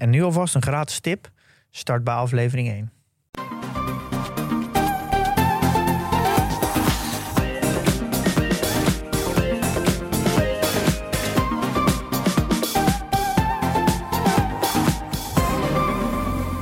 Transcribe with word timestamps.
En 0.00 0.10
nu 0.10 0.22
alvast 0.22 0.54
een 0.54 0.62
gratis 0.62 1.00
tip. 1.00 1.30
Start 1.70 2.04
bij 2.04 2.14
aflevering 2.14 2.68
1. 2.68 2.92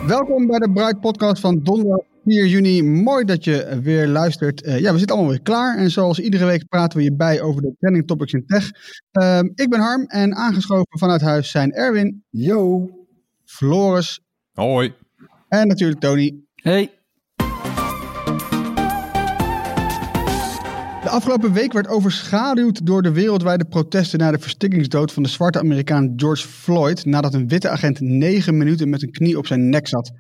Welkom 0.06 0.46
bij 0.46 0.58
de 0.58 0.70
Bright 0.72 1.00
Podcast 1.00 1.40
van 1.40 1.62
donderdag 1.62 2.04
4 2.24 2.46
juni. 2.46 2.82
Mooi 2.82 3.24
dat 3.24 3.44
je 3.44 3.80
weer 3.82 4.06
luistert. 4.06 4.62
Eh, 4.62 4.78
ja, 4.78 4.92
we 4.92 4.98
zitten 4.98 5.16
allemaal 5.16 5.34
weer 5.34 5.42
klaar. 5.42 5.76
En 5.76 5.90
zoals 5.90 6.18
iedere 6.18 6.44
week 6.44 6.68
praten 6.68 6.98
we 6.98 7.04
je 7.04 7.14
bij 7.14 7.40
over 7.40 7.62
de 7.62 7.74
trending 7.78 8.06
topics 8.06 8.32
in 8.32 8.46
tech. 8.46 8.70
Ehm, 9.10 9.44
ik 9.54 9.68
ben 9.68 9.80
Harm 9.80 10.04
en 10.06 10.34
aangeschoven 10.34 10.98
vanuit 10.98 11.20
huis 11.20 11.50
zijn 11.50 11.72
Erwin, 11.72 12.24
Yo. 12.30 12.97
Floris 13.48 14.20
Hoi. 14.52 14.94
en 15.48 15.68
natuurlijk 15.68 16.00
Tony. 16.00 16.34
Hey. 16.54 16.90
De 21.02 21.08
afgelopen 21.08 21.52
week 21.52 21.72
werd 21.72 21.88
overschaduwd 21.88 22.86
door 22.86 23.02
de 23.02 23.12
wereldwijde 23.12 23.64
protesten 23.64 24.18
na 24.18 24.30
de 24.30 24.38
verstikkingsdood 24.38 25.12
van 25.12 25.22
de 25.22 25.28
zwarte 25.28 25.58
Amerikaan 25.58 26.12
George 26.16 26.48
Floyd 26.48 27.04
nadat 27.04 27.34
een 27.34 27.48
witte 27.48 27.68
agent 27.68 28.00
negen 28.00 28.56
minuten 28.56 28.88
met 28.88 29.02
een 29.02 29.10
knie 29.10 29.38
op 29.38 29.46
zijn 29.46 29.68
nek 29.68 29.88
zat. 29.88 30.12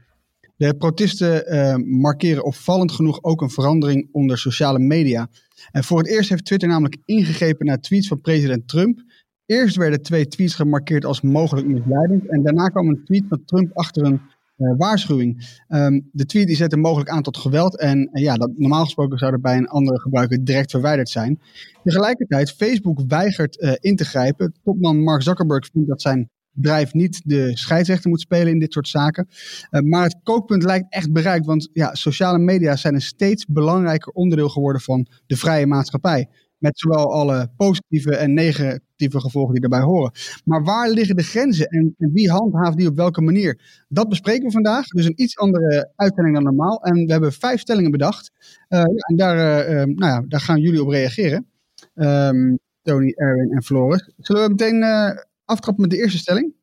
De 0.56 0.76
protesten 0.76 1.46
eh, 1.46 1.74
markeren 1.76 2.44
opvallend 2.44 2.92
genoeg 2.92 3.22
ook 3.22 3.40
een 3.40 3.50
verandering 3.50 4.08
onder 4.12 4.38
sociale 4.38 4.78
media. 4.78 5.28
En 5.70 5.84
voor 5.84 5.98
het 5.98 6.08
eerst 6.08 6.30
heeft 6.30 6.44
Twitter 6.44 6.68
namelijk 6.68 6.96
ingegrepen 7.04 7.66
naar 7.66 7.80
tweets 7.80 8.08
van 8.08 8.20
president 8.20 8.68
Trump. 8.68 9.02
Eerst 9.48 9.76
werden 9.76 10.02
twee 10.02 10.26
tweets 10.26 10.54
gemarkeerd 10.54 11.04
als 11.04 11.20
mogelijk 11.20 11.66
misleidend 11.66 12.30
en 12.30 12.42
daarna 12.42 12.68
kwam 12.68 12.88
een 12.88 13.04
tweet 13.04 13.24
van 13.28 13.44
Trump 13.44 13.70
achter 13.76 14.04
een 14.04 14.20
eh, 14.56 14.74
waarschuwing. 14.76 15.60
Ehm, 15.68 16.00
de 16.12 16.26
tweet 16.26 16.46
die 16.46 16.56
zette 16.56 16.76
mogelijk 16.76 17.10
aan 17.10 17.22
tot 17.22 17.36
geweld 17.36 17.78
en 17.78 18.10
ja, 18.12 18.34
dat, 18.34 18.50
normaal 18.56 18.84
gesproken 18.84 19.18
zou 19.18 19.32
er 19.32 19.40
bij 19.40 19.56
een 19.56 19.68
andere 19.68 20.00
gebruiker 20.00 20.44
direct 20.44 20.70
verwijderd 20.70 21.08
zijn. 21.08 21.40
Tegelijkertijd, 21.82 22.52
Facebook 22.52 23.00
weigert 23.06 23.58
eh, 23.58 23.72
in 23.80 23.96
te 23.96 24.04
grijpen. 24.04 24.54
Topman 24.64 25.02
Mark 25.02 25.22
Zuckerberg 25.22 25.68
vindt 25.72 25.88
dat 25.88 26.02
zijn 26.02 26.30
bedrijf 26.52 26.92
niet 26.92 27.20
de 27.24 27.56
scheidsrechter 27.56 28.10
moet 28.10 28.20
spelen 28.20 28.52
in 28.52 28.58
dit 28.58 28.72
soort 28.72 28.88
zaken. 28.88 29.28
Eh, 29.70 29.80
maar 29.80 30.02
het 30.02 30.20
kookpunt 30.22 30.62
lijkt 30.62 30.86
echt 30.88 31.12
bereikt, 31.12 31.46
want 31.46 31.68
ja, 31.72 31.94
sociale 31.94 32.38
media 32.38 32.76
zijn 32.76 32.94
een 32.94 33.00
steeds 33.00 33.46
belangrijker 33.46 34.12
onderdeel 34.12 34.48
geworden 34.48 34.82
van 34.82 35.06
de 35.26 35.36
vrije 35.36 35.66
maatschappij. 35.66 36.28
Met 36.58 36.78
zowel 36.78 37.12
alle 37.12 37.50
positieve 37.56 38.16
en 38.16 38.34
negatieve 38.34 39.20
gevolgen 39.20 39.54
die 39.54 39.62
erbij 39.62 39.80
horen. 39.80 40.12
Maar 40.44 40.64
waar 40.64 40.90
liggen 40.90 41.16
de 41.16 41.22
grenzen 41.22 41.66
en, 41.66 41.94
en 41.98 42.12
wie 42.12 42.30
handhaaft 42.30 42.76
die 42.76 42.88
op 42.88 42.96
welke 42.96 43.20
manier? 43.20 43.60
Dat 43.88 44.08
bespreken 44.08 44.46
we 44.46 44.52
vandaag. 44.52 44.86
Dus 44.86 45.04
een 45.04 45.22
iets 45.22 45.36
andere 45.36 45.92
uitzending 45.96 46.34
dan 46.34 46.44
normaal. 46.44 46.82
En 46.82 47.06
we 47.06 47.12
hebben 47.12 47.32
vijf 47.32 47.60
stellingen 47.60 47.90
bedacht. 47.90 48.30
Eh, 48.68 48.80
en 48.80 49.16
daar, 49.16 49.36
eh, 49.36 49.80
eh, 49.80 49.88
nou 49.88 50.12
ja, 50.12 50.24
daar 50.28 50.40
gaan 50.40 50.60
jullie 50.60 50.82
op 50.82 50.88
reageren. 50.88 51.46
Ehm, 51.94 52.56
Tony, 52.82 53.12
Erwin 53.16 53.50
en 53.50 53.62
Floris. 53.62 54.10
Zullen 54.16 54.42
we 54.42 54.48
meteen 54.48 54.82
eh, 54.82 55.10
aftrappen 55.44 55.82
met 55.82 55.90
de 55.90 55.98
eerste 55.98 56.18
stelling? 56.18 56.54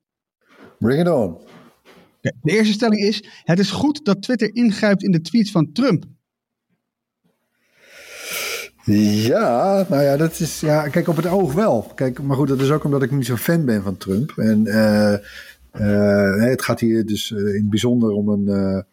Bring 0.80 1.02
it 1.02 1.10
on. 1.10 1.38
De 2.22 2.52
eerste 2.52 2.74
stelling 2.74 3.02
is: 3.02 3.24
Het 3.44 3.60
is 3.60 3.72
goed 3.72 4.06
dat 4.06 4.22
Twitter 4.22 4.56
ingrijpt 4.56 5.04
in 5.04 5.12
de 5.12 5.22
tweets 5.22 5.52
van 5.52 5.72
Trump. 5.72 6.06
Ja, 8.86 9.86
nou 9.90 10.04
ja, 10.04 10.18
dat 10.18 10.40
is, 10.40 10.60
ja, 10.60 10.88
kijk, 10.88 11.08
op 11.08 11.16
het 11.16 11.28
oog 11.28 11.54
wel. 11.54 11.92
Kijk, 11.96 12.22
maar 12.22 12.38
goed, 12.38 12.48
dat 12.48 12.60
is 12.60 12.72
ook 12.72 12.84
omdat 12.84 13.04
ik 13.04 13.12
niet 13.12 13.26
zo'n 13.26 13.38
fan 13.38 13.66
ben 13.66 13.84
van 13.84 13.98
Trump. 13.98 14.34
En 14.38 14.68
eh, 14.68 15.14
eh, 15.72 16.50
het 16.50 16.62
gaat 16.62 16.80
hier 16.80 17.06
dus 17.06 17.32
eh, 17.32 17.38
in 17.38 17.46
het 17.46 17.70
bijzonder 17.70 18.12
om 18.12 18.30
een. 18.30 18.86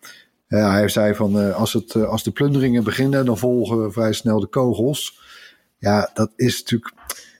hij 0.46 0.88
zei 0.88 1.14
van 1.14 1.54
als, 1.54 1.72
het, 1.72 1.94
als 1.94 2.22
de 2.22 2.30
plunderingen 2.30 2.84
beginnen, 2.84 3.24
dan 3.24 3.38
volgen 3.38 3.92
vrij 3.92 4.12
snel 4.12 4.40
de 4.40 4.46
kogels. 4.46 5.20
Ja, 5.78 6.10
dat 6.14 6.32
is 6.36 6.58
natuurlijk. 6.60 6.92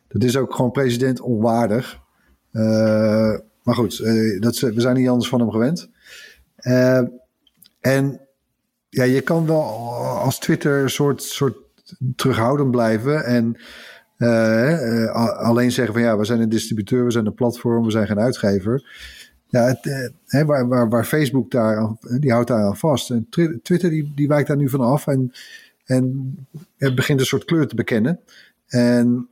Dat 0.09 0.23
is 0.23 0.37
ook 0.37 0.55
gewoon 0.55 0.71
president 0.71 1.21
onwaardig. 1.21 2.01
Maar 3.63 3.75
goed, 3.75 3.99
dat, 4.43 4.59
we 4.59 4.81
zijn 4.81 4.97
niet 4.97 5.09
anders 5.09 5.29
van 5.29 5.41
hem 5.41 5.51
gewend. 5.51 5.91
En 7.81 8.21
ja, 8.89 9.05
je 9.05 9.21
kan 9.21 9.47
wel 9.47 9.63
als 9.99 10.39
Twitter 10.39 10.83
een 10.83 10.91
soort, 10.91 11.23
soort 11.23 11.62
terughoudend 12.17 12.71
blijven 12.71 13.25
en 13.25 13.57
eh, 14.17 15.05
eh, 15.05 15.15
alleen 15.39 15.73
zeggen 15.73 15.95
van 15.95 16.03
ja, 16.03 16.19
we 16.19 16.25
zijn 16.25 16.41
een 16.41 16.49
distributeur, 16.49 17.05
we 17.05 17.11
zijn 17.11 17.27
een 17.27 17.35
platform, 17.35 17.85
we 17.85 17.91
zijn 17.91 18.07
geen 18.07 18.21
uitgever. 18.21 18.91
Ja, 19.49 19.63
het, 19.67 19.87
eh, 19.87 20.09
hè, 20.27 20.45
waar, 20.45 20.89
waar, 20.89 21.05
Facebook 21.05 21.51
daar, 21.51 21.89
die 22.21 22.33
houdt 22.33 22.49
daar 22.49 22.65
aan 22.65 22.77
vast. 22.77 23.11
En 23.11 23.27
Twi- 23.31 23.59
Twitter 23.63 23.91
die, 23.91 24.13
die 24.15 24.29
wijkt 24.29 24.49
daar 24.49 24.57
nu 24.57 24.69
van 24.69 24.81
af 24.81 25.07
en, 25.07 25.33
en 25.85 26.37
het 26.77 26.95
begint 26.95 27.21
een 27.21 27.27
soort 27.27 27.45
kleur 27.45 27.67
te 27.67 27.75
bekennen. 27.75 28.21
En 28.67 29.29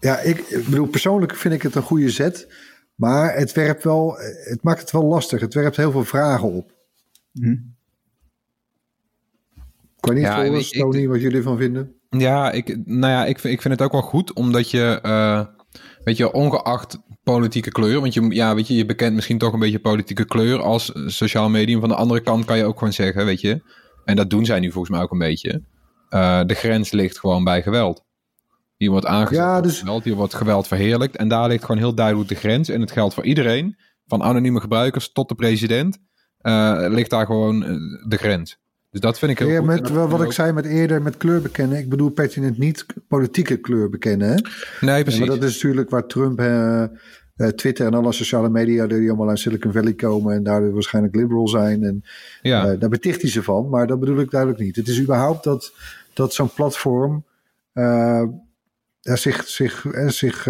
ja, 0.00 0.18
ik, 0.18 0.38
ik 0.38 0.64
bedoel, 0.64 0.86
persoonlijk 0.86 1.34
vind 1.34 1.54
ik 1.54 1.62
het 1.62 1.74
een 1.74 1.82
goede 1.82 2.10
zet. 2.10 2.48
Maar 2.94 3.36
het 3.36 3.52
werpt 3.52 3.84
wel, 3.84 4.16
het 4.44 4.62
maakt 4.62 4.80
het 4.80 4.90
wel 4.90 5.04
lastig. 5.04 5.40
Het 5.40 5.54
werpt 5.54 5.76
heel 5.76 5.90
veel 5.90 6.04
vragen 6.04 6.52
op. 6.52 6.72
Ik 7.32 7.73
weet 10.06 10.16
niet, 10.16 10.24
Ja, 10.26 10.42
ik- 10.42 10.52
ik- 10.70 10.80
Tony, 10.80 11.06
wat 11.08 11.20
jullie 11.20 11.36
ervan 11.36 11.56
vinden. 11.56 11.92
Ja, 12.10 12.50
ik, 12.52 12.76
nou 12.86 13.12
ja, 13.12 13.24
ik, 13.24 13.38
vind- 13.38 13.54
ik 13.54 13.62
vind 13.62 13.74
het 13.74 13.82
ook 13.82 13.92
wel 13.92 14.00
goed, 14.02 14.32
omdat 14.32 14.70
je, 14.70 14.98
eh, 15.02 15.40
weet 16.04 16.16
je, 16.16 16.32
ongeacht 16.32 16.98
politieke 17.22 17.70
kleur, 17.70 18.00
want 18.00 18.14
je, 18.14 18.26
ja, 18.34 18.54
weet 18.54 18.66
je, 18.68 18.74
je 18.74 18.86
bekent 18.86 19.14
misschien 19.14 19.38
toch 19.38 19.52
een 19.52 19.58
beetje 19.58 19.78
politieke 19.78 20.24
kleur 20.24 20.62
als 20.62 20.92
sociaal 21.06 21.48
medium. 21.48 21.80
Van 21.80 21.88
de 21.88 21.94
andere 21.94 22.20
kant 22.20 22.44
kan 22.44 22.56
je 22.56 22.64
ook 22.64 22.78
gewoon 22.78 22.92
zeggen, 22.92 23.24
weet 23.24 23.40
je, 23.40 23.62
en 24.04 24.16
dat 24.16 24.30
doen 24.30 24.44
zij 24.44 24.60
nu 24.60 24.70
volgens 24.70 24.94
mij 24.94 25.02
ook 25.02 25.12
een 25.12 25.18
beetje, 25.18 25.62
eh, 26.08 26.40
de 26.46 26.54
grens 26.54 26.90
ligt 26.90 27.18
gewoon 27.18 27.44
bij 27.44 27.62
geweld. 27.62 28.04
Hier 28.76 28.90
wordt 28.90 29.06
aangezet 29.06 29.44
Ja, 29.44 29.60
dus- 29.60 29.78
geweld, 29.78 30.04
hier 30.04 30.14
wordt 30.14 30.34
geweld 30.34 30.66
verheerlijkt 30.66 31.16
en 31.16 31.28
daar 31.28 31.48
ligt 31.48 31.64
gewoon 31.64 31.80
heel 31.80 31.94
duidelijk 31.94 32.28
de 32.28 32.34
grens. 32.34 32.68
En 32.68 32.80
het 32.80 32.90
geldt 32.92 33.14
voor 33.14 33.24
iedereen, 33.24 33.76
van 34.06 34.22
anonieme 34.22 34.60
gebruikers 34.60 35.12
tot 35.12 35.28
de 35.28 35.34
president, 35.34 35.98
eh, 36.38 36.84
ligt 36.88 37.10
daar 37.10 37.26
gewoon 37.26 37.60
de 38.08 38.16
grens. 38.16 38.58
Dus 38.94 39.02
dat 39.02 39.18
vind 39.18 39.30
ik 39.30 39.38
heel 39.38 39.48
Ja, 39.48 39.56
goed. 39.58 39.66
met, 39.66 39.90
wat 39.90 40.20
ik 40.20 40.26
ook- 40.26 40.32
zei 40.32 40.52
met 40.52 40.64
eerder 40.66 41.02
met 41.02 41.16
kleur 41.16 41.42
bekennen. 41.42 41.78
Ik 41.78 41.88
bedoel 41.88 42.10
pertinent 42.10 42.58
niet 42.58 42.86
politieke 43.08 43.56
kleur 43.56 43.90
bekennen. 43.90 44.28
Hè? 44.28 44.34
Nee, 44.80 44.96
Ja, 44.96 45.02
precies. 45.02 45.20
maar 45.20 45.28
dat 45.28 45.42
is 45.42 45.52
natuurlijk 45.54 45.90
waar 45.90 46.06
Trump, 46.06 46.40
eh, 46.40 46.84
Twitter 47.48 47.86
en 47.86 47.94
alle 47.94 48.12
sociale 48.12 48.48
media... 48.48 48.86
die 48.86 49.08
allemaal 49.08 49.28
uit 49.28 49.38
Silicon 49.38 49.72
Valley 49.72 49.92
komen... 49.92 50.34
en 50.34 50.42
daardoor 50.42 50.72
waarschijnlijk 50.72 51.14
liberal 51.14 51.48
zijn. 51.48 51.82
En 51.82 52.04
ja. 52.42 52.66
Eh, 52.70 52.80
daar 52.80 52.88
beticht 52.88 53.20
hij 53.22 53.30
ze 53.30 53.42
van, 53.42 53.68
maar 53.68 53.86
dat 53.86 54.00
bedoel 54.00 54.20
ik 54.20 54.30
duidelijk 54.30 54.60
niet. 54.60 54.76
Het 54.76 54.88
is 54.88 55.00
überhaupt 55.00 55.44
dat, 55.44 55.72
dat 56.12 56.34
zo'n 56.34 56.52
platform 56.54 57.24
zich, 59.00 59.48
zich, 59.48 59.86
zich 60.06 60.46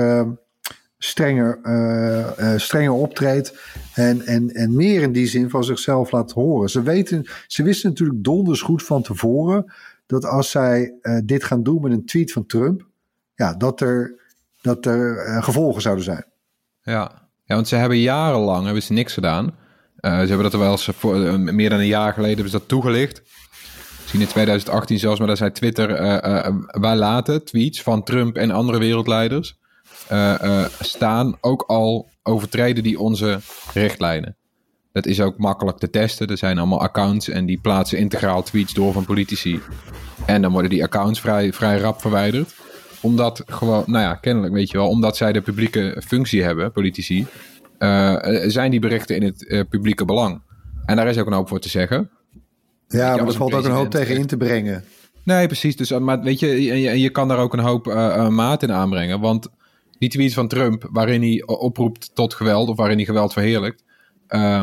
strenger, 1.05 1.59
eh, 1.63 2.53
eh, 2.53 2.61
strenger 2.61 2.93
optreedt 2.93 3.59
en, 3.95 4.27
en, 4.27 4.51
en 4.51 4.77
meer 4.77 5.03
in 5.03 5.13
die 5.13 5.27
zin 5.27 5.51
van 5.51 5.65
zichzelf 5.65 6.11
laat 6.11 6.33
horen. 6.33 6.69
Ze, 6.69 6.83
weten, 6.83 7.27
ze 7.47 7.63
wisten 7.63 7.89
natuurlijk 7.89 8.25
donders 8.25 8.61
goed 8.61 8.83
van 8.83 9.03
tevoren 9.03 9.73
dat 10.07 10.25
als 10.25 10.51
zij 10.51 10.95
eh, 11.01 11.19
dit 11.25 11.45
gaan 11.45 11.63
doen 11.63 11.83
met 11.83 11.93
een 11.93 12.07
tweet 12.07 12.33
van 12.33 12.47
Trump, 12.47 12.87
ja, 13.35 13.55
dat 13.55 13.81
er, 13.81 14.21
dat 14.61 14.87
er 14.87 15.43
gevolgen 15.43 15.83
zouden 15.83 16.05
zijn. 16.05 16.25
Ja. 16.83 17.29
ja, 17.45 17.55
want 17.55 17.69
ze 17.69 17.77
hebben 17.77 17.99
jarenlang 17.99 18.65
hebben 18.65 18.83
ze 18.83 18.93
niks 18.93 19.13
gedaan. 19.13 19.55
Ze 20.01 20.09
hebben 20.11 20.43
dat 20.43 20.61
wel 20.61 20.71
eens 20.71 20.91
voor, 20.97 21.41
meer 21.41 21.71
dan 21.71 21.79
een 21.79 21.87
jaar 21.87 22.13
geleden 22.13 22.35
hebben 22.35 22.53
ze 22.53 22.59
dat 22.59 22.69
toegelicht. 22.69 23.23
Misschien 24.01 24.21
in 24.21 24.27
2018 24.27 24.99
zelfs, 24.99 25.19
maar 25.19 25.29
daar 25.29 25.37
zei 25.37 25.51
Twitter... 25.51 25.89
wij 26.81 26.97
laten 26.97 27.45
tweets 27.45 27.83
van 27.83 28.03
Trump 28.03 28.37
en 28.37 28.51
andere 28.51 28.79
wereldleiders 28.79 29.59
staan. 30.81 31.37
Ook 31.41 31.63
al 31.67 32.09
overtreden 32.23 32.83
die 32.83 32.99
onze 33.01 33.39
richtlijnen. 33.75 34.37
Dat 34.93 35.07
is 35.07 35.21
ook 35.21 35.39
makkelijk 35.39 35.79
te 35.79 35.91
testen. 35.91 36.27
Er 36.27 36.39
zijn 36.39 36.59
allemaal 36.59 36.81
accounts 36.81 37.29
en 37.29 37.47
die 37.47 37.59
plaatsen 37.61 37.99
integraal 37.99 38.43
tweets 38.43 38.75
door 38.75 38.93
van 38.93 39.05
politici. 39.05 39.61
En 40.27 40.43
dan 40.43 40.53
worden 40.53 40.71
die 40.71 40.83
accounts 40.83 41.21
vrij, 41.21 41.53
vrij 41.53 41.79
rap 41.79 42.01
verwijderd. 42.01 42.55
Omdat 43.01 43.43
gewoon, 43.47 43.83
nou 43.87 44.05
ja, 44.05 44.15
kennelijk 44.15 44.53
weet 44.53 44.71
je 44.71 44.77
wel, 44.77 44.89
omdat 44.89 45.17
zij 45.17 45.33
de 45.33 45.41
publieke 45.41 46.03
functie 46.07 46.43
hebben, 46.43 46.73
politici. 46.73 47.27
eh, 47.79 48.13
eh, 48.15 48.45
eh, 48.45 48.51
zijn 48.51 48.71
die 48.71 48.81
berichten 48.81 49.17
in 49.17 49.23
het 49.23 49.47
eh, 49.47 49.61
publieke 49.69 50.05
belang. 50.05 50.43
En 50.85 50.97
daar 50.97 51.07
is 51.09 51.19
ook 51.19 51.27
een 51.27 51.33
hoop 51.33 51.49
voor 51.49 51.61
te 51.61 51.69
zeggen. 51.69 52.11
Ja, 52.89 53.17
maar 53.17 53.27
er 53.27 53.33
valt 53.33 53.55
ook 53.55 53.65
een 53.65 53.71
hoop 53.71 53.91
tegen 53.91 54.17
in 54.17 54.27
te 54.27 54.37
brengen. 54.37 54.85
Nee, 55.23 55.47
precies. 55.47 55.77
Dus, 55.77 55.91
maar 55.99 56.21
weet 56.23 56.41
je, 56.41 56.63
je, 56.63 57.01
je- 57.01 57.11
kan 57.11 57.29
daar 57.29 57.39
ook 57.39 57.53
een 57.53 57.59
hoop 57.59 57.87
eh, 57.89 58.15
eh, 58.15 58.29
maat 58.29 58.63
in 58.63 58.73
aanbrengen. 58.73 59.21
Want 59.21 59.49
die 59.99 60.09
tweet 60.09 60.35
van 60.35 60.49
Trump, 60.49 60.89
waarin 60.93 61.21
hij 61.23 61.43
oproept 61.47 62.15
tot 62.15 62.35
geweld, 62.35 62.69
of 62.69 62.77
waarin 62.77 62.97
hij 62.97 63.07
geweld 63.07 63.33
verheerlijkt, 63.33 63.85
eh, 64.27 64.63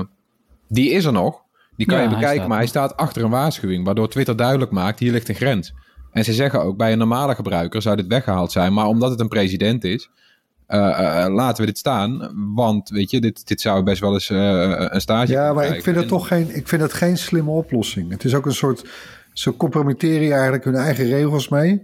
die 0.68 0.90
is 0.90 1.06
er 1.06 1.12
nog. 1.14 1.42
Die 1.76 1.86
kan 1.86 1.96
Ja, 1.98 2.02
je 2.04 2.08
hij 2.10 2.18
bekijken, 2.18 2.38
staat 2.40 2.50
maar 2.50 2.58
hij 2.58 2.68
staat 2.68 2.98
achter 2.98 3.24
een 3.24 3.30
waarschuwing, 3.30 3.86
waardoor 3.86 4.10
Twitter 4.10 4.36
duidelijk 4.36 4.72
maakt, 4.72 5.00
hier 5.00 5.12
ligt 5.12 5.30
een 5.30 5.36
grens. 5.36 5.74
En 6.12 6.24
ze 6.24 6.34
zeggen 6.34 6.62
ook, 6.64 6.78
bij 6.78 6.92
een 6.92 6.98
normale 6.98 7.36
gebruiker 7.36 7.82
zou 7.82 7.96
dit 7.96 8.08
weggehaald 8.08 8.52
zijn, 8.52 8.74
maar 8.74 8.86
omdat 8.86 9.10
het 9.10 9.20
een 9.20 9.28
president 9.28 9.84
is, 9.84 10.10
eh, 10.68 11.24
eh, 11.26 11.34
laten 11.34 11.60
we 11.62 11.66
dit 11.70 11.78
staan. 11.78 12.32
Want, 12.56 12.90
weet 12.90 13.12
je, 13.12 13.22
dit, 13.22 13.48
dit 13.48 13.62
zou 13.62 13.84
best 13.84 14.02
wel 14.02 14.14
eens 14.14 14.30
eh, 14.30 14.74
een 14.90 15.02
stage 15.02 15.32
Ja, 15.32 15.54
maar 15.54 15.66
ik 15.66 15.84
vind 15.84 15.96
het 15.96 16.06
En- 16.06 16.12
toch 16.12 16.28
geen, 16.28 16.56
ik 16.56 16.68
vind 16.68 16.82
het 16.82 16.94
geen 16.94 17.18
slimme 17.18 17.52
oplossing. 17.52 18.12
Het 18.12 18.24
is 18.24 18.36
ook 18.36 18.46
een 18.46 18.54
soort, 18.54 18.86
ze 19.34 19.56
compromitteren 19.58 20.22
je 20.22 20.34
eigenlijk 20.34 20.64
hun 20.64 20.76
eigen 20.76 21.06
regels 21.06 21.50
mee. 21.50 21.82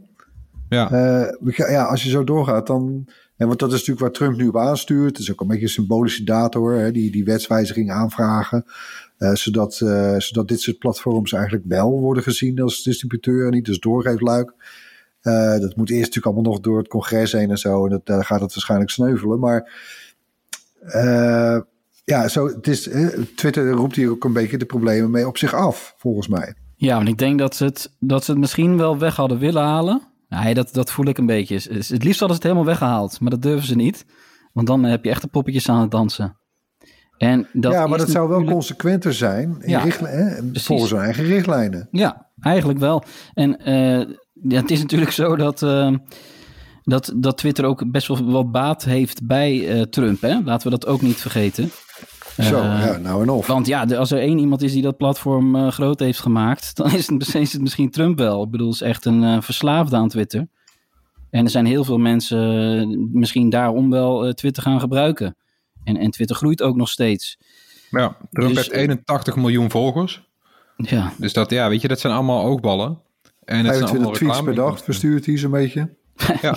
Ja. 0.70 0.92
Eh, 0.92 1.54
ja, 1.70 1.84
als 1.84 2.04
je 2.04 2.10
zo 2.10 2.24
doorgaat, 2.24 2.68
dan. 2.68 3.08
En 3.38 3.48
want 3.48 3.60
dat 3.60 3.70
is 3.74 3.74
natuurlijk 3.80 4.00
waar 4.00 4.12
Trump 4.12 4.38
nu 4.38 4.48
op 4.48 4.58
aanstuurt. 4.58 5.10
Het 5.10 5.20
is 5.20 5.32
ook 5.32 5.42
een 5.42 5.48
beetje 5.48 5.64
een 5.64 5.70
symbolische 5.70 6.24
dator, 6.24 6.74
hè, 6.74 6.92
die, 6.92 7.12
die 7.12 7.24
wetswijziging 7.26 7.92
aanvragen. 7.92 8.66
eh, 9.18 9.34
zodat, 9.34 9.80
eh, 9.82 10.16
zodat 10.18 10.48
dit 10.48 10.62
soort 10.62 10.78
platforms 10.78 11.34
eigenlijk 11.34 11.64
wel 11.68 12.00
worden 12.00 12.24
gezien 12.24 12.62
als 12.62 12.84
distributeur 12.84 13.46
en 13.46 13.52
niet 13.54 13.68
als 13.68 13.80
doorgeefluik. 13.80 14.54
Eh, 15.22 15.60
dat 15.60 15.76
moet 15.76 15.90
eerst 15.90 16.06
natuurlijk 16.06 16.26
allemaal 16.26 16.52
nog 16.52 16.62
door 16.62 16.78
het 16.78 16.88
congres 16.88 17.32
heen 17.32 17.50
en 17.50 17.58
zo. 17.58 17.84
En 17.84 17.90
dat, 17.90 18.06
daar 18.06 18.26
gaat 18.26 18.42
het 18.42 18.54
waarschijnlijk 18.54 18.90
sneuvelen. 18.90 19.40
Maar 19.40 19.72
eh, 20.80 21.60
ja, 22.04 22.28
zo, 22.28 22.48
het 22.48 22.68
is, 22.68 22.90
Twitter 23.36 23.70
roept 23.72 23.96
hier 23.96 24.10
ook 24.10 24.24
een 24.24 24.34
beetje 24.34 24.58
de 24.58 24.66
problemen 24.66 25.12
mee 25.12 25.28
op 25.28 25.38
zich 25.38 25.54
af, 25.54 25.96
volgens 25.98 26.28
mij. 26.28 26.54
Ja, 26.76 26.96
want 26.96 27.08
ik 27.08 27.18
denk 27.18 27.40
dat 27.40 27.56
ze 27.56 27.64
het, 27.64 27.92
dat 28.00 28.24
ze 28.24 28.32
het 28.32 28.40
misschien 28.40 28.78
wel 28.78 28.98
weg 28.98 29.16
hadden 29.16 29.40
willen 29.40 29.64
halen. 29.64 30.02
Nee, 30.30 30.54
dat, 30.54 30.74
dat 30.74 30.92
voel 30.92 31.06
ik 31.06 31.18
een 31.18 31.26
beetje. 31.26 31.56
Het 31.56 32.04
liefst 32.04 32.20
hadden 32.20 32.38
ze 32.38 32.44
het 32.44 32.44
helemaal 32.44 32.66
weggehaald, 32.66 33.20
maar 33.20 33.32
dat 33.32 33.42
durven 33.42 33.68
ze 33.68 33.76
niet. 33.76 34.06
Want 34.54 34.68
dan 34.68 34.84
heb 34.84 35.04
je 35.04 35.10
echt 35.10 35.22
de 35.22 35.28
poppetjes 35.28 35.70
aan 35.70 35.82
het 35.82 35.92
dansen. 35.92 36.38
En 37.18 37.48
dat 37.54 37.72
ja, 37.72 37.88
maar 37.88 37.98
dat 37.98 38.10
zou 38.10 38.30
wel 38.30 38.44
consequenter 38.44 39.14
zijn 39.14 39.56
in 39.62 39.70
Ja, 39.70 39.86
hè, 39.88 40.40
volgens 40.54 40.92
hun 40.92 41.00
eigen 41.00 41.24
richtlijnen. 41.24 41.88
Ja, 41.92 42.30
eigenlijk 42.40 42.80
wel. 42.80 43.04
En 43.34 43.58
eh, 43.58 44.00
ja, 44.34 44.62
het 44.62 44.72
is 44.72 44.80
natuurlijk 44.80 45.12
zo 45.12 45.36
dat, 45.36 45.64
eh, 45.64 45.94
dat, 46.84 47.14
dat 47.16 47.38
Twitter 47.38 47.66
ook 47.66 47.92
best 47.92 48.08
wel 48.08 48.32
wat 48.32 48.52
baat 48.52 48.84
heeft 48.84 49.28
bij 49.28 49.70
eh, 49.70 49.82
Trump. 49.82 50.22
Hè? 50.22 50.42
Laten 50.44 50.72
we 50.72 50.78
dat 50.78 50.88
ook 50.88 51.02
niet 51.02 51.18
vergeten. 51.22 51.72
Zo, 52.44 52.62
Eh, 52.62 52.86
ja, 52.86 52.98
nou 52.98 53.22
en 53.22 53.30
of. 53.30 53.48
Want 53.48 53.68
ja, 53.68 53.84
als 53.84 54.12
er 54.12 54.20
één 54.20 54.38
iemand 54.40 54.62
is 54.62 54.72
die 54.74 54.82
dat 54.82 54.98
platform 54.98 55.56
eh, 55.56 55.68
groot 55.72 56.00
heeft 56.00 56.20
gemaakt, 56.20 56.76
dan 56.78 56.92
is 56.92 57.08
het, 57.08 57.36
is 57.36 57.54
het 57.54 57.62
misschien 57.62 57.90
Trump 57.92 58.18
wel. 58.18 58.44
Ik 58.44 58.50
bedoel, 58.50 58.72
is 58.72 58.82
echt 58.82 59.06
een 59.06 59.24
eh, 59.24 59.42
verslaafde 59.42 59.96
aan 59.96 60.10
Twitter. 60.10 60.48
En 61.30 61.44
er 61.44 61.50
zijn 61.50 61.66
heel 61.66 61.84
veel 61.84 61.98
mensen 61.98 63.10
misschien 63.14 63.50
daarom 63.50 63.90
wel 63.90 64.26
eh, 64.26 64.34
Twitter 64.34 64.64
gaan 64.64 64.80
gebruiken. 64.80 65.36
En, 65.84 65.98
en 65.98 66.12
Twitter 66.12 66.36
groeit 66.36 66.62
ook 66.62 66.76
nog 66.76 66.90
steeds. 66.90 67.38
ja, 67.90 68.18
Trump 68.32 68.54
Dus- 68.54 68.58
heeft 68.58 68.72
81 68.72 69.36
miljoen 69.36 69.72
volgers. 69.72 70.26
Ja, 70.78 71.14
Dus 71.18 71.34
dat, 71.34 71.50
ja, 71.50 71.70
weet 71.70 71.82
je, 71.82 71.88
dat 71.88 72.00
zijn 72.00 72.14
allemaal 72.14 72.44
oogballen. 72.44 73.02
En 73.46 73.66
het 73.66 73.76
zijn 73.76 73.88
25 73.88 73.92
allemaal 73.98 74.12
tweets 74.14 74.42
per 74.42 74.56
dag 74.56 74.84
verstuurt 74.84 75.26
hij 75.26 75.38
zo'n 75.38 75.52
beetje. 75.52 75.90
Ja. 76.42 76.56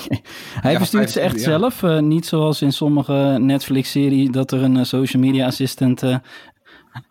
Hij 0.60 0.72
Ja, 0.72 0.78
bestuurt 0.78 1.10
ze 1.10 1.20
echt 1.20 1.30
25, 1.30 1.40
ja. 1.40 1.58
zelf. 1.58 1.82
eh, 1.82 1.98
niet 2.02 2.26
zoals 2.26 2.62
in 2.62 2.72
sommige 2.72 3.36
Netflix-series 3.40 4.30
dat 4.30 4.52
er 4.52 4.62
een 4.62 4.76
eh, 4.76 4.84
social 4.84 5.22
media 5.22 5.46
assistent 5.46 6.02
eh, 6.02 6.16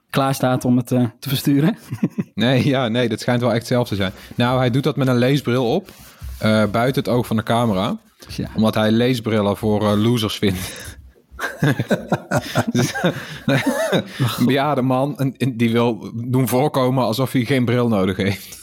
klaar 0.10 0.34
staat 0.34 0.66
om 0.66 0.78
het 0.78 0.88
te 0.88 1.30
versturen. 1.30 1.78
Nee, 2.34 2.68
ja, 2.68 2.88
nee, 2.88 3.10
dat 3.10 3.20
schijnt 3.20 3.42
wel 3.42 3.54
echt 3.54 3.68
zelf 3.68 3.88
te 3.88 3.96
zijn. 3.96 4.12
Nou, 4.36 4.58
hij 4.58 4.70
doet 4.70 4.84
dat 4.84 4.96
met 4.96 5.08
een 5.08 5.18
leesbril 5.18 5.74
op. 5.74 5.90
buiten 6.72 7.04
het 7.04 7.08
oog 7.08 7.28
van 7.28 7.36
de 7.36 7.44
camera. 7.44 7.98
Ja. 8.28 8.50
Omdat 8.56 8.76
hij 8.76 8.92
leesbrillen 8.92 9.58
voor 9.58 9.98
losers 9.98 10.38
vindt. 10.38 10.98
Dus, 12.72 12.94
een 14.38 14.46
bejaarde 14.46 14.82
man 14.82 15.34
die 15.54 15.72
wil 15.72 16.12
doen 16.14 16.48
voorkomen 16.48 17.04
alsof 17.04 17.32
hij 17.32 17.46
geen 17.46 17.66
bril 17.66 17.88
nodig 17.88 18.18
heeft. 18.18 18.60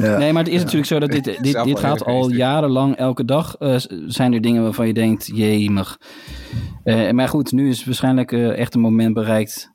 Ja. 0.00 0.18
Nee, 0.18 0.32
maar 0.32 0.42
het 0.44 0.52
is 0.52 0.58
natuurlijk 0.58 0.86
zo 0.86 0.98
dat 0.98 1.10
dit, 1.10 1.24
dit, 1.42 1.64
dit 1.64 1.78
gaat 1.78 2.04
al 2.04 2.18
geestig. 2.20 2.36
jarenlang, 2.36 2.96
elke 2.96 3.24
dag 3.24 3.56
eh, 3.58 3.74
zijn 4.06 4.32
er 4.32 4.40
dingen 4.40 4.62
waarvan 4.62 4.86
je 4.86 4.94
denkt, 4.94 5.26
jemig. 5.34 6.00
Eh, 6.84 7.10
maar 7.10 7.28
goed, 7.28 7.52
nu 7.52 7.68
is 7.68 7.84
waarschijnlijk 7.84 8.32
eh, 8.32 8.58
echt 8.58 8.74
een 8.74 8.80
moment 8.80 9.14
bereikt 9.14 9.72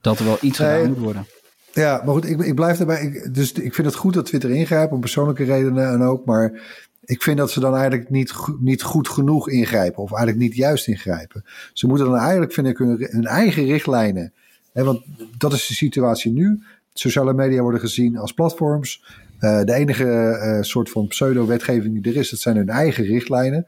dat 0.00 0.18
er 0.18 0.24
wel 0.24 0.38
iets 0.40 0.58
Nee. 0.58 0.68
gedaan 0.70 0.88
moet 0.88 0.98
worden. 0.98 1.26
Ja, 1.72 2.02
maar 2.04 2.14
goed, 2.14 2.28
ik, 2.28 2.40
ik 2.40 2.54
blijf 2.54 2.80
erbij. 2.80 3.02
Ik, 3.02 3.34
dus 3.34 3.52
ik 3.52 3.74
vind 3.74 3.86
het 3.86 3.96
goed 3.96 4.14
dat 4.14 4.26
Twitter 4.26 4.50
ingrijpt, 4.50 4.92
om 4.92 5.00
persoonlijke 5.00 5.44
redenen 5.44 5.88
en 5.92 6.02
ook. 6.02 6.24
Maar 6.24 6.52
ik 7.04 7.22
vind 7.22 7.38
dat 7.38 7.50
ze 7.50 7.60
dan 7.60 7.74
eigenlijk 7.74 8.10
niet, 8.10 8.34
niet 8.60 8.82
goed 8.82 9.08
genoeg 9.08 9.48
ingrijpen. 9.48 10.02
Of 10.02 10.12
eigenlijk 10.12 10.42
niet 10.42 10.54
juist 10.56 10.86
ingrijpen. 10.88 11.44
Ze 11.72 11.86
moeten 11.86 12.06
dan 12.06 12.16
eigenlijk, 12.16 12.52
vind 12.52 12.66
ik, 12.66 12.78
hun, 12.78 13.08
hun 13.10 13.24
eigen 13.24 13.64
richtlijnen. 13.64 14.32
Hè, 14.72 14.84
want 14.84 15.02
dat 15.38 15.52
is 15.52 15.66
de 15.66 15.74
situatie 15.74 16.32
nu. 16.32 16.62
Sociale 16.92 17.34
media 17.34 17.62
worden 17.62 17.80
gezien 17.80 18.16
als 18.16 18.32
platforms. 18.32 19.04
Eh, 19.44 19.64
de 19.64 19.72
enige 19.72 20.04
eh, 20.30 20.62
soort 20.62 20.90
van 20.90 21.06
pseudo-wetgeving 21.06 22.02
die 22.02 22.12
er 22.12 22.18
is, 22.20 22.30
dat 22.30 22.40
zijn 22.40 22.56
hun 22.56 22.68
eigen 22.68 23.04
richtlijnen. 23.04 23.66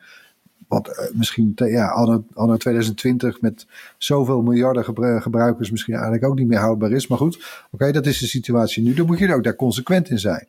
Wat 0.69 0.89
eh, 0.89 1.05
misschien 1.15 1.55
te- 1.55 1.65
ja, 1.71 1.87
anno, 1.89 2.25
anno 2.35 2.57
2020 2.57 3.41
met 3.41 3.67
zoveel 3.99 4.43
miljarden 4.43 4.85
gebru- 4.85 5.21
gebruikers 5.21 5.71
misschien 5.71 5.95
eigenlijk 5.95 6.25
ook 6.25 6.39
niet 6.39 6.47
meer 6.49 6.59
houdbaar 6.59 6.91
is. 6.91 7.07
Maar 7.07 7.19
goed, 7.19 7.45
oké, 7.71 7.93
dat 7.93 8.07
is 8.07 8.19
de 8.19 8.27
situatie 8.27 8.83
nu. 8.83 8.95
Dan 8.95 9.07
moet 9.07 9.19
je 9.19 9.27
er 9.27 9.35
ook 9.35 9.45
daar 9.45 9.57
consequent 9.57 10.11
in 10.11 10.19
zijn. 10.19 10.47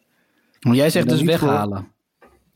Want 0.60 0.76
jij 0.76 0.90
zegt 0.90 1.10
dus 1.10 1.18
voor- 1.18 1.28
weghalen. 1.28 1.88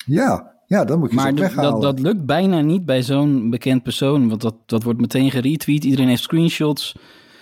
Ja, 0.06 0.52
ja 0.68 0.86
dan 0.86 1.00
moet 1.00 1.10
je 1.10 1.16
Maar 1.16 1.34
weghalen. 1.34 1.72
dat, 1.72 1.82
dat 1.82 2.00
lukt 2.00 2.26
bijna 2.26 2.62
niet 2.62 2.86
bij 2.86 3.04
zo'n 3.04 3.50
bekend 3.50 3.84
persoon. 3.84 4.30
Want 4.30 4.42
dat, 4.42 4.56
dat 4.66 4.84
wordt 4.84 5.00
meteen 5.00 5.32
geretweet. 5.32 5.84
Iedereen 5.84 6.08
heeft 6.08 6.24
screenshots. 6.24 6.96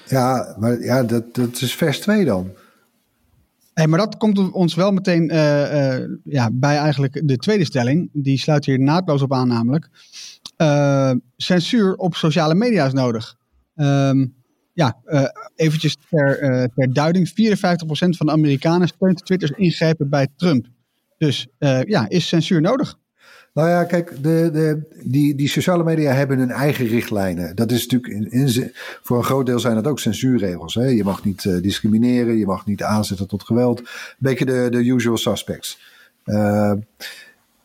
Ja, 0.08 0.56
maar 0.60 0.80
ja, 0.81 1.04
dat, 1.04 1.36
dat 1.36 1.62
is 1.62 1.76
vers 1.76 2.00
2 2.00 2.26
dan. 2.26 2.52
Hey, 3.80 3.88
maar 3.88 4.00
dat 4.00 4.18
komt 4.18 4.52
ons 4.52 4.76
wel 4.76 4.92
meteen 4.92 5.30
eh, 5.30 5.96
eh, 5.96 6.10
ja, 6.24 6.50
bij 6.54 6.78
eigenlijk 6.78 7.22
de 7.28 7.38
tweede 7.38 7.66
stelling. 7.66 8.10
Die 8.14 8.38
sluit 8.38 8.66
hier 8.66 8.80
naadloos 8.80 9.22
op 9.22 9.34
aan 9.34 9.48
namelijk. 9.48 9.90
Eh, 10.58 11.12
censuur 11.38 11.96
op 11.96 12.16
sociale 12.16 12.56
media 12.56 12.86
is 12.86 12.94
nodig. 12.94 13.36
Ehm, 13.76 14.26
ja, 14.74 14.98
eventjes 15.56 15.98
ter, 16.10 16.94
duiding. 16.94 17.30
54% 17.30 18.18
van 18.18 18.26
de 18.26 18.31
Amerikanen 18.31 18.88
steunt 18.88 19.26
Twitter's 19.26 19.52
ingrijpen 19.52 20.09
bij 20.09 20.28
Trump. 20.36 20.66
Dus 21.18 21.48
ja, 21.86 22.09
is 22.09 22.28
censuur 22.28 22.62
nodig? 22.62 22.98
Nou 23.53 23.69
ja, 23.69 23.83
kijk, 23.83 24.23
de, 24.23 24.49
de, 24.53 24.81
die, 25.03 25.35
die 25.35 25.47
sociale 25.47 25.83
media 25.83 26.11
hebben 26.11 26.37
hun 26.37 26.51
eigen 26.51 26.87
richtlijnen. 26.87 27.56
Dat 27.56 27.71
is 27.71 27.87
natuurlijk, 27.87 28.31
in, 28.31 28.73
voor 29.01 29.18
een 29.18 29.23
groot 29.23 29.45
deel 29.45 29.59
zijn 29.59 29.75
dat 29.75 29.87
ook 29.87 29.99
censuurregels. 29.99 30.73
Hè? 30.75 30.85
Je 30.85 31.03
mag 31.03 31.23
niet 31.23 31.45
eh, 31.45 31.61
discrimineren, 31.61 32.37
je 32.37 32.45
mag 32.45 32.65
niet 32.65 32.83
aanzetten 32.83 33.27
tot 33.27 33.44
geweld. 33.44 33.79
Een 33.79 33.85
beetje 34.18 34.45
de, 34.45 34.68
de 34.71 34.85
usual 34.85 35.18
suspects. 35.18 35.79
Eh, 36.23 36.73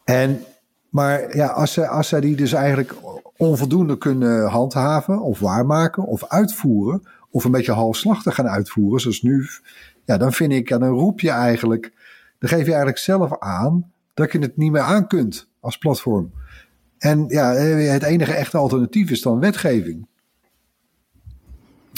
en, 0.04 0.44
maar 0.88 1.36
ja, 1.36 1.46
als 1.46 1.72
ze, 1.72 1.88
als 1.88 2.08
zij 2.08 2.20
die 2.20 2.36
dus 2.36 2.52
eigenlijk 2.52 2.94
onvoldoende 3.36 3.98
kunnen 3.98 4.48
handhaven 4.48 5.20
of 5.20 5.38
waarmaken 5.40 6.04
of 6.04 6.28
uitvoeren, 6.28 7.02
of 7.30 7.44
een 7.44 7.50
beetje 7.50 7.72
halfslachtig 7.72 8.34
gaan 8.34 8.48
uitvoeren, 8.48 9.00
zoals 9.00 9.22
nu, 9.22 9.46
ja, 10.04 10.16
dan 10.16 10.32
vind 10.32 10.52
ik, 10.52 10.68
dan 10.68 10.84
roep 10.84 11.20
je 11.20 11.30
eigenlijk, 11.30 11.92
dan 12.38 12.48
geef 12.48 12.60
je 12.60 12.66
eigenlijk 12.66 12.98
zelf 12.98 13.38
aan 13.38 13.92
dat 14.14 14.32
je 14.32 14.38
het 14.38 14.56
niet 14.56 14.72
meer 14.72 14.80
aan 14.80 15.06
kunt 15.06 15.46
als 15.64 15.78
platform. 15.78 16.32
En 16.98 17.24
ja, 17.28 17.52
het 17.52 18.02
enige 18.02 18.32
echte 18.32 18.56
alternatief 18.56 19.10
is 19.10 19.22
dan 19.22 19.40
wetgeving. 19.40 20.06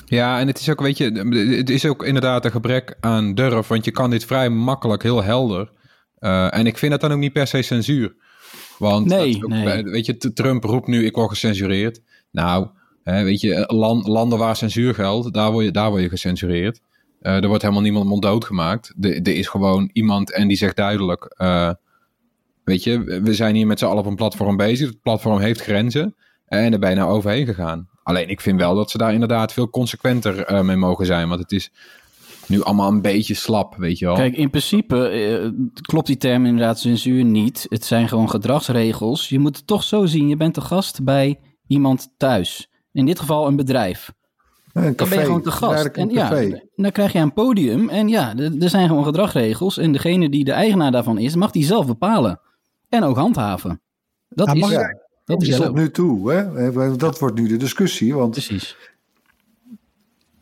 Ja, 0.07 0.41
en 0.41 0.47
het 0.47 0.61
is 0.61 0.71
ook, 0.71 0.81
weet 0.81 0.99
je, 0.99 1.11
het 1.57 1.71
is 1.71 1.87
ook 1.87 2.05
inderdaad 2.05 2.45
een 2.45 2.51
gebrek 2.51 2.97
aan 3.01 3.35
durf, 3.35 3.69
want 3.69 3.85
je 3.85 3.91
kan 3.91 4.11
dit 4.11 4.25
vrij 4.25 4.49
makkelijk, 4.49 5.03
heel 5.03 5.23
helder. 5.23 5.71
Eh, 6.19 6.55
en 6.55 6.67
ik 6.67 6.79
vind 6.79 6.91
dat 6.93 7.01
dan 7.01 7.13
ook 7.13 7.19
niet 7.19 7.33
per 7.33 7.47
se 7.47 7.63
censuur. 7.63 8.15
Want, 8.79 9.07
Nee, 9.07 9.37
ook 9.37 9.49
nee. 9.49 9.83
weet 9.83 10.07
je, 10.07 10.33
Trump 10.33 10.65
roept 10.65 10.87
nu, 10.87 11.05
ik 11.05 11.15
word 11.15 11.29
gecensureerd. 11.29 12.01
Nou, 12.31 12.69
hè, 13.03 13.23
weet 13.25 13.41
je, 13.41 13.65
lan- 13.67 14.05
landen 14.07 14.39
waar 14.39 14.57
censuur 14.57 14.95
geldt, 14.95 15.35
daar 15.35 15.53
word 15.53 15.65
je, 15.65 15.71
daar 15.71 15.91
word 15.91 16.03
je 16.03 16.09
gecensureerd. 16.09 16.81
Eh, 17.21 17.35
er 17.43 17.47
wordt 17.47 17.63
helemaal 17.63 17.83
niemand 17.83 18.07
monddood 18.07 18.45
gemaakt. 18.45 18.95
Er 19.01 19.29
is 19.29 19.47
gewoon 19.49 19.91
iemand 19.93 20.33
en 20.33 20.49
die 20.49 20.57
zegt 20.57 20.77
duidelijk, 20.77 21.25
eh, 21.37 21.71
weet 22.67 22.85
je, 22.85 23.21
we 23.23 23.35
zijn 23.35 23.55
hier 23.55 23.67
met 23.67 23.79
z'n 23.79 23.85
allen 23.85 23.99
op 23.99 24.07
een 24.07 24.15
platform 24.15 24.57
bezig. 24.57 24.89
Het 24.89 25.01
platform 25.01 25.39
heeft 25.39 25.61
grenzen 25.61 26.15
en 26.47 26.73
er 26.73 26.79
ben 26.79 26.91
je 26.91 26.97
nou 26.97 27.11
overheen 27.11 27.47
gegaan. 27.47 27.89
Alleen 28.03 28.29
ik 28.29 28.41
vind 28.41 28.61
wel 28.61 28.75
dat 28.75 28.91
ze 28.91 28.99
daar 28.99 29.13
inderdaad 29.13 29.53
veel 29.53 29.71
consequenter 29.71 30.45
eh, 30.45 30.61
mee 30.61 30.77
mogen 30.77 31.07
zijn. 31.07 31.29
Want 31.29 31.41
het 31.41 31.53
is 31.53 31.71
nu 32.47 32.63
allemaal 32.63 32.89
een 32.89 33.03
beetje 33.03 33.35
slap, 33.35 33.77
weet 33.77 33.99
je 33.99 34.05
wel. 34.05 34.15
Kijk, 34.15 34.37
in 34.37 34.51
principe 34.51 35.09
eh, 35.09 35.51
klopt 35.81 36.07
die 36.07 36.17
term 36.17 36.47
inderdaad 36.47 36.79
censuur 36.81 37.25
niet. 37.25 37.67
Het 37.69 37.85
zijn 37.85 38.09
gewoon 38.09 38.31
gedragsregels. 38.31 39.29
Je 39.29 39.39
moet 39.39 39.57
het 39.57 39.67
toch 39.67 39.83
zo 39.83 40.07
zien. 40.07 40.29
Je 40.29 40.37
bent 40.37 40.55
de 40.55 40.61
gast 40.61 41.05
bij 41.05 41.41
iemand 41.67 42.09
thuis. 42.17 42.71
In 42.93 43.07
dit 43.07 43.19
geval 43.19 43.47
een 43.47 43.57
bedrijf. 43.57 44.13
Een 44.73 44.83
Dan 44.83 44.95
café. 44.95 45.11
ben 45.11 45.19
je 45.19 45.25
gewoon 45.25 45.43
te 45.43 45.51
gast. 45.51 45.85
En 45.85 46.03
een 46.03 46.15
ja, 46.15 46.29
café. 46.29 46.63
dan 46.77 46.91
krijg 46.91 47.13
je 47.13 47.19
een 47.19 47.33
podium. 47.33 47.89
En 47.89 48.09
ja, 48.09 48.37
er 48.37 48.63
er 48.63 48.69
zijn 48.69 48.89
gewoon 48.89 49.05
gedragsregels. 49.05 49.79
En 49.79 49.93
degene 49.93 50.29
die 50.29 50.45
de 50.45 50.53
eigenaar 50.53 50.91
daarvan 50.91 51.19
is, 51.19 51.35
mag 51.35 51.51
die 51.51 51.65
zelf 51.65 51.87
bepalen. 51.87 52.41
En 52.89 53.03
ook 53.03 53.17
handhaven. 53.17 53.81
Dat 54.29 54.55
is, 54.55 54.61
mag 54.61 54.71
Ja, 54.71 54.99
dat 55.25 55.43
is 55.43 55.57
tot 55.57 55.75
nu 55.75 55.91
toe. 55.91 56.33
Hè? 56.33 56.73
Want 56.73 57.01
Dat 57.01 57.19
wordt 57.19 57.39
nu 57.39 57.49
de 57.49 57.57
discussie. 57.57 58.15
Want 58.15 58.31
Precies. 58.31 58.77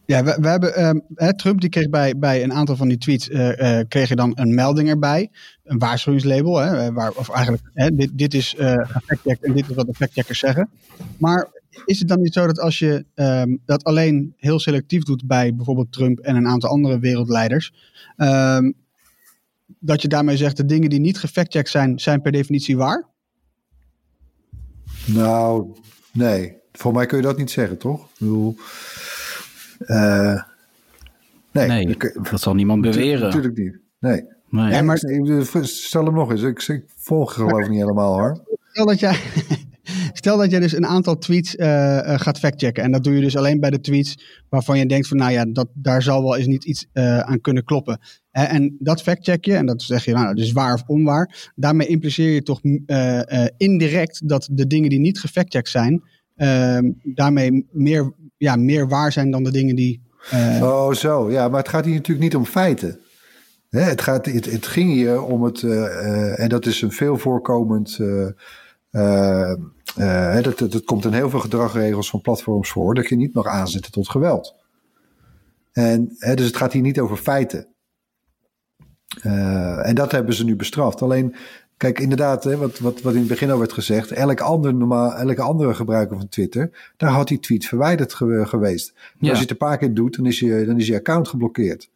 Ja, 0.06 0.24
we, 0.24 0.38
we 0.40 0.48
hebben, 0.48 0.74
ehm, 0.74 0.98
hè, 1.14 1.36
Trump 1.36 1.60
die 1.60 1.70
kreeg 1.70 1.88
bij, 1.88 2.18
bij 2.18 2.42
een 2.42 2.52
aantal 2.52 2.76
van 2.76 2.88
die 2.88 2.98
tweets, 2.98 3.28
eh, 3.28 3.78
eh, 3.78 3.88
kreeg 3.88 4.08
je 4.08 4.16
dan 4.16 4.32
een 4.34 4.54
melding 4.54 4.88
erbij. 4.88 5.30
Een 5.64 5.78
waarschuwingslabel, 5.78 6.56
hè, 6.56 6.86
eh, 6.86 6.94
waar, 6.94 7.12
of 7.12 7.28
eigenlijk, 7.28 7.70
hè, 7.74 7.94
dit, 7.94 8.10
dit 8.12 8.34
is 8.34 8.54
eh 8.54 8.88
factcheck 9.06 9.40
en 9.40 9.52
dit 9.52 9.70
is 9.70 9.76
wat 9.76 9.86
de 9.86 9.94
factcheckers 9.94 10.38
zeggen. 10.38 10.68
Maar 11.18 11.48
is 11.84 11.98
het 11.98 12.08
dan 12.08 12.20
niet 12.20 12.32
zo 12.32 12.46
dat 12.46 12.60
als 12.60 12.78
je 12.78 13.04
ehm, 13.14 13.56
dat 13.64 13.84
alleen 13.84 14.34
heel 14.36 14.60
selectief 14.60 15.02
doet 15.02 15.26
bij 15.26 15.54
bijvoorbeeld 15.54 15.92
Trump 15.92 16.18
en 16.18 16.36
een 16.36 16.46
aantal 16.46 16.70
andere 16.70 16.98
wereldleiders, 16.98 17.72
ehm, 18.16 18.72
dat 19.84 20.02
je 20.02 20.08
daarmee 20.08 20.36
zegt 20.36 20.56
de 20.56 20.64
dingen 20.64 20.90
die 20.90 21.00
niet 21.00 21.18
gefactcheckt 21.18 21.68
zijn, 21.68 21.98
zijn 21.98 22.22
per 22.22 22.32
definitie 22.32 22.76
waar? 22.76 23.08
Nou, 25.06 25.76
nee. 26.12 26.56
Voor 26.72 26.92
mij 26.92 27.06
kun 27.06 27.16
je 27.16 27.22
dat 27.22 27.38
niet 27.38 27.50
zeggen, 27.50 27.78
toch? 27.78 28.04
Ik 28.04 28.10
bedoel, 28.18 28.56
eh, 29.78 30.42
nee, 31.52 31.68
Nee, 31.68 31.96
dat 31.96 32.30
dat 32.30 32.40
zal 32.40 32.54
niemand 32.54 32.80
beweren. 32.80 33.20
Natuurlijk 33.20 33.56
niet. 33.56 33.78
Nee. 33.98 34.24
Nee. 34.48 34.70
Ja, 34.70 34.82
maar- 34.82 34.98
stel 35.62 36.04
hem 36.04 36.14
nog 36.14 36.30
eens. 36.30 36.42
Ik, 36.42 36.62
ik 36.62 36.84
volg 36.96 37.32
geloof 37.32 37.68
niet 37.68 37.80
helemaal 37.80 38.14
hoor. 38.18 38.42
Stel 38.70 38.86
dat 38.86 39.00
jij, 39.00 39.20
stel 40.12 40.36
dat 40.36 40.50
jij 40.50 40.60
dus 40.60 40.72
een 40.72 40.86
aantal 40.86 41.18
tweets 41.18 41.56
eh, 41.56 41.98
eh, 42.12 42.20
gaat 42.20 42.38
factchecken. 42.38 42.82
En 42.82 42.92
dat 42.92 43.04
doe 43.04 43.14
je 43.14 43.20
dus 43.20 43.36
alleen 43.36 43.60
bij 43.60 43.70
de 43.70 43.80
tweets 43.80 44.42
waarvan 44.48 44.78
je 44.78 44.86
denkt 44.86 45.08
van 45.08 45.16
nou 45.16 45.32
ja, 45.32 45.44
dat, 45.44 45.68
daar 45.72 46.02
zal 46.02 46.22
wel 46.22 46.36
eens 46.36 46.46
niet 46.46 46.64
iets 46.64 46.86
aan 47.20 47.40
kunnen 47.40 47.64
kloppen. 47.64 48.00
Hè, 48.34 48.44
en 48.44 48.76
dat 48.78 49.02
factcheck 49.02 49.44
je 49.44 49.54
en 49.54 49.66
dat 49.66 49.82
zeg 49.82 50.04
je 50.04 50.12
nou, 50.12 50.34
dus 50.34 50.52
waar 50.52 50.74
of 50.74 50.82
onwaar. 50.86 51.52
Daarmee 51.54 51.86
impliceer 51.86 52.30
je 52.30 52.42
toch 52.42 52.60
eh, 52.86 53.44
eh, 53.44 53.48
indirect 53.56 54.28
dat 54.28 54.48
de 54.50 54.66
dingen 54.66 54.90
die 54.90 54.98
niet 55.00 55.20
gefactcheckt 55.20 55.68
zijn, 55.68 56.02
eh, 56.34 56.78
daarmee 57.02 57.66
meer, 57.70 58.12
ja, 58.36 58.56
meer 58.56 58.88
waar 58.88 59.12
zijn 59.12 59.30
dan 59.30 59.42
de 59.44 59.50
dingen 59.50 59.76
die... 59.76 60.02
eh, 60.30 60.60
Oh, 60.62 60.92
zo. 60.92 61.30
Ja, 61.30 61.48
maar 61.48 61.58
het 61.60 61.68
gaat 61.68 61.84
hier 61.84 61.94
natuurlijk 61.94 62.24
niet 62.24 62.36
om 62.36 62.44
feiten. 62.46 62.98
Hè, 63.70 63.80
het, 63.80 64.00
gaat, 64.00 64.26
het, 64.26 64.66
ging 64.66 64.90
hier 64.92 65.22
om 65.22 65.42
het, 65.42 65.62
eh, 65.62 65.84
eh, 65.84 66.40
en 66.40 66.48
dat 66.48 66.66
is 66.66 66.82
een 66.82 66.92
veel 66.92 67.16
voorkomend. 67.18 67.98
eh, 68.00 68.28
eh, 68.90 69.50
eh, 69.96 70.42
dat, 70.42 70.58
dat 70.58 70.84
komt 70.84 71.04
in 71.04 71.12
heel 71.12 71.30
veel 71.30 71.40
gedragregels 71.40 72.10
van 72.10 72.20
platforms 72.20 72.68
voor, 72.70 72.94
dat 72.94 73.08
je 73.08 73.16
niet 73.16 73.34
mag 73.34 73.46
aanzetten 73.46 73.92
tot 73.92 74.08
geweld. 74.08 74.54
En, 75.72 76.14
hè, 76.18 76.34
dus 76.34 76.46
het 76.46 76.56
gaat 76.56 76.72
hier 76.72 76.82
niet 76.82 77.00
over 77.00 77.16
feiten. 77.16 77.73
Eh, 79.22 79.88
en 79.88 79.94
dat 79.94 80.12
hebben 80.12 80.34
ze 80.34 80.44
nu 80.44 80.56
bestraft. 80.56 81.02
Alleen, 81.02 81.34
kijk, 81.76 81.98
inderdaad, 81.98 82.44
hè, 82.44 82.56
wat, 82.56 82.78
wat, 82.78 83.00
wat 83.02 83.12
in 83.12 83.18
het 83.18 83.28
begin 83.28 83.50
al 83.50 83.58
werd 83.58 83.72
gezegd, 83.72 84.10
elk 84.10 84.40
ander 84.40 84.74
normaal, 84.74 85.12
elke 85.14 85.42
andere 85.42 85.74
gebruiker 85.74 86.16
van 86.16 86.28
Twitter, 86.28 86.92
daar 86.96 87.10
had 87.10 87.28
die 87.28 87.38
tweet 87.40 87.66
verwijderd 87.66 88.14
ge- 88.14 88.42
geweest. 88.46 88.92
Ja. 89.18 89.28
Als 89.28 89.36
je 89.38 89.42
het 89.42 89.50
een 89.50 89.56
paar 89.66 89.78
keer 89.78 89.94
doet, 89.94 90.16
dan 90.16 90.26
is 90.26 90.38
je, 90.38 90.64
dan 90.66 90.78
is 90.78 90.86
je 90.86 90.94
account 90.96 91.28
geblokkeerd. 91.28 91.88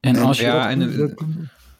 En 0.00 0.16
als 0.16 0.38
je, 0.38 0.44
Ja, 0.44 0.70
en 0.70 0.78
dat, 0.78 0.96
dat, 0.96 1.10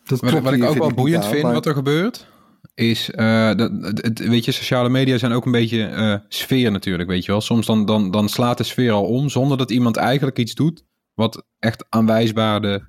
dat 0.05 0.21
Wat, 0.43 0.53
ik 0.53 0.65
ook 0.65 0.79
wel 0.79 0.93
boeiend 0.95 1.27
vind, 1.27 1.43
maar- 1.43 1.53
wat 1.53 1.67
er 1.67 1.75
gebeurt, 1.75 2.27
is 2.75 3.11
eh, 3.11 3.55
dat, 3.55 3.71
het, 3.81 4.03
het- 4.03 4.19
weet 4.29 4.45
je, 4.45 4.53
sociale 4.53 4.89
media 4.89 5.19
zijn 5.19 5.33
ook 5.33 5.47
een 5.47 5.53
beetje 5.53 5.85
eh, 5.85 6.15
sfeer 6.29 6.71
natuurlijk, 6.71 7.09
weet 7.09 7.25
je 7.25 7.31
wel. 7.31 7.41
Soms 7.41 7.67
dan, 7.67 7.85
dan, 7.87 8.11
dan 8.11 8.29
slaat 8.29 8.59
de 8.59 8.65
sfeer 8.65 8.93
al 8.93 9.05
om 9.05 9.29
zonder 9.29 9.59
dat 9.59 9.71
iemand 9.71 9.97
eigenlijk 9.97 10.39
iets 10.39 10.55
doet 10.55 10.85
wat 11.15 11.45
echt 11.59 11.85
aanwijsbaar 11.89 12.61
de 12.61 12.83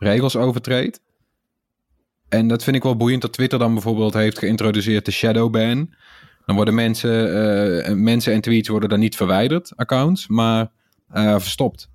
regels 0.00 0.36
overtreedt. 0.36 1.00
En 2.28 2.48
dat 2.48 2.62
vind 2.64 2.76
ik 2.76 2.82
wel 2.82 2.96
boeiend 2.96 3.22
dat 3.22 3.32
Twitter 3.32 3.58
dan 3.58 3.72
bijvoorbeeld 3.72 4.14
heeft 4.14 4.38
geïntroduceerd 4.38 5.04
de 5.04 5.10
shadow 5.10 5.50
ban. 5.50 5.94
Dan 6.46 6.56
worden 6.56 6.74
mensen, 6.74 7.84
eh, 7.84 7.94
mensen 7.94 8.32
en 8.32 8.40
tweets 8.40 8.68
worden 8.68 8.88
dan 8.88 8.98
niet 8.98 9.16
verwijderd, 9.16 9.72
accounts, 9.76 10.28
maar 10.28 10.70
eh, 11.08 11.38
verstopt. 11.38 11.88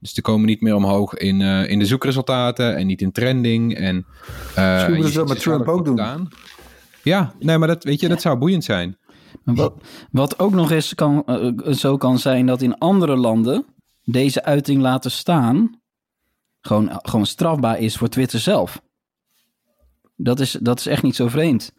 Dus 0.00 0.14
die 0.14 0.22
komen 0.22 0.46
niet 0.46 0.60
meer 0.60 0.74
omhoog 0.74 1.14
in, 1.14 1.40
eh, 1.40 1.70
in 1.70 1.78
de 1.78 1.86
zoekresultaten 1.86 2.76
en 2.76 2.86
niet 2.86 3.02
in 3.02 3.12
trending. 3.12 3.74
En, 3.74 4.06
Misschien 4.56 4.94
moeten 4.94 5.12
ze 5.12 5.18
dat 5.18 5.28
met 5.28 5.40
Trump 5.40 5.68
ook 5.68 5.84
doen. 5.84 6.28
Ja, 7.02 7.34
nee, 7.40 7.58
maar 7.58 7.68
dat, 7.68 7.84
weet 7.84 8.00
je, 8.00 8.08
dat 8.08 8.20
zou 8.20 8.38
boeiend 8.38 8.64
zijn. 8.64 8.96
Wat, 9.44 9.74
wat 10.10 10.38
ook 10.38 10.52
nog 10.52 10.70
eens 10.70 10.94
kan, 10.94 11.24
zo 11.70 11.96
kan 11.96 12.18
zijn 12.18 12.46
dat 12.46 12.62
in 12.62 12.78
andere 12.78 13.16
landen 13.16 13.64
deze 14.04 14.44
uiting 14.44 14.80
laten 14.80 15.10
staan 15.10 15.80
gewoon, 16.66 16.98
gewoon 17.02 17.26
strafbaar 17.26 17.78
is 17.78 17.96
voor 17.96 18.08
Twitter 18.08 18.38
zelf. 18.38 18.80
Dat 20.16 20.40
is, 20.40 20.56
dat 20.60 20.78
is 20.78 20.86
echt 20.86 21.02
niet 21.02 21.16
zo 21.16 21.28
vreemd. 21.28 21.72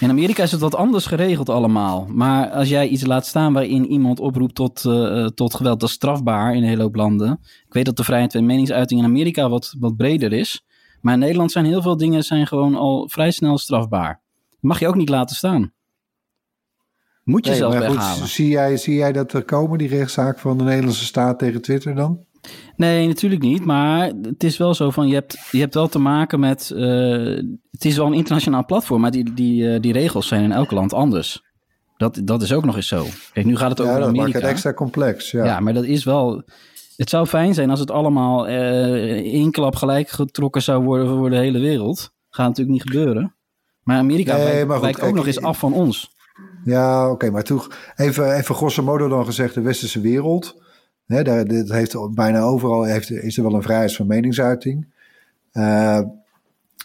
In 0.00 0.10
Amerika 0.10 0.42
is 0.42 0.52
het 0.52 0.60
wat 0.60 0.74
anders 0.74 1.06
geregeld 1.06 1.48
allemaal. 1.48 2.06
Maar 2.08 2.50
als 2.50 2.68
jij 2.68 2.88
iets 2.88 3.04
laat 3.06 3.26
staan 3.26 3.52
waarin 3.52 3.86
iemand 3.86 4.20
oproept 4.20 4.54
tot, 4.54 4.84
eh, 4.84 5.26
tot 5.26 5.54
geweld, 5.54 5.80
dat 5.80 5.88
is 5.88 5.94
strafbaar 5.94 6.54
in 6.54 6.62
een 6.62 6.68
hele 6.68 6.82
hoop 6.82 6.94
landen. 6.94 7.38
Ik 7.66 7.72
weet 7.72 7.84
dat 7.84 7.96
de 7.96 8.04
vrijheid 8.04 8.32
van 8.32 8.46
meningsuiting 8.46 9.00
in 9.00 9.06
Amerika 9.06 9.48
wat, 9.48 9.74
wat 9.78 9.96
breder 9.96 10.32
is. 10.32 10.64
Maar 11.00 11.14
in 11.14 11.20
Nederland 11.20 11.52
zijn 11.52 11.64
heel 11.64 11.82
veel 11.82 11.96
dingen 11.96 12.22
zijn 12.24 12.46
gewoon 12.46 12.74
al 12.74 13.08
vrij 13.08 13.30
snel 13.30 13.58
strafbaar. 13.58 14.22
Mag 14.60 14.78
je 14.78 14.88
ook 14.88 14.94
niet 14.94 15.08
laten 15.08 15.36
staan. 15.36 15.72
Moet 17.24 17.44
je 17.44 17.50
Nee, 17.50 17.58
zelf 17.58 17.74
goed, 17.76 17.82
weghalen. 17.84 18.28
zie, 18.28 18.48
jij, 18.48 18.76
zie 18.76 18.94
jij 18.94 19.12
dat 19.12 19.32
er 19.32 19.44
komen, 19.44 19.78
die 19.78 19.88
rechtszaak 19.88 20.38
van 20.38 20.58
de 20.58 20.64
Nederlandse 20.64 21.04
staat 21.04 21.38
tegen 21.38 21.62
Twitter 21.62 21.94
dan? 21.94 22.24
Nee, 22.76 23.06
natuurlijk 23.06 23.42
niet. 23.42 23.64
Maar 23.64 24.12
het 24.22 24.44
is 24.44 24.56
wel 24.56 24.74
zo 24.74 24.90
van, 24.90 25.08
je 25.08 25.14
hebt, 25.14 25.38
je 25.50 25.58
hebt 25.58 25.74
wel 25.74 25.88
te 25.88 25.98
maken 25.98 26.40
met... 26.40 26.70
eh, 26.70 26.82
het 27.70 27.84
is 27.84 27.96
wel 27.96 28.06
een 28.06 28.12
internationaal 28.12 28.64
platform, 28.64 29.00
maar 29.00 29.10
die, 29.10 29.32
die, 29.34 29.72
eh, 29.72 29.80
die 29.80 29.92
regels 29.92 30.28
zijn 30.28 30.42
in 30.42 30.52
elk 30.52 30.70
land 30.70 30.92
anders. 30.92 31.44
Dat, 31.96 32.20
dat 32.24 32.42
is 32.42 32.52
ook 32.52 32.64
nog 32.64 32.76
eens 32.76 32.88
zo. 32.88 33.06
Kijk, 33.32 33.46
nu 33.46 33.56
gaat 33.56 33.70
het 33.70 33.80
over 33.80 33.92
Ja, 33.92 34.00
dat 34.00 34.14
maakt 34.14 34.32
het 34.32 34.42
extra 34.42 34.72
complex. 34.72 35.30
Ja. 35.30 35.44
Ja. 35.44 35.60
maar 35.60 35.74
dat 35.74 35.84
is 35.84 36.04
wel... 36.04 36.42
Het 36.96 37.10
zou 37.10 37.26
fijn 37.26 37.54
zijn 37.54 37.70
als 37.70 37.80
het 37.80 37.90
allemaal 37.90 38.48
eh 38.48 39.32
één 39.32 39.50
klap 39.50 39.76
gelijk 39.76 40.08
getrokken 40.08 40.62
zou 40.62 40.84
worden 40.84 41.08
voor 41.08 41.30
de 41.30 41.36
hele 41.36 41.58
wereld. 41.58 42.12
Gaat 42.30 42.46
natuurlijk 42.46 42.76
niet 42.76 42.90
gebeuren. 42.92 43.34
Maar 43.82 43.98
Amerika 43.98 44.36
Nee, 44.36 44.44
wijkt, 44.44 44.66
maar 44.66 44.76
goed, 44.76 44.84
wijkt 44.84 44.98
ook 44.98 45.04
kijk, 45.04 45.16
nog 45.16 45.26
eens 45.26 45.40
af 45.40 45.58
van 45.58 45.72
ons. 45.72 46.10
Ja, 46.64 47.10
oké, 47.10 47.30
maar 47.30 47.42
toch 47.42 47.70
even, 47.96 48.34
even 48.36 48.54
grosso 48.54 48.82
modo 48.82 49.08
dan 49.08 49.24
gezegd, 49.24 49.54
de 49.54 49.60
westerse 49.60 50.00
wereld. 50.00 50.62
Hè, 51.06 51.22
daar, 51.22 51.44
dit 51.44 51.72
heeft 51.72 52.14
bijna 52.14 52.40
overal 52.40 52.82
heeft, 52.82 53.10
is 53.10 53.36
er 53.36 53.42
wel 53.42 53.54
een 53.54 53.62
vrijheid 53.62 53.96
van 53.96 54.06
meningsuiting. 54.06 54.86
Eh, 55.52 56.00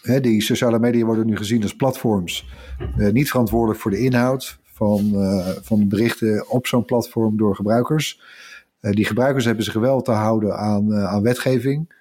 hè, 0.02 0.20
die 0.20 0.42
sociale 0.42 0.78
media 0.78 1.04
worden 1.04 1.26
nu 1.26 1.36
gezien 1.36 1.62
als 1.62 1.76
platforms. 1.76 2.48
eh, 2.96 3.12
niet 3.12 3.30
verantwoordelijk 3.30 3.80
voor 3.80 3.90
de 3.90 3.98
inhoud 3.98 4.58
van, 4.64 5.10
eh, 5.14 5.48
van 5.62 5.88
berichten 5.88 6.50
op 6.50 6.66
zo'n 6.66 6.84
platform 6.84 7.36
door 7.36 7.56
gebruikers. 7.56 8.20
Die 8.80 9.04
gebruikers 9.04 9.44
hebben 9.44 9.64
zich 9.64 9.74
wel 9.74 10.02
te 10.02 10.10
houden 10.10 10.56
aan, 10.56 10.94
aan 10.94 11.22
wetgeving. 11.22 12.00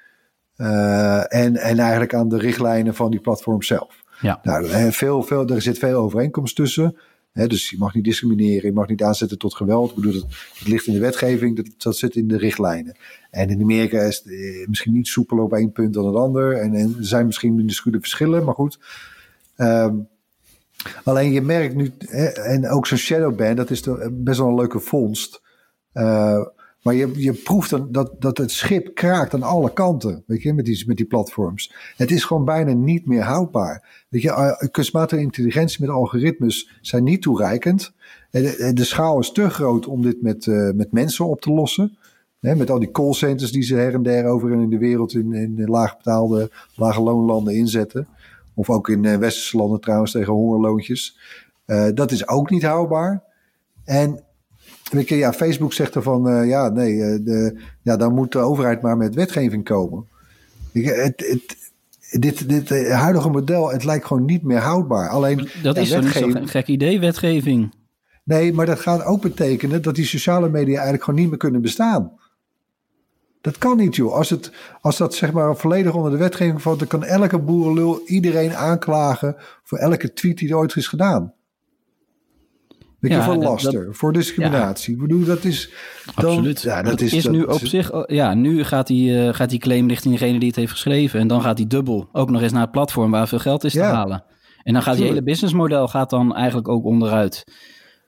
en, 0.55 1.55
en 1.57 1.79
eigenlijk 1.79 2.13
aan 2.13 2.29
de 2.29 2.37
richtlijnen 2.37 2.95
van 2.95 3.11
die 3.11 3.19
platform 3.19 3.61
zelf. 3.61 4.03
Ja. 4.21 4.39
Nou, 4.43 4.91
veel, 4.91 5.23
veel, 5.23 5.47
er 5.47 5.61
zit 5.61 5.77
veel 5.77 5.99
overeenkomst 5.99 6.55
tussen. 6.55 6.97
Dus 7.33 7.69
je 7.69 7.77
mag 7.77 7.93
niet 7.93 8.03
discrimineren, 8.03 8.69
je 8.69 8.75
mag 8.75 8.87
niet 8.87 9.03
aanzetten 9.03 9.37
tot 9.37 9.55
geweld. 9.55 9.89
Ik 9.89 9.95
bedoel, 9.95 10.13
dat, 10.13 10.21
dat 10.21 10.67
ligt 10.67 10.87
in 10.87 10.93
de 10.93 10.99
wetgeving, 10.99 11.55
dat, 11.55 11.65
dat 11.77 11.97
zit 11.97 12.15
in 12.15 12.27
de 12.27 12.37
richtlijnen. 12.37 12.97
En 13.29 13.49
in 13.49 13.61
Amerika 13.61 14.01
is 14.01 14.17
het 14.17 14.33
eh, 14.33 14.67
misschien 14.67 14.93
niet 14.93 15.07
soepeler 15.07 15.43
op 15.43 15.53
één 15.53 15.71
punt 15.71 15.93
dan 15.93 16.05
het 16.05 16.15
ander. 16.15 16.57
En, 16.57 16.73
er 16.73 16.89
zijn 16.99 17.25
misschien 17.25 17.55
minuscule 17.55 17.99
verschillen, 17.99 18.43
maar 18.43 18.53
goed. 18.53 18.79
Ehm, 19.55 19.95
alleen 21.03 21.31
je 21.31 21.41
merkt 21.41 21.75
nu, 21.75 21.91
en 22.33 22.69
ook 22.69 22.87
zo'n 22.87 22.97
shadowban, 22.97 23.55
dat 23.55 23.69
is 23.69 23.81
best 24.11 24.39
wel 24.39 24.47
een 24.47 24.55
leuke 24.55 24.79
vondst. 24.79 25.41
Eh, 25.91 26.45
maar 26.81 26.93
je, 26.93 27.11
je 27.15 27.33
proeft 27.33 27.69
dan 27.69 27.87
dat, 27.91 28.15
dat 28.19 28.37
het 28.37 28.51
schip 28.51 28.95
kraakt 28.95 29.33
aan 29.33 29.43
alle 29.43 29.73
kanten, 29.73 30.23
weet 30.27 30.41
je, 30.41 30.53
met 30.53 30.65
die, 30.65 30.83
met 30.87 30.97
die 30.97 31.05
platforms. 31.05 31.73
Het 31.97 32.11
is 32.11 32.23
gewoon 32.23 32.45
bijna 32.45 32.73
niet 32.73 33.05
meer 33.05 33.23
houdbaar. 33.23 34.05
Weet 34.09 34.21
je, 34.21 34.31
eh, 34.31 34.69
kunstmatige 34.71 35.21
intelligentie 35.21 35.81
met 35.81 35.89
algoritmes 35.89 36.69
zijn 36.81 37.03
niet 37.03 37.21
toereikend. 37.21 37.93
En 38.31 38.41
De, 38.41 38.55
de, 38.57 38.73
de 38.73 38.83
schaal 38.83 39.19
is 39.19 39.31
te 39.31 39.49
groot 39.49 39.87
om 39.87 40.01
dit 40.01 40.21
met, 40.21 40.47
eh, 40.47 40.71
met 40.71 40.91
mensen 40.91 41.25
op 41.25 41.41
te 41.41 41.51
lossen. 41.51 41.97
Met 42.39 42.69
al 42.69 42.79
die 42.79 42.91
callcenters 42.91 43.51
die 43.51 43.63
ze 43.63 43.75
her 43.75 43.93
en 43.93 44.03
der 44.03 44.25
over 44.25 44.51
in 44.51 44.69
de 44.69 44.77
wereld 44.77 45.13
in, 45.13 45.33
in 45.33 45.55
de 45.55 45.67
laagbetaalde, 45.67 46.51
lage 46.75 47.01
loonlanden 47.01 47.55
inzetten. 47.55 48.07
Of 48.53 48.69
ook 48.69 48.89
in 48.89 49.05
eh, 49.05 49.17
westerse 49.17 49.57
landen 49.57 49.81
trouwens 49.81 50.11
tegen 50.11 50.33
hongerloontjes. 50.33 51.17
Eh, 51.65 51.87
dat 51.93 52.11
is 52.11 52.27
ook 52.27 52.49
niet 52.49 52.63
houdbaar. 52.63 53.23
En 53.83 54.23
weet 54.91 55.09
je, 55.09 55.15
ja, 55.15 55.33
Facebook 55.33 55.73
zegt 55.73 55.95
ervan, 55.95 56.29
eh 56.29 56.47
ja, 56.47 56.69
nee, 56.69 57.01
eh, 57.03 57.19
de, 57.25 57.59
ja, 57.81 57.97
dan 57.97 58.13
moet 58.13 58.31
de 58.31 58.39
overheid 58.39 58.81
maar 58.81 58.97
met 58.97 59.15
wetgeving 59.15 59.63
komen. 59.63 60.05
Weet 60.71 60.83
je, 60.83 60.91
het, 60.91 61.23
het, 61.27 61.57
dit, 62.21 62.49
dit 62.49 62.71
eh, 62.71 62.99
huidige 63.01 63.29
model, 63.29 63.71
het 63.71 63.83
lijkt 63.83 64.05
gewoon 64.05 64.25
niet 64.25 64.43
meer 64.43 64.59
houdbaar. 64.59 65.09
Alleen, 65.09 65.49
Dat 65.63 65.75
ja, 65.75 65.81
is 65.81 65.89
wetgeving- 65.89 66.37
zo'n 66.37 66.47
gek 66.47 66.67
idee, 66.67 66.99
wetgeving. 66.99 67.73
Nee, 68.23 68.53
maar 68.53 68.65
dat 68.65 68.79
gaat 68.79 69.03
ook 69.03 69.21
betekenen 69.21 69.81
dat 69.81 69.95
die 69.95 70.05
sociale 70.05 70.49
media 70.49 70.73
eigenlijk 70.73 71.03
gewoon 71.03 71.19
niet 71.19 71.29
meer 71.29 71.37
kunnen 71.37 71.61
bestaan. 71.61 72.11
Dat 73.41 73.57
kan 73.57 73.77
niet, 73.77 73.95
joh. 73.95 74.13
Als, 74.13 74.29
het, 74.29 74.51
als 74.81 74.97
dat 74.97 75.15
zeg 75.15 75.31
maar 75.33 75.55
volledig 75.57 75.93
onder 75.93 76.11
de 76.11 76.17
wetgeving 76.17 76.61
valt, 76.61 76.79
dan 76.79 76.87
kan 76.87 77.03
elke 77.03 77.39
boerenlul 77.39 78.01
iedereen 78.05 78.55
aanklagen 78.55 79.35
voor 79.63 79.77
elke 79.77 80.13
tweet 80.13 80.37
die 80.37 80.49
er 80.49 80.57
ooit 80.57 80.75
is 80.75 80.87
gedaan. 80.87 81.33
Je, 83.01 83.09
Ja, 83.09 83.23
voor 83.23 83.33
dat- 83.33 83.43
laster, 83.43 83.87
voor 83.95 84.13
discriminatie. 84.13 84.93
Ik 84.93 84.99
bedoel, 85.01 85.23
dat 85.25 85.43
is. 85.43 85.69
Dan, 86.15 86.25
Absoluut. 86.25 86.61
Ja, 86.61 86.81
dat 86.81 87.01
is, 87.01 87.13
is 87.13 87.23
dat 87.23 87.31
nu 87.31 87.43
op 87.43 87.59
zich, 87.65 87.91
ja, 88.07 88.33
nu 88.33 88.63
gaat 88.63 88.87
die, 88.87 89.19
eh, 89.27 89.33
gaat 89.33 89.49
die 89.49 89.59
claim 89.59 89.87
richting 89.87 90.13
degene 90.17 90.39
die 90.39 90.47
het 90.47 90.55
heeft 90.57 90.71
geschreven. 90.71 91.19
En 91.19 91.27
dan 91.27 91.41
gaat 91.41 91.57
die 91.57 91.67
dubbel 91.67 92.09
ook 92.11 92.29
nog 92.29 92.41
eens 92.41 92.51
naar 92.51 92.61
het 92.61 92.71
platform 92.71 93.11
waar 93.11 93.27
veel 93.27 93.39
geld 93.39 93.63
is 93.63 93.71
te 93.73 93.79
Ja. 93.79 93.93
halen. 93.93 94.23
En 94.63 94.73
dan 94.73 94.81
gaat 94.81 94.95
die 94.95 95.05
hele 95.05 95.23
businessmodel 95.23 95.87
gaat 95.87 96.09
dan 96.09 96.35
eigenlijk 96.35 96.67
ook 96.67 96.85
onderuit. 96.85 97.43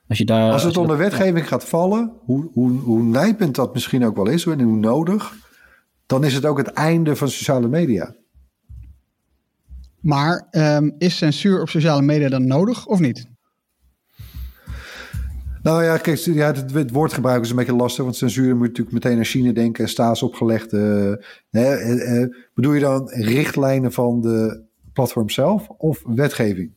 Als 0.08 0.18
je 0.18 0.24
daar. 0.24 0.52
Als 0.52 0.62
het 0.62 0.74
je 0.74 0.80
onder 0.80 0.98
dat- 0.98 1.10
wetgeving 1.10 1.48
gaat 1.48 1.64
vallen, 1.64 2.12
hoe, 2.20 2.50
hoe, 2.52 2.70
hoe 2.70 3.02
nijpend 3.02 3.54
dat 3.54 3.74
misschien 3.74 4.04
ook 4.04 4.16
wel 4.16 4.28
is 4.28 4.46
en 4.46 4.60
hoe 4.60 4.76
nodig, 4.76 5.32
dan 6.06 6.24
is 6.24 6.34
het 6.34 6.44
ook 6.46 6.58
het 6.58 6.68
einde 6.72 7.16
van 7.16 7.28
sociale 7.28 7.68
media. 7.68 8.14
Maar 10.00 10.46
ehm, 10.50 10.90
is 10.98 11.16
censuur 11.16 11.60
op 11.60 11.68
sociale 11.68 12.02
media 12.02 12.28
dan 12.28 12.46
nodig 12.46 12.86
of 12.86 12.98
niet? 12.98 13.26
Nou 15.64 15.84
ja, 15.84 15.96
kijk, 15.96 16.18
ja, 16.18 16.46
het, 16.46 16.72
het 16.72 16.90
woordgebruik 16.90 17.42
is 17.42 17.50
een 17.50 17.56
beetje 17.56 17.74
lastig, 17.74 18.04
want 18.04 18.16
censuur 18.16 18.56
moet 18.56 18.66
natuurlijk 18.66 18.92
meteen 18.92 19.18
aan 19.18 19.24
China 19.24 19.52
denken 19.52 19.84
en 19.84 19.90
staatsopgelegd. 19.90 20.72
eh, 20.72 20.80
hè, 21.50 21.74
eh, 21.74 22.22
eh, 22.22 22.28
bedoel 22.54 22.72
je 22.72 22.80
dan 22.80 23.08
richtlijnen 23.08 23.92
van 23.92 24.20
de 24.20 24.62
platform 24.92 25.30
zelf 25.30 25.68
of 25.68 26.02
wetgeving? 26.06 26.72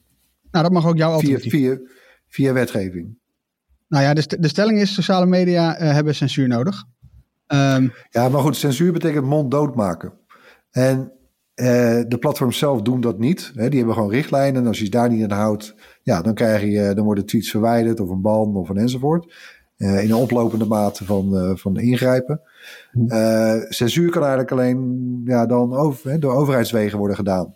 Nou, 0.51 0.63
dat 0.63 0.73
mag 0.73 0.87
ook 0.87 0.97
jouw 0.97 1.07
Via, 1.07 1.15
alternatief. 1.17 1.51
via, 1.51 1.79
via 2.27 2.53
wetgeving. 2.53 3.17
Nou 3.87 4.03
ja, 4.03 4.13
de, 4.13 4.37
de 4.39 4.47
stelling 4.47 4.79
is: 4.79 4.93
sociale 4.93 5.25
media 5.25 5.77
eh, 5.77 5.91
hebben 5.91 6.15
censuur 6.15 6.47
nodig. 6.47 6.83
Ehm, 7.47 7.87
Ja, 8.09 8.29
maar 8.29 8.41
goed, 8.41 8.55
censuur 8.57 8.93
betekent 8.93 9.25
mond 9.25 9.51
doodmaken. 9.51 10.13
En 10.71 11.11
eh, 11.53 11.65
de 12.07 12.17
platforms 12.19 12.57
zelf 12.57 12.81
doen 12.81 13.01
dat 13.01 13.19
niet. 13.19 13.51
Hè, 13.55 13.69
die 13.69 13.77
hebben 13.77 13.95
gewoon 13.95 14.11
richtlijnen. 14.11 14.61
En 14.61 14.67
als 14.67 14.77
je 14.77 14.83
je 14.83 14.89
daar 14.89 15.09
niet 15.09 15.23
aan 15.23 15.37
houdt, 15.37 15.75
ja, 16.07 16.21
dan, 16.21 16.33
krijg 16.33 16.61
je, 16.61 16.93
dan 16.95 17.05
worden 17.05 17.25
tweets 17.25 17.49
verwijderd 17.51 17.99
of 17.99 18.09
een 18.09 18.21
ban 18.21 18.55
of 18.55 18.69
een 18.69 18.77
enzovoort. 18.77 19.33
Eh, 19.77 20.03
in 20.03 20.09
een 20.09 20.15
oplopende 20.15 20.65
mate 20.65 21.05
van, 21.05 21.37
eh, 21.37 21.51
van 21.55 21.77
ingrijpen. 21.79 22.41
Eh, 23.07 23.55
censuur 23.69 24.09
kan 24.09 24.21
eigenlijk 24.21 24.51
alleen 24.51 25.21
ja, 25.25 25.45
dan 25.45 25.73
over, 25.75 26.11
hè, 26.11 26.19
door 26.19 26.33
overheidswegen 26.33 26.97
worden 26.97 27.15
gedaan. 27.17 27.55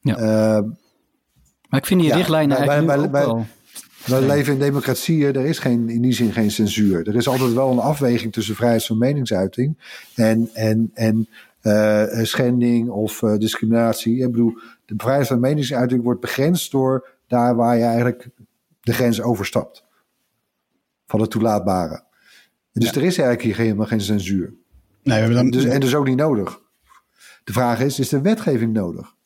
Ja. 0.00 0.16
Eh, 0.16 0.62
Maar 1.68 1.80
ik 1.80 1.86
vind 1.86 2.00
die 2.00 2.08
Ja, 2.08 2.16
richtlijnen 2.16 2.56
bij- 2.58 2.68
eigenlijk 2.68 3.10
bij- 3.10 3.10
bij- 3.10 3.26
wel. 3.26 3.44
wij 4.06 4.26
leven 4.36 4.52
in 4.52 4.58
democratieën, 4.58 5.34
er 5.34 5.44
is 5.44 5.58
geen, 5.58 5.88
in 5.88 6.02
die 6.02 6.12
zin 6.12 6.32
geen 6.32 6.50
censuur. 6.50 7.08
Er 7.08 7.16
is 7.16 7.28
altijd 7.28 7.52
wel 7.52 7.70
een 7.70 7.78
afweging 7.78 8.32
tussen 8.32 8.54
vrijheid 8.54 8.84
van 8.86 8.98
meningsuiting 8.98 9.78
en, 10.14 10.50
en, 10.52 10.90
en 10.94 11.28
eh, 11.60 12.04
schending 12.22 12.88
of 12.90 13.22
eh, 13.22 13.36
discriminatie. 13.36 14.16
Ik 14.22 14.30
bedoel, 14.30 14.58
de 14.86 14.94
vrijheid 14.96 15.26
van 15.26 15.40
meningsuiting 15.40 16.02
wordt 16.02 16.20
begrensd 16.20 16.70
door 16.70 17.16
daar 17.28 17.56
waar 17.56 17.76
je 17.76 17.84
eigenlijk 17.84 18.28
de 18.80 18.92
grens 18.92 19.20
overstapt. 19.20 19.84
Van 21.06 21.20
het 21.20 21.30
toelaatbare. 21.30 22.02
Dus 22.72 22.90
er 22.90 23.02
is 23.02 23.18
eigenlijk 23.18 23.42
hier 23.42 23.56
helemaal 23.56 23.86
geen 23.86 24.00
censuur. 24.00 24.46
nee, 24.46 24.56
we 25.02 25.12
hebben 25.12 25.34
dan, 25.34 25.50
Dus, 25.50 25.64
en 25.64 25.80
dus 25.80 25.94
ook 25.94 26.06
niet 26.06 26.16
nodig. 26.16 26.60
De 27.44 27.52
vraag 27.52 27.80
is, 27.80 27.98
is 27.98 28.08
de 28.08 28.20
wetgeving 28.20 28.72
nodig? 28.72 29.16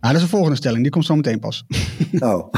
Ah, 0.00 0.10
dat 0.10 0.18
is 0.18 0.22
de 0.22 0.34
volgende 0.36 0.56
stelling, 0.56 0.82
die 0.82 0.90
komt 0.90 1.04
zo 1.04 1.16
meteen 1.16 1.38
pas. 1.38 1.64
Nou, 2.10 2.50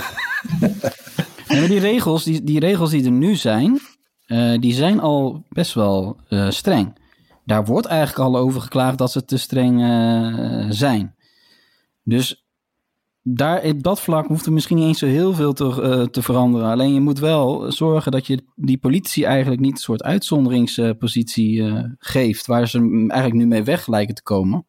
Nee, 1.48 1.60
maar 1.60 1.68
die 1.68 1.78
regels, 1.78 2.24
die, 2.24 2.44
die 2.44 2.60
regels 2.60 2.90
die 2.90 3.04
er 3.04 3.10
nu 3.10 3.34
zijn, 3.34 3.80
eh, 4.26 4.58
die 4.58 4.74
zijn 4.74 5.00
al 5.00 5.44
best 5.48 5.74
wel 5.74 6.16
eh, 6.28 6.50
streng. 6.50 6.98
Daar 7.44 7.64
wordt 7.64 7.86
eigenlijk 7.86 8.18
al 8.28 8.36
over 8.36 8.60
geklaagd 8.60 8.98
dat 8.98 9.12
ze 9.12 9.24
te 9.24 9.36
streng 9.36 9.82
eh, 9.82 10.66
zijn. 10.70 11.14
Dus 12.02 12.45
daar, 13.28 13.64
op 13.64 13.82
dat 13.82 14.00
vlak 14.00 14.26
hoeft 14.26 14.46
er 14.46 14.52
misschien 14.52 14.76
niet 14.76 14.86
eens 14.86 14.98
zo 14.98 15.06
heel 15.06 15.32
veel 15.32 15.52
te, 15.52 15.82
eh, 15.82 16.02
te 16.02 16.22
veranderen. 16.22 16.68
Alleen 16.68 16.94
je 16.94 17.00
moet 17.00 17.18
wel 17.18 17.72
zorgen 17.72 18.12
dat 18.12 18.26
je 18.26 18.42
die 18.54 18.78
politie 18.78 19.26
eigenlijk 19.26 19.60
niet 19.60 19.72
een 19.72 19.78
soort 19.78 20.02
uitzonderingspositie 20.02 21.62
eh, 21.62 21.84
geeft, 21.98 22.46
waar 22.46 22.68
ze 22.68 22.78
eigenlijk 23.08 23.34
nu 23.34 23.46
mee 23.46 23.64
weg 23.64 23.86
lijken 23.86 24.14
te 24.14 24.22
komen. 24.22 24.66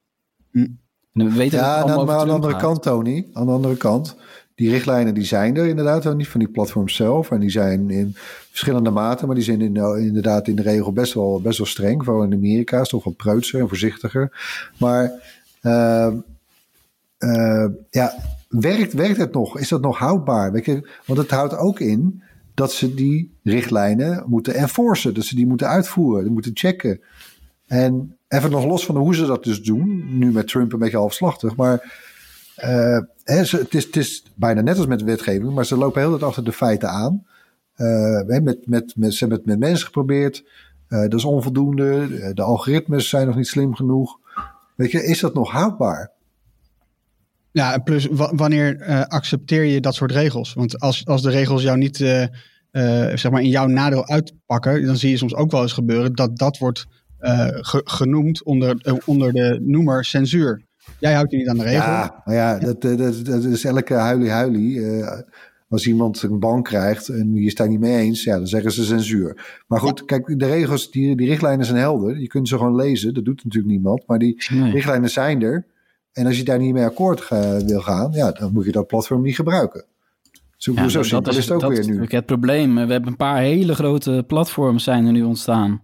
Hm. 0.52 0.60
En 1.14 1.26
we 1.26 1.32
weten 1.32 1.58
Ja, 1.58 1.86
nou, 1.86 2.06
maar 2.06 2.16
aan 2.16 2.28
de 2.28 2.34
andere 2.34 2.54
gaat. 2.54 2.62
kant, 2.62 2.82
Tony, 2.82 3.28
aan 3.34 3.46
de 3.46 3.52
andere 3.52 3.78
kant, 3.78 4.16
die 4.56 4.70
richtlijnen 4.70 5.14
die 5.14 5.26
zijn 5.26 5.58
er 5.58 5.68
inderdaad 5.68 6.04
wel 6.04 6.16
niet 6.16 6.28
van 6.28 6.40
die 6.40 6.50
platforms 6.50 6.96
zelf. 6.96 7.32
En 7.32 7.40
die 7.40 7.50
zijn 7.50 7.90
in 7.90 8.16
verschillende 8.50 8.90
maten, 8.90 9.26
maar 9.28 9.36
die 9.36 9.44
zijn 9.44 9.62
in, 9.62 9.72
nou, 9.72 10.02
inderdaad 10.02 10.48
in 10.48 10.56
de 10.56 10.62
regel 10.62 10.92
best 10.92 11.14
wel, 11.14 11.42
best 11.42 11.58
wel 11.58 11.68
streng. 11.68 12.04
Vooral 12.04 12.24
in 12.24 12.34
Amerika 12.34 12.82
is 12.82 12.90
toch 12.90 13.04
wat 13.04 13.16
preutser 13.16 13.60
en 13.60 13.68
voorzichtiger. 13.68 14.32
Maar 14.78 15.12
eh, 15.62 16.14
eh, 17.18 17.66
ja, 17.90 18.14
werkt, 18.50 18.94
werkt 18.94 19.18
het 19.18 19.34
nog? 19.34 19.60
Is 19.60 19.70
dat 19.70 19.82
nog 19.82 19.98
houdbaar? 19.98 20.52
Want 21.06 21.20
het 21.20 21.32
houdt 21.32 21.58
ook 21.58 21.80
in 21.80 22.24
dat 22.54 22.72
ze 22.72 22.94
die 22.94 23.38
richtlijnen 23.44 24.24
moeten 24.28 24.54
enforcen. 24.54 25.14
Dat 25.14 25.24
ze 25.24 25.36
die 25.36 25.48
moeten 25.48 25.68
uitvoeren, 25.68 26.24
die 26.24 26.34
moeten 26.34 26.52
checken. 26.54 27.02
En 27.68 28.18
even 28.28 28.52
nog 28.52 28.66
los 28.66 28.86
van 28.86 28.98
hoe 28.98 29.16
ze 29.16 29.26
dat 29.26 29.44
dus 29.44 29.64
doen, 29.64 30.18
nu 30.18 30.32
met 30.32 30.48
Trump 30.48 30.74
een 30.74 30.80
beetje 30.80 30.98
halfslachtig, 30.98 31.56
maar 31.56 32.06
eh, 32.56 33.00
het, 33.24 33.74
is, 33.74 33.84
het 33.84 33.96
is 33.96 34.24
bijna 34.36 34.62
net 34.62 34.78
als 34.78 34.88
met 34.88 35.04
wetgeving, 35.04 35.54
maar 35.54 35.66
ze 35.66 35.78
lopen 35.78 36.02
heel 36.02 36.10
tijd 36.10 36.24
achter 36.24 36.44
de 36.44 36.52
feiten 36.52 36.90
aan. 36.90 37.26
Eh, 37.74 38.42
met, 38.42 38.68
met, 38.68 38.94
ze 38.98 39.18
hebben 39.20 39.38
het 39.38 39.46
met 39.46 39.60
mensen 39.60 39.86
geprobeerd, 39.86 40.44
Eh, 40.88 41.02
dat 41.02 41.14
is 41.14 41.26
onvoldoende, 41.26 42.08
de 42.34 42.42
algoritmes 42.42 43.10
zijn 43.10 43.28
nog 43.28 43.36
niet 43.36 43.48
slim 43.48 43.76
genoeg. 43.76 44.20
Weet 44.76 44.92
je, 44.92 45.04
is 45.04 45.20
dat 45.20 45.34
nog 45.34 45.52
houdbaar? 45.52 46.12
Ja, 47.52 47.74
en 47.74 47.84
plus 47.84 48.08
wa- 48.12 48.32
wanneer 48.36 48.80
eh, 48.80 49.02
accepteer 49.02 49.64
je 49.64 49.80
dat 49.82 49.96
soort 49.96 50.12
regels? 50.12 50.54
Want 50.54 50.80
als, 50.80 51.06
als 51.06 51.22
de 51.22 51.30
regels 51.30 51.64
jou 51.64 51.78
niet 51.78 52.02
eh, 52.02 52.24
eh, 52.24 53.18
zeg 53.18 53.32
maar 53.32 53.42
in 53.42 53.50
jouw 53.50 53.68
nadeel 53.68 54.08
uitpakken, 54.08 54.86
dan 54.86 54.98
zie 54.98 55.10
je 55.10 55.18
soms 55.18 55.36
ook 55.36 55.52
wel 55.52 55.62
eens 55.62 55.74
gebeuren 55.74 56.14
dat 56.14 56.38
dat 56.38 56.58
wordt 56.58 56.86
ge- 57.62 57.82
genoemd 57.84 58.44
onder, 58.44 59.02
onder 59.06 59.34
de 59.34 59.60
noemer 59.62 60.06
censuur. 60.06 60.62
Jij 61.00 61.14
houdt 61.14 61.32
je 61.32 61.38
niet 61.38 61.48
aan 61.50 61.58
de 61.58 61.64
regel. 61.64 61.78
Ja, 61.92 62.22
maar 62.26 62.36
ja, 62.36 62.60
dat, 62.60 62.82
dat, 62.82 63.26
dat 63.26 63.44
is 63.44 63.64
elke 63.64 63.94
huilie-huilie. 63.94 64.86
eh, 64.86 65.20
als 65.70 65.88
iemand 65.88 66.22
een 66.22 66.40
ban 66.40 66.64
krijgt 66.64 67.08
en 67.08 67.34
je 67.36 67.42
is 67.46 67.56
daar 67.56 67.68
niet 67.70 67.80
mee 67.80 67.98
eens, 67.98 68.24
ja, 68.24 68.38
dan 68.38 68.48
zeggen 68.48 68.72
ze 68.72 68.84
censuur. 68.84 69.62
Maar 69.68 69.80
goed, 69.80 70.06
kijk, 70.06 70.40
de 70.40 70.46
regels, 70.46 70.92
die, 70.92 71.16
die 71.18 71.28
richtlijnen 71.28 71.66
zijn 71.66 71.78
helder. 71.78 72.20
Je 72.20 72.28
kunt 72.28 72.48
ze 72.48 72.58
gewoon 72.58 72.76
lezen, 72.76 73.14
dat 73.14 73.26
doet 73.26 73.44
natuurlijk 73.44 73.74
niemand. 73.74 74.04
Maar 74.08 74.18
die 74.20 74.44
Nee. 74.52 74.72
richtlijnen 74.72 75.10
zijn 75.10 75.42
er. 75.42 75.66
En 76.18 76.26
als 76.26 76.38
je 76.38 76.44
daar 76.44 76.60
niet 76.60 76.74
mee 76.74 76.84
akkoord 76.84 77.28
wil 77.66 77.82
gaan, 77.82 78.12
ja, 78.12 78.32
dan 78.32 78.54
moet 78.54 78.66
je 78.66 78.72
dat 78.72 78.88
platform 78.88 79.22
niet 79.22 79.36
gebruiken. 79.36 79.84
Zo, 80.58 80.72
Ja, 80.76 80.88
zo 80.88 80.98
dat 81.00 81.08
simpel 81.08 81.32
is, 81.32 81.38
het 81.38 81.52
ook 81.52 81.62
dat 81.62 81.70
weer 81.70 81.80
is 81.80 81.88
nu. 81.88 82.06
het 82.08 82.26
probleem. 82.26 82.74
We 82.74 82.80
hebben 82.80 83.08
een 83.08 83.16
paar 83.16 83.38
hele 83.40 83.76
grote 83.76 84.24
platforms 84.28 84.84
zijn 84.84 85.06
er 85.06 85.12
nu 85.12 85.24
ontstaan. 85.24 85.82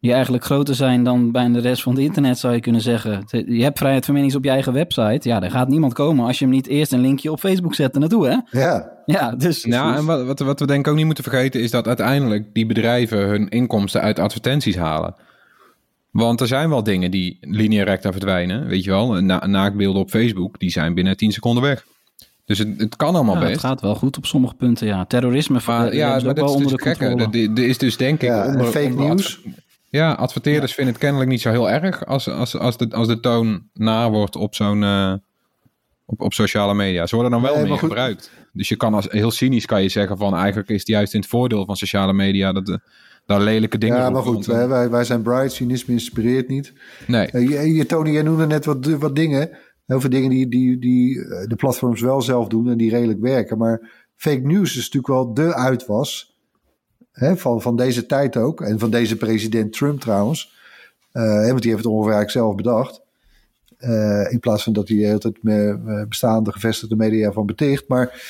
Die 0.00 0.12
eigenlijk 0.12 0.44
groter 0.44 0.74
zijn 0.74 1.04
dan 1.04 1.32
bij 1.32 1.52
de 1.52 1.60
rest 1.60 1.82
van 1.82 1.92
het 1.92 2.02
internet, 2.02 2.38
zou 2.38 2.54
je 2.54 2.60
kunnen 2.60 2.80
zeggen. 2.80 3.24
Je 3.46 3.62
hebt 3.62 3.78
vrijheid 3.78 4.04
van 4.04 4.14
menings 4.14 4.34
op 4.34 4.44
je 4.44 4.50
eigen 4.50 4.72
website. 4.72 5.28
Ja, 5.28 5.40
daar 5.40 5.50
gaat 5.50 5.68
niemand 5.68 5.92
komen 5.92 6.26
als 6.26 6.38
je 6.38 6.44
hem 6.44 6.54
niet 6.54 6.66
eerst 6.66 6.92
een 6.92 7.00
linkje 7.00 7.32
op 7.32 7.38
Facebook 7.38 7.74
zet 7.74 7.94
naartoe, 7.94 8.26
hè? 8.28 8.60
Ja, 8.60 8.92
Ja, 9.06 9.30
dus... 9.36 9.62
Ja, 9.62 9.96
en 9.96 10.04
wat, 10.04 10.24
wat, 10.26 10.38
wat 10.38 10.60
we 10.60 10.66
denk 10.66 10.86
ik 10.86 10.88
ook 10.92 10.96
niet 10.96 11.06
moeten 11.06 11.24
vergeten 11.24 11.60
is 11.60 11.70
dat 11.70 11.86
uiteindelijk 11.86 12.54
die 12.54 12.66
bedrijven 12.66 13.18
hun 13.18 13.48
inkomsten 13.48 14.00
uit 14.00 14.18
advertenties 14.18 14.76
halen. 14.76 15.14
Want 16.14 16.40
er 16.40 16.46
zijn 16.46 16.68
wel 16.68 16.82
dingen 16.82 17.10
die 17.10 17.38
lineair 17.40 17.84
recta 17.84 18.10
verdwijnen, 18.12 18.66
weet 18.66 18.84
je 18.84 18.90
wel. 18.90 19.12
Na, 19.22 19.46
naakbeelden 19.46 20.02
op 20.02 20.10
Facebook, 20.10 20.58
die 20.58 20.70
zijn 20.70 20.94
binnen 20.94 21.16
10 21.16 21.32
seconden 21.32 21.62
weg. 21.62 21.84
Dus 22.44 22.58
het, 22.58 22.68
het 22.80 22.96
kan 22.96 23.14
allemaal 23.14 23.34
Ja, 23.34 23.40
best. 23.40 23.52
het 23.52 23.60
gaat 23.60 23.80
wel 23.80 23.94
goed 23.94 24.16
op 24.16 24.26
sommige 24.26 24.54
punten, 24.54 24.86
ja. 24.86 25.04
Terrorisme 25.04 25.60
Maar 25.66 25.94
ja, 25.94 26.08
maar 26.08 26.16
ook 26.16 26.24
dat 26.24 26.36
wel 26.36 26.60
is 26.60 26.66
dus 26.66 26.72
de. 26.72 27.50
Er 27.54 27.62
er 27.62 27.68
is 27.68 27.78
dus 27.78 27.96
denk 27.96 28.22
ik... 28.22 28.28
ja 28.28 28.46
onder- 28.46 28.66
fake 28.66 28.86
onder 28.90 29.04
nieuws. 29.04 29.40
Ja, 29.90 30.12
adverteerders 30.12 30.74
vinden 30.74 30.92
het 30.94 31.02
kennelijk 31.02 31.30
niet 31.30 31.40
zo 31.40 31.50
heel 31.50 31.70
erg 31.70 32.06
als, 32.06 32.28
als, 32.28 32.58
als, 32.58 32.76
de, 32.76 32.90
als 32.90 33.06
de 33.08 33.20
toon 33.20 33.62
naar 33.72 34.10
wordt 34.10 34.36
op 34.36 34.54
zo'n 34.54 34.82
eh, 34.82 35.12
op, 36.04 36.20
op 36.20 36.32
sociale 36.32 36.74
media. 36.74 37.06
Ze 37.06 37.14
worden 37.14 37.32
dan 37.32 37.42
wel 37.42 37.54
Nee, 37.54 37.62
meer 37.62 37.70
goed. 37.72 37.78
gebruikt. 37.88 38.30
Dus 38.52 38.68
je 38.68 38.76
kan 38.76 38.94
als 38.94 39.06
heel 39.10 39.30
cynisch 39.30 39.66
kan 39.66 39.82
je 39.82 39.88
zeggen 39.88 40.16
van 40.18 40.36
eigenlijk 40.36 40.68
is 40.68 40.78
het 40.78 40.88
juist 40.88 41.14
in 41.14 41.20
het 41.20 41.28
voordeel 41.28 41.64
van 41.64 41.76
sociale 41.76 42.12
media 42.12 42.52
dat 42.52 42.66
de, 42.66 42.80
daar 43.26 43.40
lelijke 43.40 43.78
dingen 43.78 43.96
Ja, 43.96 44.10
maar 44.10 44.22
goed, 44.22 44.46
wij, 44.46 44.68
wij, 44.68 44.90
wij 44.90 45.04
zijn 45.04 45.22
bright, 45.22 45.52
cynisme 45.52 45.92
inspireert 45.92 46.48
niet. 46.48 46.72
Nee, 47.06 47.28
je, 47.74 47.86
Tony, 47.86 48.10
jij 48.10 48.22
noemde 48.22 48.46
net 48.46 48.64
wat, 48.64 48.86
wat 48.86 49.16
dingen. 49.16 49.50
Heel 49.86 50.00
veel 50.00 50.10
dingen 50.10 50.30
die, 50.30 50.48
die, 50.48 50.78
die 50.78 51.24
eh, 51.24 51.48
de 51.48 51.56
platforms 51.56 52.00
wel 52.00 52.22
zelf 52.22 52.48
doen 52.48 52.68
en 52.68 52.76
die 52.76 52.90
redelijk 52.90 53.20
werken. 53.20 53.58
Maar 53.58 54.06
fake 54.16 54.40
news 54.40 54.70
is 54.70 54.90
natuurlijk 54.90 55.06
wel 55.06 55.34
de 55.34 55.54
uitwas 55.54 56.38
hè, 57.12 57.36
van, 57.36 57.62
van 57.62 57.76
deze 57.76 58.06
tijd 58.06 58.36
ook. 58.36 58.60
En 58.60 58.78
van 58.78 58.90
deze 58.90 59.16
president 59.16 59.72
Trump 59.72 60.00
trouwens. 60.00 60.52
Hè, 61.12 61.48
want 61.48 61.62
die 61.62 61.70
heeft 61.70 61.84
het 61.84 61.92
ongeveer 61.92 62.14
eigenlijk 62.14 62.30
zelf 62.30 62.54
bedacht. 62.54 63.02
Eh, 63.76 64.32
in 64.32 64.40
plaats 64.40 64.62
van 64.62 64.72
dat 64.72 64.88
hij 64.88 64.96
de 64.96 65.06
hele 65.06 65.18
tijd 65.18 65.42
met 65.42 66.08
bestaande 66.08 66.52
gevestigde 66.52 66.96
media 66.96 67.32
van 67.32 67.46
beticht. 67.46 67.88
Maar 67.88 68.22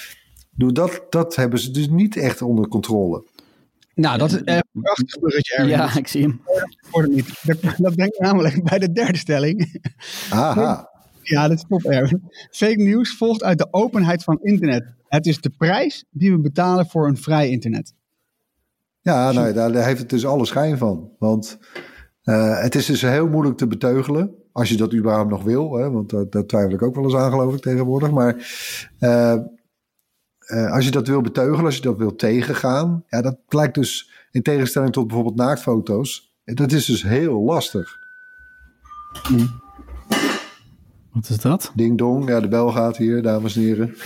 dat, 0.56 1.02
dat 1.10 1.36
hebben 1.36 1.58
ze 1.58 1.70
dus 1.70 1.88
niet 1.88 2.16
echt 2.16 2.42
onder 2.42 2.68
controle. 2.68 3.24
Nou, 3.94 4.18
dat 4.18 4.32
is 4.32 4.42
echt 4.42 4.64
een 4.72 4.80
prachtig 4.80 5.18
bruggetje, 5.18 5.56
Erwin. 5.56 5.70
Ja, 5.70 5.96
ik 5.96 6.08
zie 6.08 6.22
hem. 6.22 6.40
niet. 7.08 7.40
Dat, 7.42 7.58
dat 7.76 7.94
denk 7.94 8.14
ik 8.14 8.20
namelijk 8.20 8.64
bij 8.64 8.78
de 8.78 8.92
derde 8.92 9.18
stelling. 9.18 9.80
Aha. 10.30 10.92
Ja, 11.22 11.48
dat 11.48 11.56
is 11.56 11.64
top, 11.68 11.84
Erwin. 11.84 12.22
Fake 12.50 12.82
news 12.82 13.16
volgt 13.16 13.42
uit 13.42 13.58
de 13.58 13.68
openheid 13.70 14.24
van 14.24 14.38
internet. 14.42 14.84
Het 15.08 15.26
is 15.26 15.40
de 15.40 15.50
prijs 15.50 16.04
die 16.10 16.32
we 16.32 16.38
betalen 16.38 16.86
voor 16.86 17.08
een 17.08 17.16
vrij 17.16 17.50
internet. 17.50 17.94
Ja, 19.00 19.32
nou, 19.32 19.52
daar 19.52 19.84
heeft 19.84 20.00
het 20.00 20.10
dus 20.10 20.26
alle 20.26 20.46
schijn 20.46 20.78
van. 20.78 21.10
Want 21.18 21.58
eh, 22.22 22.62
het 22.62 22.74
is 22.74 22.86
dus 22.86 23.02
heel 23.02 23.28
moeilijk 23.28 23.56
te 23.56 23.66
beteugelen. 23.66 24.34
Als 24.52 24.68
je 24.68 24.76
dat 24.76 24.94
überhaupt 24.94 25.30
nog 25.30 25.42
wil. 25.42 25.74
Hè, 25.74 25.90
want 25.90 26.10
dat, 26.10 26.32
daar 26.32 26.46
twijfel 26.46 26.74
ik 26.74 26.82
ook 26.82 26.94
wel 26.94 27.04
eens 27.04 27.14
aan, 27.14 27.30
geloof 27.30 27.54
ik, 27.54 27.60
tegenwoordig. 27.60 28.10
Maar 28.10 28.36
eh, 28.98 29.36
eh, 30.46 30.72
als 30.72 30.84
je 30.84 30.90
dat 30.90 31.08
wil 31.08 31.20
beteugelen, 31.20 31.64
als 31.64 31.76
je 31.76 31.82
dat 31.82 31.98
wil 31.98 32.14
tegengaan. 32.14 33.04
Ja, 33.08 33.22
dat 33.22 33.36
lijkt 33.48 33.74
dus 33.74 34.10
in 34.30 34.42
tegenstelling 34.42 34.92
tot 34.92 35.06
bijvoorbeeld 35.06 35.36
naaktfoto's. 35.36 36.34
Dat 36.44 36.72
is 36.72 36.84
dus 36.84 37.02
heel 37.02 37.40
lastig. 37.40 37.98
Wat 41.12 41.28
is 41.28 41.38
dat? 41.38 41.72
Ding 41.74 41.98
dong, 41.98 42.28
ja, 42.28 42.40
de 42.40 42.48
bel 42.48 42.70
gaat 42.70 42.96
hier, 42.96 43.22
dames 43.22 43.56
en 43.56 43.62
heren. 43.62 43.94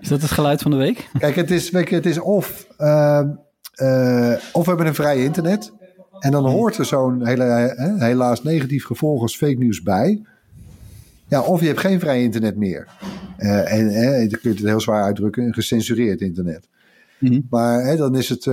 Is 0.00 0.08
dat 0.08 0.20
het 0.20 0.30
geluid 0.30 0.62
van 0.62 0.70
de 0.70 0.76
week? 0.76 1.08
Kijk, 1.18 1.34
het 1.34 1.50
is, 1.50 1.72
het 1.72 2.06
is 2.06 2.18
of, 2.18 2.66
eh, 2.76 3.18
eh, 3.74 4.36
of 4.52 4.62
we 4.62 4.68
hebben 4.68 4.86
een 4.86 4.94
vrij 4.94 5.24
internet. 5.24 5.72
En 6.18 6.30
dan 6.30 6.46
hoort 6.46 6.76
er 6.76 6.84
zo'n 6.84 7.26
hele, 7.26 7.42
hè, 7.42 8.04
helaas 8.04 8.42
negatief 8.42 8.84
gevolg 8.84 9.22
als 9.22 9.36
fake 9.36 9.58
news 9.58 9.82
bij. 9.82 10.22
Ja, 11.30 11.42
of 11.42 11.60
je 11.60 11.66
hebt 11.66 11.80
geen 11.80 12.00
vrij 12.00 12.22
internet 12.22 12.56
meer. 12.56 12.88
Eh, 13.36 13.72
en 13.72 13.88
hè, 13.88 14.26
dan 14.26 14.40
kun 14.40 14.50
je 14.50 14.56
het 14.56 14.66
heel 14.66 14.80
zwaar 14.80 15.04
uitdrukken, 15.04 15.44
een 15.44 15.54
gecensureerd 15.54 16.20
internet. 16.20 16.68
Mhm. 17.18 17.40
Maar 17.50 17.82
hè, 17.82 17.96
dan 17.96 18.16
is 18.16 18.28
het, 18.28 18.44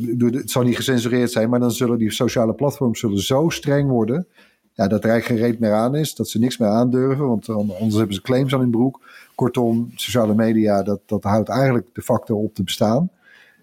bedoel, 0.00 0.32
het 0.32 0.50
zal 0.50 0.62
niet 0.62 0.76
gecensureerd 0.76 1.30
zijn, 1.30 1.50
maar 1.50 1.60
dan 1.60 1.72
zullen 1.72 1.98
die 1.98 2.12
sociale 2.12 2.54
platforms 2.54 3.00
zullen 3.00 3.22
zo 3.22 3.48
streng 3.48 3.88
worden. 3.88 4.26
Ja, 4.72 4.88
dat 4.88 5.04
er 5.04 5.10
eigenlijk 5.10 5.40
geen 5.40 5.50
reet 5.50 5.60
meer 5.60 5.72
aan 5.72 5.94
is, 5.94 6.14
dat 6.14 6.28
ze 6.28 6.38
niks 6.38 6.58
meer 6.58 6.68
aandurven, 6.68 7.26
want 7.26 7.48
anders 7.48 7.94
hebben 7.94 8.14
ze 8.14 8.22
claims 8.22 8.54
aan 8.54 8.60
hun 8.60 8.70
broek. 8.70 9.00
Kortom, 9.34 9.90
sociale 9.94 10.34
media, 10.34 10.82
dat, 10.82 11.00
dat 11.06 11.24
houdt 11.24 11.48
eigenlijk 11.48 11.86
de 11.92 12.02
factor 12.02 12.36
op 12.36 12.54
te 12.54 12.62
bestaan. 12.62 13.10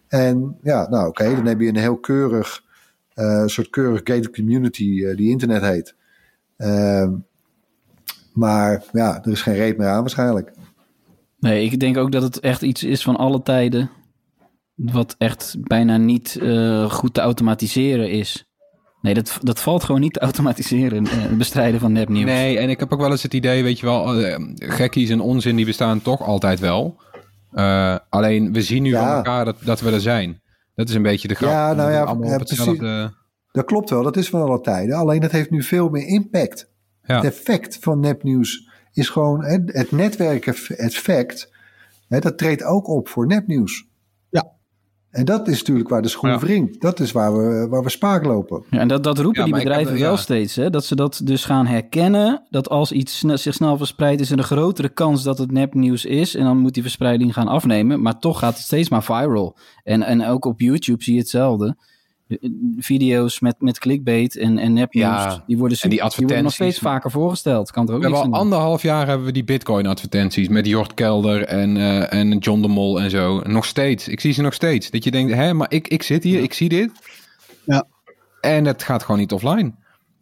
En 0.07 0.57
ja, 0.61 0.89
nou 0.89 1.07
oké, 1.07 1.35
dan 1.35 1.45
heb 1.45 1.59
je 1.59 1.67
een 1.67 1.75
heel 1.75 1.97
keurig, 1.97 2.63
eh, 3.13 3.45
soort 3.45 3.69
keurig 3.69 4.01
gated 4.03 4.31
community 4.31 5.15
die 5.15 5.29
internet 5.29 5.61
heet. 5.61 5.95
Ehm, 6.57 7.13
maar 8.33 8.83
ja, 8.91 9.23
er 9.23 9.31
is 9.31 9.41
geen 9.41 9.55
reet 9.55 9.77
meer 9.77 9.87
aan 9.87 9.99
waarschijnlijk. 10.01 10.51
Nee, 11.39 11.63
ik 11.65 11.79
denk 11.79 11.97
ook 11.97 12.11
dat 12.11 12.23
het 12.23 12.39
echt 12.39 12.61
iets 12.61 12.83
is 12.83 13.03
van 13.03 13.15
alle 13.15 13.41
tijden. 13.41 13.89
Wat 14.75 15.15
echt 15.17 15.55
bijna 15.59 15.97
niet 15.97 16.35
eh, 16.41 16.91
goed 16.91 17.13
te 17.13 17.21
automatiseren 17.21 18.11
is. 18.11 18.45
Nee, 19.01 19.13
dat, 19.13 19.37
dat 19.41 19.59
valt 19.59 19.83
gewoon 19.83 20.01
niet 20.01 20.13
te 20.13 20.19
automatiseren. 20.19 21.05
eh, 21.05 21.11
Het 21.21 21.37
bestrijden 21.37 21.79
van 21.79 21.91
nepnieuws. 21.91 22.25
Nee, 22.25 22.57
en 22.59 22.69
ik 22.69 22.79
heb 22.79 22.93
ook 22.93 22.99
wel 22.99 23.11
eens 23.11 23.23
het 23.23 23.33
idee, 23.33 23.63
weet 23.63 23.79
je 23.79 23.85
wel, 23.85 24.15
eh, 24.23 24.35
gekkies 24.55 25.09
en 25.09 25.19
onzin 25.19 25.55
die 25.55 25.65
bestaan 25.65 26.01
toch 26.01 26.21
altijd 26.21 26.59
wel. 26.59 27.01
Eh, 27.51 27.97
alleen 28.09 28.53
we 28.53 28.61
zien 28.61 28.83
nu 28.83 28.89
Ja. 28.89 29.05
van 29.07 29.15
elkaar 29.15 29.45
dat, 29.45 29.55
dat 29.63 29.81
we 29.81 29.91
er 29.91 30.01
zijn. 30.01 30.41
Dat 30.75 30.89
is 30.89 30.95
een 30.95 31.01
beetje 31.01 31.27
de 31.27 31.35
grap. 31.35 31.49
Ja, 31.51 31.73
nou 31.73 31.91
ja, 31.91 31.97
ja, 31.97 32.11
op 32.11 32.39
hetzelfde. 32.39 33.13
Dat 33.51 33.65
klopt 33.65 33.89
wel, 33.89 34.03
dat 34.03 34.17
is 34.17 34.29
van 34.29 34.41
alle 34.41 34.61
tijden. 34.61 34.95
Alleen 34.95 35.21
het 35.21 35.31
heeft 35.31 35.49
nu 35.49 35.63
veel 35.63 35.89
meer 35.89 36.05
impact. 36.07 36.70
Ja. 37.03 37.15
Het 37.15 37.23
effect 37.25 37.77
van 37.81 37.99
nepnieuws 37.99 38.69
is 38.93 39.09
gewoon 39.09 39.43
hè, 39.43 39.57
het 39.65 39.91
netwerkeffect. 39.91 41.51
Hè, 42.07 42.19
dat 42.19 42.37
treedt 42.37 42.63
ook 42.63 42.87
op 42.87 43.07
voor 43.07 43.27
nepnieuws. 43.27 43.85
Ja. 44.29 44.51
En 45.09 45.25
dat 45.25 45.47
is 45.47 45.57
natuurlijk 45.59 45.89
waar 45.89 46.01
de 46.01 46.07
schoen 46.07 46.29
Ja. 46.29 46.39
wringt. 46.39 46.81
Dat 46.81 46.99
is 46.99 47.11
waar 47.11 47.33
we, 47.37 47.67
waar 47.69 47.83
we 47.83 47.89
spaak 47.89 48.25
lopen. 48.25 48.63
Ja, 48.69 48.79
en 48.79 48.87
dat, 48.87 49.03
dat 49.03 49.17
roepen 49.19 49.39
Ja, 49.39 49.45
die 49.45 49.53
heb- 49.55 49.63
bedrijven 49.63 49.99
wel 49.99 50.11
ja. 50.11 50.17
steeds. 50.17 50.55
Hè? 50.55 50.69
Dat 50.69 50.85
ze 50.85 50.95
dat 50.95 51.21
dus 51.23 51.45
gaan 51.45 51.65
herkennen. 51.67 52.43
Dat 52.49 52.69
als 52.69 52.91
iets 52.91 53.17
sne- 53.17 53.37
zich 53.37 53.53
snel 53.53 53.77
verspreidt, 53.77 54.21
is 54.21 54.31
er 54.31 54.37
een 54.37 54.43
grotere 54.43 54.89
kans 54.89 55.23
dat 55.23 55.37
het 55.37 55.51
nepnieuws 55.51 56.05
is. 56.05 56.35
En 56.35 56.43
dan 56.43 56.57
moet 56.57 56.73
die 56.73 56.83
verspreiding 56.83 57.33
gaan 57.33 57.47
afnemen. 57.47 58.01
Maar 58.01 58.19
toch 58.19 58.39
gaat 58.39 58.53
het 58.53 58.63
steeds 58.63 58.89
maar 58.89 59.03
viral. 59.03 59.57
En, 59.83 60.03
en 60.03 60.25
ook 60.25 60.45
op 60.45 60.59
YouTube 60.59 61.03
zie 61.03 61.13
je 61.13 61.19
hetzelfde. 61.19 61.75
Video's 62.77 63.39
met, 63.39 63.55
met 63.59 63.79
clickbait 63.79 64.37
en, 64.37 64.57
en 64.57 64.73
nepnieuws. 64.73 65.23
Ja, 65.23 65.43
die, 65.47 65.57
worden 65.57 65.77
en 65.81 65.89
die 65.89 65.99
super- 65.99 66.17
die 66.17 66.25
worden 66.25 66.43
nog 66.43 66.53
steeds 66.53 66.75
advertenties. 66.75 66.79
vaker 66.79 67.11
voorgesteld. 67.11 67.71
Kan 67.71 67.87
er 67.87 67.93
ook 67.93 68.01
We 68.01 68.09
hebben 68.09 68.31
al 68.31 68.39
anderhalf 68.39 68.81
jaar 68.81 69.07
hebben 69.07 69.25
we 69.25 69.31
die 69.31 69.43
bitcoin 69.43 69.85
advertenties 69.85 70.47
met 70.47 70.65
Jort 70.65 70.93
Kelder 70.93 71.43
en, 71.43 71.77
eh, 71.77 72.13
en 72.13 72.37
John 72.37 72.61
de 72.61 72.67
Mol 72.67 73.01
en 73.01 73.09
zo. 73.09 73.39
Nog 73.39 73.65
steeds. 73.65 74.07
Ik 74.07 74.19
zie 74.19 74.33
ze 74.33 74.41
nog 74.41 74.53
steeds. 74.53 74.89
Dat 74.89 75.03
je 75.03 75.11
denkt, 75.11 75.33
hè, 75.33 75.53
maar 75.53 75.71
ik, 75.71 75.87
ik 75.87 76.03
zit 76.03 76.23
hier, 76.23 76.43
ik 76.43 76.53
zie 76.53 76.69
dit. 76.69 76.91
Ja. 77.65 77.87
En 78.41 78.65
het 78.65 78.83
gaat 78.83 79.03
gewoon 79.03 79.19
niet 79.19 79.31
offline. 79.31 79.73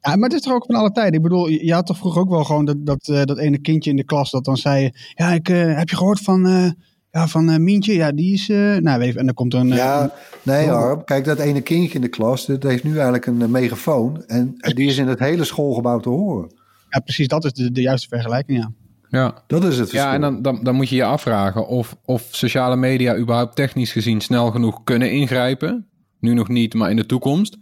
Ja, 0.01 0.15
maar 0.15 0.29
het 0.29 0.33
is 0.33 0.41
toch 0.41 0.53
ook 0.53 0.65
van 0.65 0.75
alle 0.75 0.91
tijden. 0.91 1.13
Ik 1.13 1.21
bedoel, 1.21 1.47
je 1.49 1.65
je 1.65 1.73
had 1.73 1.85
toch 1.85 1.97
vroeger 1.97 2.21
ook 2.21 2.29
wel 2.29 2.43
gewoon 2.43 2.65
dat, 2.65 2.85
dat, 2.85 3.07
eh, 3.07 3.23
dat 3.23 3.37
ene 3.37 3.59
kindje 3.59 3.89
in 3.89 3.95
de 3.95 4.03
klas 4.03 4.31
dat 4.31 4.45
dan 4.45 4.57
zei... 4.57 4.91
Ja, 5.13 5.31
ik, 5.31 5.49
eh, 5.49 5.77
heb 5.77 5.89
je 5.89 5.95
gehoord 5.95 6.19
van, 6.19 6.47
eh, 6.47 6.69
ja, 7.11 7.27
van 7.27 7.49
eh, 7.49 7.57
Mientje? 7.57 7.93
Ja, 7.93 8.11
die 8.11 8.33
is... 8.33 8.49
eh 8.49 8.75
nou, 8.75 9.03
je, 9.03 9.13
en 9.17 9.25
dan 9.25 9.33
komt 9.35 9.53
er 9.53 9.59
een... 9.59 9.71
eh, 9.71 9.77
Ja, 9.77 10.11
nee 10.43 10.67
Harm. 10.67 11.03
Kijk, 11.03 11.25
dat 11.25 11.39
ene 11.39 11.61
kindje 11.61 11.93
in 11.95 12.01
de 12.01 12.07
klas, 12.07 12.45
dat 12.45 12.63
heeft 12.63 12.83
nu 12.83 12.93
eigenlijk 12.93 13.25
een 13.25 13.51
megafoon. 13.51 14.23
En 14.27 14.55
die 14.57 14.87
is 14.87 14.97
in 14.97 15.07
het 15.07 15.19
hele 15.19 15.43
schoolgebouw 15.43 15.99
te 15.99 16.09
horen. 16.09 16.51
ja, 16.89 16.99
precies, 16.99 17.27
dat 17.27 17.45
is 17.45 17.53
de, 17.53 17.71
de 17.71 17.81
juiste 17.81 18.07
vergelijking, 18.07 18.57
ja. 18.57 18.71
Ja. 19.09 19.43
Dat 19.47 19.63
is 19.63 19.77
het 19.77 19.89
verschil. 19.89 20.09
Ja, 20.09 20.13
en 20.13 20.21
dan, 20.21 20.41
dan, 20.41 20.59
dan 20.63 20.75
moet 20.75 20.89
je 20.89 20.95
je 20.95 21.03
afvragen 21.03 21.67
of, 21.67 21.95
of 22.05 22.27
sociale 22.31 22.75
media 22.75 23.15
überhaupt 23.17 23.55
technisch 23.55 23.91
gezien 23.91 24.21
snel 24.21 24.51
genoeg 24.51 24.83
kunnen 24.83 25.11
ingrijpen. 25.11 25.87
Nu 26.19 26.33
nog 26.33 26.47
niet, 26.47 26.73
maar 26.73 26.89
in 26.89 26.95
de 26.95 27.05
toekomst. 27.05 27.57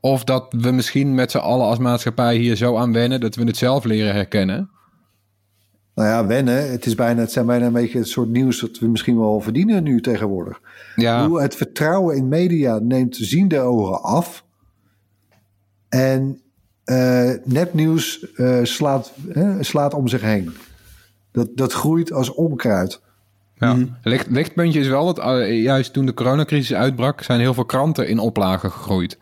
Of 0.00 0.24
dat 0.24 0.46
we 0.58 0.70
misschien 0.70 1.14
met 1.14 1.30
z'n 1.30 1.38
allen 1.38 1.66
als 1.66 1.78
maatschappij 1.78 2.36
hier 2.36 2.56
zo 2.56 2.76
aan 2.76 2.92
wennen 2.92 3.20
dat 3.20 3.34
we 3.34 3.44
het 3.44 3.56
zelf 3.56 3.84
leren 3.84 4.14
herkennen. 4.14 4.70
Nou 5.94 6.08
ja, 6.08 6.26
wennen. 6.26 6.70
Het, 6.70 6.86
is 6.86 6.94
bijna, 6.94 7.20
het 7.20 7.32
zijn 7.32 7.46
bijna 7.46 7.66
een 7.66 7.72
beetje 7.72 7.98
het 7.98 8.08
soort 8.08 8.28
nieuws 8.28 8.60
dat 8.60 8.78
we 8.78 8.88
misschien 8.88 9.18
wel 9.18 9.40
verdienen 9.40 9.82
nu 9.82 10.00
tegenwoordig. 10.00 10.60
Ja, 10.96 11.26
Hoe 11.26 11.42
het 11.42 11.54
vertrouwen 11.54 12.16
in 12.16 12.28
media 12.28 12.78
neemt 12.78 13.16
ziende 13.16 13.60
ogen 13.60 14.02
af. 14.02 14.44
En 15.88 16.40
eh, 16.84 17.30
nepnieuws 17.44 18.32
eh, 18.32 18.58
slaat, 18.62 19.12
slaat 19.60 19.94
om 19.94 20.08
zich 20.08 20.20
heen. 20.20 20.52
Dat, 21.32 21.48
dat 21.54 21.72
groeit 21.72 22.12
als 22.12 22.34
onkruid. 22.34 23.00
ja. 23.54 23.76
Licht, 24.02 24.30
lichtpuntje 24.30 24.80
is 24.80 24.88
wel 24.88 25.14
dat 25.14 25.18
eh, 25.18 25.62
juist 25.62 25.92
toen 25.92 26.06
de 26.06 26.14
coronacrisis 26.14 26.74
uitbrak, 26.76 27.22
zijn 27.22 27.40
heel 27.40 27.54
veel 27.54 27.64
kranten 27.64 28.08
in 28.08 28.18
oplagen 28.18 28.70
gegroeid. 28.70 29.18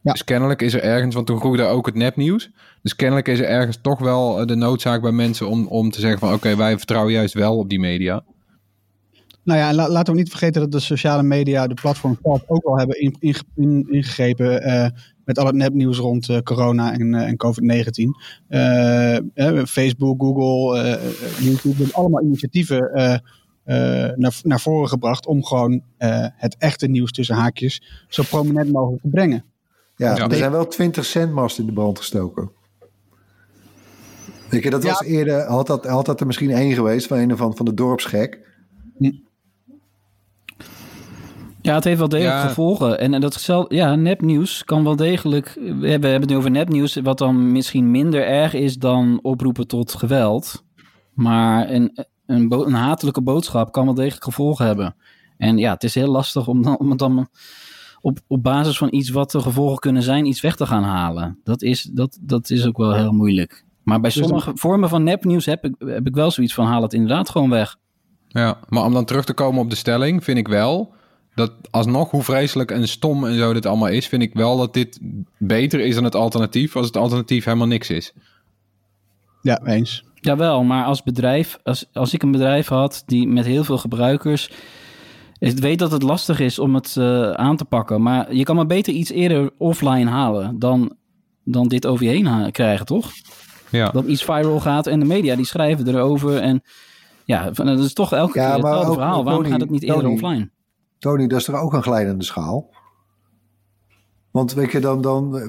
Ja. 0.00 0.12
Dus 0.12 0.24
kennelijk 0.24 0.62
is 0.62 0.74
er 0.74 0.82
ergens, 0.82 1.14
want 1.14 1.26
toen 1.26 1.40
groeide 1.40 1.64
ook 1.64 1.86
het 1.86 1.94
nepnieuws. 1.94 2.50
Dus 2.82 2.96
kennelijk 2.96 3.28
is 3.28 3.38
er 3.38 3.46
ergens 3.48 3.78
toch 3.82 3.98
wel 3.98 4.40
eh, 4.40 4.46
de 4.46 4.54
noodzaak 4.54 5.02
bij 5.02 5.12
mensen 5.12 5.48
om, 5.48 5.66
om 5.66 5.90
te 5.90 6.00
zeggen 6.00 6.18
van 6.18 6.32
oké, 6.32 6.56
wij 6.56 6.76
vertrouwen 6.78 7.12
juist 7.12 7.34
wel 7.34 7.56
op 7.58 7.68
die 7.68 7.80
media. 7.80 8.24
Nou 9.44 9.58
ja, 9.58 9.68
en 9.68 9.74
la- 9.74 9.88
laten 9.88 10.12
we 10.12 10.18
niet 10.18 10.28
vergeten 10.30 10.60
dat 10.60 10.72
de 10.72 10.80
sociale 10.80 11.22
media, 11.22 11.66
de 11.66 11.74
platforms 11.74 12.18
zelf 12.22 12.42
ook 12.46 12.64
wel 12.64 12.78
hebben 12.78 13.00
in- 13.00 13.16
in- 13.18 13.34
in- 13.56 13.86
ingegrepen 13.90 14.62
eh, 14.62 14.86
met 15.24 15.38
al 15.38 15.46
het 15.46 15.54
nepnieuws 15.54 15.98
rond 15.98 16.28
eh, 16.28 16.38
corona 16.40 16.92
en, 16.92 17.14
eh, 17.14 17.26
en 17.28 17.36
COVID-19. 17.36 18.10
Eh, 18.48 19.16
eh, 19.16 19.64
Facebook, 19.66 20.22
Google, 20.22 20.98
YouTube 21.40 21.76
hebben 21.76 21.94
allemaal 21.94 22.22
initiatieven 22.22 22.92
eh, 22.92 23.12
eh, 23.64 24.16
naar, 24.16 24.40
naar 24.42 24.60
voren 24.60 24.88
gebracht 24.88 25.26
om 25.26 25.44
gewoon 25.44 25.82
eh, 25.96 26.26
het 26.36 26.56
echte 26.58 26.86
nieuws 26.88 27.10
tussen 27.12 27.34
haakjes 27.36 27.82
zo 28.08 28.22
prominent 28.28 28.72
mogelijk 28.72 29.02
te 29.02 29.08
brengen. 29.08 29.44
Ja, 29.96 30.16
Ja. 30.16 30.28
er 30.28 30.36
zijn 30.36 30.50
wel 30.50 30.66
20 30.66 31.04
centmast 31.04 31.58
in 31.58 31.66
de 31.66 31.72
brand 31.72 31.98
gestoken. 31.98 32.50
Weet 34.52 34.62
je, 34.62 34.70
dat 34.70 34.82
Ja. 34.82 34.88
was 34.88 35.02
eerder, 35.02 35.46
had 35.46 35.66
dat, 35.66 35.86
had 35.86 36.06
dat 36.06 36.20
er 36.20 36.26
misschien 36.26 36.50
één 36.50 36.72
geweest 36.74 37.06
van 37.06 37.18
een 37.18 37.32
of 37.32 37.38
andere 37.38 37.56
van 37.56 37.66
de 37.66 37.74
dorpsgek. 37.74 38.38
Ja, 41.60 41.74
het 41.74 41.84
heeft 41.84 41.98
wel 41.98 42.08
degelijk 42.08 42.34
Ja. 42.42 42.46
gevolgen. 42.48 42.98
En, 42.98 43.14
en 43.14 43.20
dat 43.20 43.34
zelf, 43.34 43.64
ja, 43.68 43.94
nepnieuws 43.94 44.64
kan 44.64 44.84
wel 44.84 44.96
degelijk. 44.96 45.52
We 45.54 45.60
hebben, 45.70 45.80
we 45.80 45.88
hebben 45.88 46.20
het 46.20 46.28
nu 46.28 46.36
over 46.36 46.50
nepnieuws, 46.50 46.94
wat 46.94 47.18
dan 47.18 47.52
misschien 47.52 47.90
minder 47.90 48.26
erg 48.26 48.54
is 48.54 48.76
dan 48.78 49.18
oproepen 49.22 49.66
tot 49.66 49.94
geweld. 49.94 50.64
Maar 51.12 51.70
een, 51.70 52.04
een, 52.26 52.48
bo- 52.48 52.64
een 52.64 52.72
hatelijke 52.72 53.22
boodschap 53.22 53.72
kan 53.72 53.84
wel 53.84 53.94
degelijk 53.94 54.24
gevolgen 54.24 54.66
hebben. 54.66 54.94
En 55.38 55.58
ja, 55.58 55.72
het 55.72 55.84
is 55.84 55.94
heel 55.94 56.10
lastig 56.10 56.48
om, 56.48 56.62
dan, 56.62 56.78
om 56.78 56.90
het 56.90 56.98
dan 56.98 57.28
op, 58.00 58.18
op 58.26 58.42
basis 58.42 58.78
van 58.78 58.88
iets 58.90 59.10
wat 59.10 59.30
de 59.30 59.40
gevolgen 59.40 59.78
kunnen 59.78 60.02
zijn, 60.02 60.26
iets 60.26 60.40
weg 60.40 60.56
te 60.56 60.66
gaan 60.66 60.84
halen. 60.84 61.38
Dat 61.44 61.62
is, 61.62 61.82
dat, 61.92 62.18
dat 62.20 62.50
is 62.50 62.66
ook 62.66 62.76
wel 62.76 62.94
heel 62.94 63.12
moeilijk. 63.12 63.64
Maar 63.82 64.00
bij 64.00 64.10
Dus 64.10 64.18
dan- 64.18 64.28
sommige 64.28 64.52
vormen 64.54 64.88
van 64.88 65.02
nepnieuws 65.02 65.46
heb 65.46 65.64
ik, 65.64 65.74
heb 65.78 66.06
ik 66.06 66.14
wel 66.14 66.30
zoiets 66.30 66.54
van: 66.54 66.66
haal 66.66 66.82
het 66.82 66.92
inderdaad 66.92 67.30
gewoon 67.30 67.50
weg. 67.50 67.76
Ja, 68.28 68.58
maar 68.68 68.84
om 68.84 68.92
dan 68.92 69.04
terug 69.04 69.24
te 69.24 69.34
komen 69.34 69.60
op 69.60 69.70
de 69.70 69.76
stelling, 69.76 70.24
vind 70.24 70.38
ik 70.38 70.48
wel 70.48 70.94
dat 71.34 71.52
alsnog 71.70 72.10
hoe 72.10 72.22
vreselijk 72.22 72.70
en 72.70 72.88
stom 72.88 73.24
en 73.24 73.36
zo 73.36 73.52
dit 73.52 73.66
allemaal 73.66 73.88
is, 73.88 74.06
vind 74.06 74.22
ik 74.22 74.34
wel 74.34 74.56
dat 74.56 74.74
dit 74.74 74.98
beter 75.38 75.80
is 75.80 75.94
dan 75.94 76.04
het 76.04 76.14
alternatief, 76.14 76.76
als 76.76 76.86
het 76.86 76.96
alternatief 76.96 77.44
helemaal 77.44 77.66
niks 77.66 77.90
is. 77.90 78.12
Ja, 79.42 79.60
eens. 79.64 80.04
Jawel, 80.14 80.62
maar 80.64 80.84
als 80.84 81.02
bedrijf, 81.02 81.58
als, 81.62 81.86
als 81.92 82.14
ik 82.14 82.22
een 82.22 82.30
bedrijf 82.30 82.68
had 82.68 83.02
die 83.06 83.28
met 83.28 83.44
heel 83.44 83.64
veel 83.64 83.78
gebruikers 83.78 84.50
Ik 85.38 85.58
weet 85.58 85.78
dat 85.78 85.92
het 85.92 86.02
lastig 86.02 86.40
is 86.40 86.58
om 86.58 86.74
het 86.74 86.96
eh, 86.96 87.30
aan 87.30 87.56
te 87.56 87.64
pakken, 87.64 88.02
maar 88.02 88.34
je 88.34 88.42
kan 88.44 88.56
maar 88.56 88.66
beter 88.66 88.92
iets 88.92 89.10
eerder 89.10 89.50
offline 89.58 90.10
halen 90.10 90.58
dan, 90.58 90.96
dan 91.44 91.68
dit 91.68 91.86
over 91.86 92.04
je 92.04 92.10
heen 92.10 92.50
krijgen, 92.52 92.86
toch? 92.86 93.10
Ja. 93.72 93.90
Dat 93.90 94.04
iets 94.04 94.24
viral 94.24 94.60
gaat 94.60 94.86
en 94.86 95.00
de 95.00 95.06
media 95.06 95.36
die 95.36 95.46
schrijven 95.46 95.88
erover 95.88 96.38
en 96.38 96.62
ja, 97.24 97.50
dat 97.50 97.78
is 97.78 97.92
toch 97.92 98.12
elke 98.12 98.38
Ja, 98.38 98.54
keer 98.54 98.64
hetzelfde 98.64 98.92
verhaal. 98.92 99.24
Waarom 99.24 99.44
gaat 99.44 99.60
het 99.60 99.70
niet 99.70 99.82
eerder 99.82 100.02
Tony- 100.02 100.14
offline? 100.14 100.50
Tony, 100.98 101.26
dat 101.26 101.38
is 101.38 101.44
toch 101.44 101.60
ook 101.60 101.72
een 101.72 101.82
glijdende 101.82 102.24
schaal? 102.24 102.70
Want 104.30 104.52
weet 104.52 104.72
je, 104.72 104.80
dan, 104.80 105.00
dan, 105.00 105.40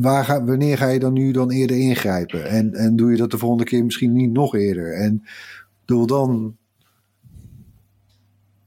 waar 0.00 0.24
ga, 0.24 0.44
wanneer 0.44 0.78
ga 0.78 0.88
je 0.88 0.98
dan 0.98 1.12
nu 1.12 1.32
dan 1.32 1.50
eerder 1.50 1.76
ingrijpen? 1.78 2.48
En, 2.48 2.72
en 2.72 2.96
doe 2.96 3.10
je 3.10 3.16
dat 3.16 3.30
de 3.30 3.38
volgende 3.38 3.64
keer 3.64 3.84
misschien 3.84 4.12
niet 4.12 4.32
nog 4.32 4.54
eerder? 4.54 4.94
En 4.94 5.22
doe 5.84 6.06
dan... 6.06 6.56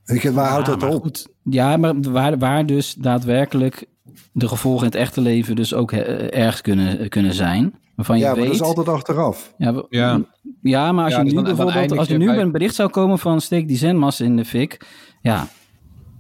Weet 0.04 0.22
je, 0.22 0.34
waar 0.34 0.50
houdt 0.50 0.66
dat 0.66 0.84
op? 0.84 1.02
goed. 1.02 1.28
Ja, 1.44 1.78
maar 1.78 2.02
waar, 2.02 2.38
waar 2.38 2.66
dus 2.66 2.94
daadwerkelijk 2.94 3.86
de 4.32 4.48
gevolgen 4.48 4.86
in 4.86 4.92
het 4.92 5.02
echte 5.02 5.22
leven 5.22 5.56
dus 5.56 5.74
ook 5.74 5.92
eh, 5.92 6.44
erg 6.46 6.62
kunnen, 6.62 7.10
kunnen 7.10 7.34
zijn. 7.34 7.74
Waarvan 7.96 8.18
je 8.18 8.24
Ja, 8.24 8.36
maar 8.36 8.46
dat 8.46 8.54
is 8.54 8.62
altijd 8.62 8.88
achteraf. 8.88 9.54
Ja, 9.58 9.84
Ja. 9.90 10.22
ja, 10.62 10.92
maar 10.92 11.04
als 11.04 11.14
Ja, 11.14 11.20
je 11.20 11.24
dus 11.26 11.34
nu 11.34 11.44
dan- 11.44 11.56
bijvoorbeeld, 11.56 11.98
als 11.98 12.08
er 12.08 12.14
je 12.14 12.20
nu 12.20 12.26
bij- 12.26 12.38
een 12.40 12.52
bericht 12.52 12.76
zou 12.76 12.90
komen 12.90 13.20
van 13.20 13.42
steek 13.42 13.68
die 13.68 13.78
zendmast 13.78 14.20
in 14.22 14.36
de 14.36 14.46
fik, 14.46 14.86
ja, 15.22 15.48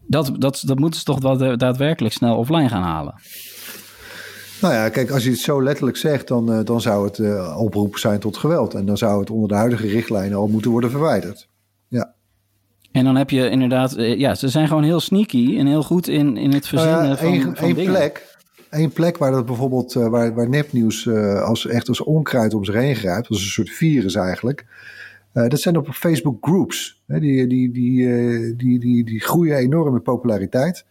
dat, 0.07 0.31
dat, 0.37 0.61
dat 0.65 0.79
moeten 0.79 0.99
ze 0.99 1.05
toch 1.05 1.21
wel 1.21 1.37
da- 1.37 1.55
daadwerkelijk 1.55 2.13
snel 2.13 2.37
offline 2.37 2.69
gaan 2.69 2.83
halen. 2.83 3.13
Nou 4.61 4.73
ja, 4.73 4.89
kijk, 4.89 5.11
als 5.11 5.23
je 5.23 5.29
het 5.29 5.39
zo 5.39 5.63
letterlijk 5.63 5.97
zegt, 5.97 6.27
dan, 6.27 6.51
eh, 6.53 6.59
dan 6.63 6.81
zou 6.81 7.05
het 7.05 7.19
eh, 7.19 7.55
oproepen 7.59 7.99
zijn 7.99 8.19
tot 8.19 8.37
geweld. 8.37 8.73
En 8.73 8.85
dan 8.85 8.97
zou 8.97 9.19
het 9.19 9.29
onder 9.29 9.47
de 9.49 9.55
huidige 9.55 9.87
richtlijnen 9.87 10.37
al 10.37 10.47
moeten 10.47 10.71
worden 10.71 10.89
verwijderd. 10.91 11.47
Ja. 11.87 12.13
En 12.91 13.03
dan 13.03 13.15
heb 13.15 13.29
je 13.29 13.49
inderdaad, 13.49 13.93
eh, 13.95 14.19
ja, 14.19 14.35
ze 14.35 14.49
zijn 14.49 14.67
gewoon 14.67 14.83
heel 14.83 14.99
sneaky 14.99 15.57
en 15.57 15.67
heel 15.67 15.83
goed 15.83 16.07
in, 16.07 16.37
in 16.37 16.51
het 16.53 16.71
Nou 16.71 16.83
verzinnen 16.83 17.07
ja, 17.09 17.15
van, 17.17 17.27
één, 17.27 17.41
van 17.41 17.55
één 17.55 17.75
dingen. 17.75 17.91
plek. 17.93 18.34
Één 18.75 18.91
plek 18.91 19.17
waar 19.17 19.31
dat 19.31 19.45
bijvoorbeeld, 19.45 19.95
eh, 19.95 20.07
waar, 20.07 20.33
waar 20.33 20.49
nepnieuws 20.49 21.05
eh, 21.05 21.41
als 21.41 21.67
echt 21.67 21.87
als 21.87 22.03
onkruid 22.03 22.53
om 22.53 22.65
zich 22.65 22.75
heen 22.75 22.95
grijpt, 22.95 23.27
als 23.27 23.41
een 23.41 23.49
soort 23.49 23.69
virus 23.69 24.15
eigenlijk. 24.15 24.65
Eh, 25.31 25.47
dat 25.47 25.59
zijn 25.59 25.77
op 25.77 25.87
Facebook 25.89 26.45
groups. 26.45 27.03
Hè, 27.07 27.19
die, 27.19 27.47
die, 27.47 27.71
die, 27.71 28.55
die, 28.55 28.79
die, 28.79 29.03
die 29.03 29.19
groeien 29.19 29.57
enorm 29.57 29.95
in 29.95 30.01
populariteit. 30.01 30.85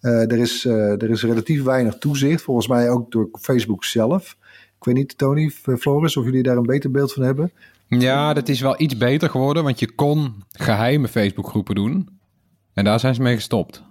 Er, 0.00 0.38
is, 0.38 0.64
er 0.64 1.10
is 1.10 1.22
relatief 1.22 1.62
weinig 1.62 1.98
toezicht, 1.98 2.42
volgens 2.42 2.68
mij 2.68 2.90
ook 2.90 3.12
door 3.12 3.28
Facebook 3.40 3.84
zelf. 3.84 4.36
Ik 4.78 4.84
weet 4.84 4.94
niet, 4.94 5.18
Tony, 5.18 5.50
Floris, 5.78 6.16
of 6.16 6.24
jullie 6.24 6.42
daar 6.42 6.56
een 6.56 6.62
beter 6.62 6.90
beeld 6.90 7.12
van 7.12 7.22
hebben. 7.22 7.52
Ja, 7.88 8.34
dat 8.34 8.48
is 8.48 8.60
wel 8.60 8.80
iets 8.80 8.96
beter 8.96 9.30
geworden, 9.30 9.62
want 9.62 9.78
je 9.78 9.92
kon 9.94 10.34
geheime 10.52 11.08
Facebookgroepen 11.08 11.74
doen. 11.74 12.08
En 12.74 12.84
daar 12.84 13.00
zijn 13.00 13.14
ze 13.14 13.22
mee 13.22 13.34
gestopt. 13.34 13.82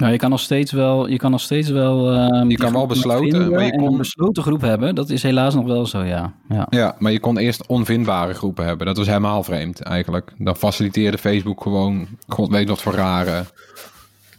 Nou, 0.00 0.12
je 0.12 0.18
kan 0.18 0.30
nog 0.30 0.40
steeds 0.40 0.72
wel, 0.72 1.08
je 1.08 1.16
kan 1.16 1.30
nog 1.30 1.40
steeds 1.40 1.68
wel. 1.68 2.12
ehm, 2.12 2.48
die 2.48 2.56
kan 2.56 2.72
wel 2.72 2.86
besloten, 2.86 3.50
maar 3.50 3.64
je 3.64 3.70
kon- 3.76 3.92
een 3.92 3.96
besloten 3.96 4.42
groep 4.42 4.60
hebben. 4.60 4.94
Dat 4.94 5.10
is 5.10 5.22
helaas 5.22 5.54
nog 5.54 5.64
wel 5.66 5.86
zo, 5.86 6.02
ja. 6.02 6.32
ja. 6.48 6.66
Ja, 6.70 6.96
maar 6.98 7.12
je 7.12 7.20
kon 7.20 7.38
eerst 7.38 7.66
onvindbare 7.66 8.34
groepen 8.34 8.64
hebben. 8.64 8.86
Dat 8.86 8.96
was 8.96 9.06
helemaal 9.06 9.42
vreemd 9.42 9.80
eigenlijk. 9.82 10.32
Dan 10.38 10.56
faciliteerde 10.56 11.18
Facebook 11.18 11.62
gewoon, 11.62 12.06
god 12.28 12.48
weet 12.50 12.68
wat 12.68 12.82
voor 12.82 12.92
rare 12.94 13.44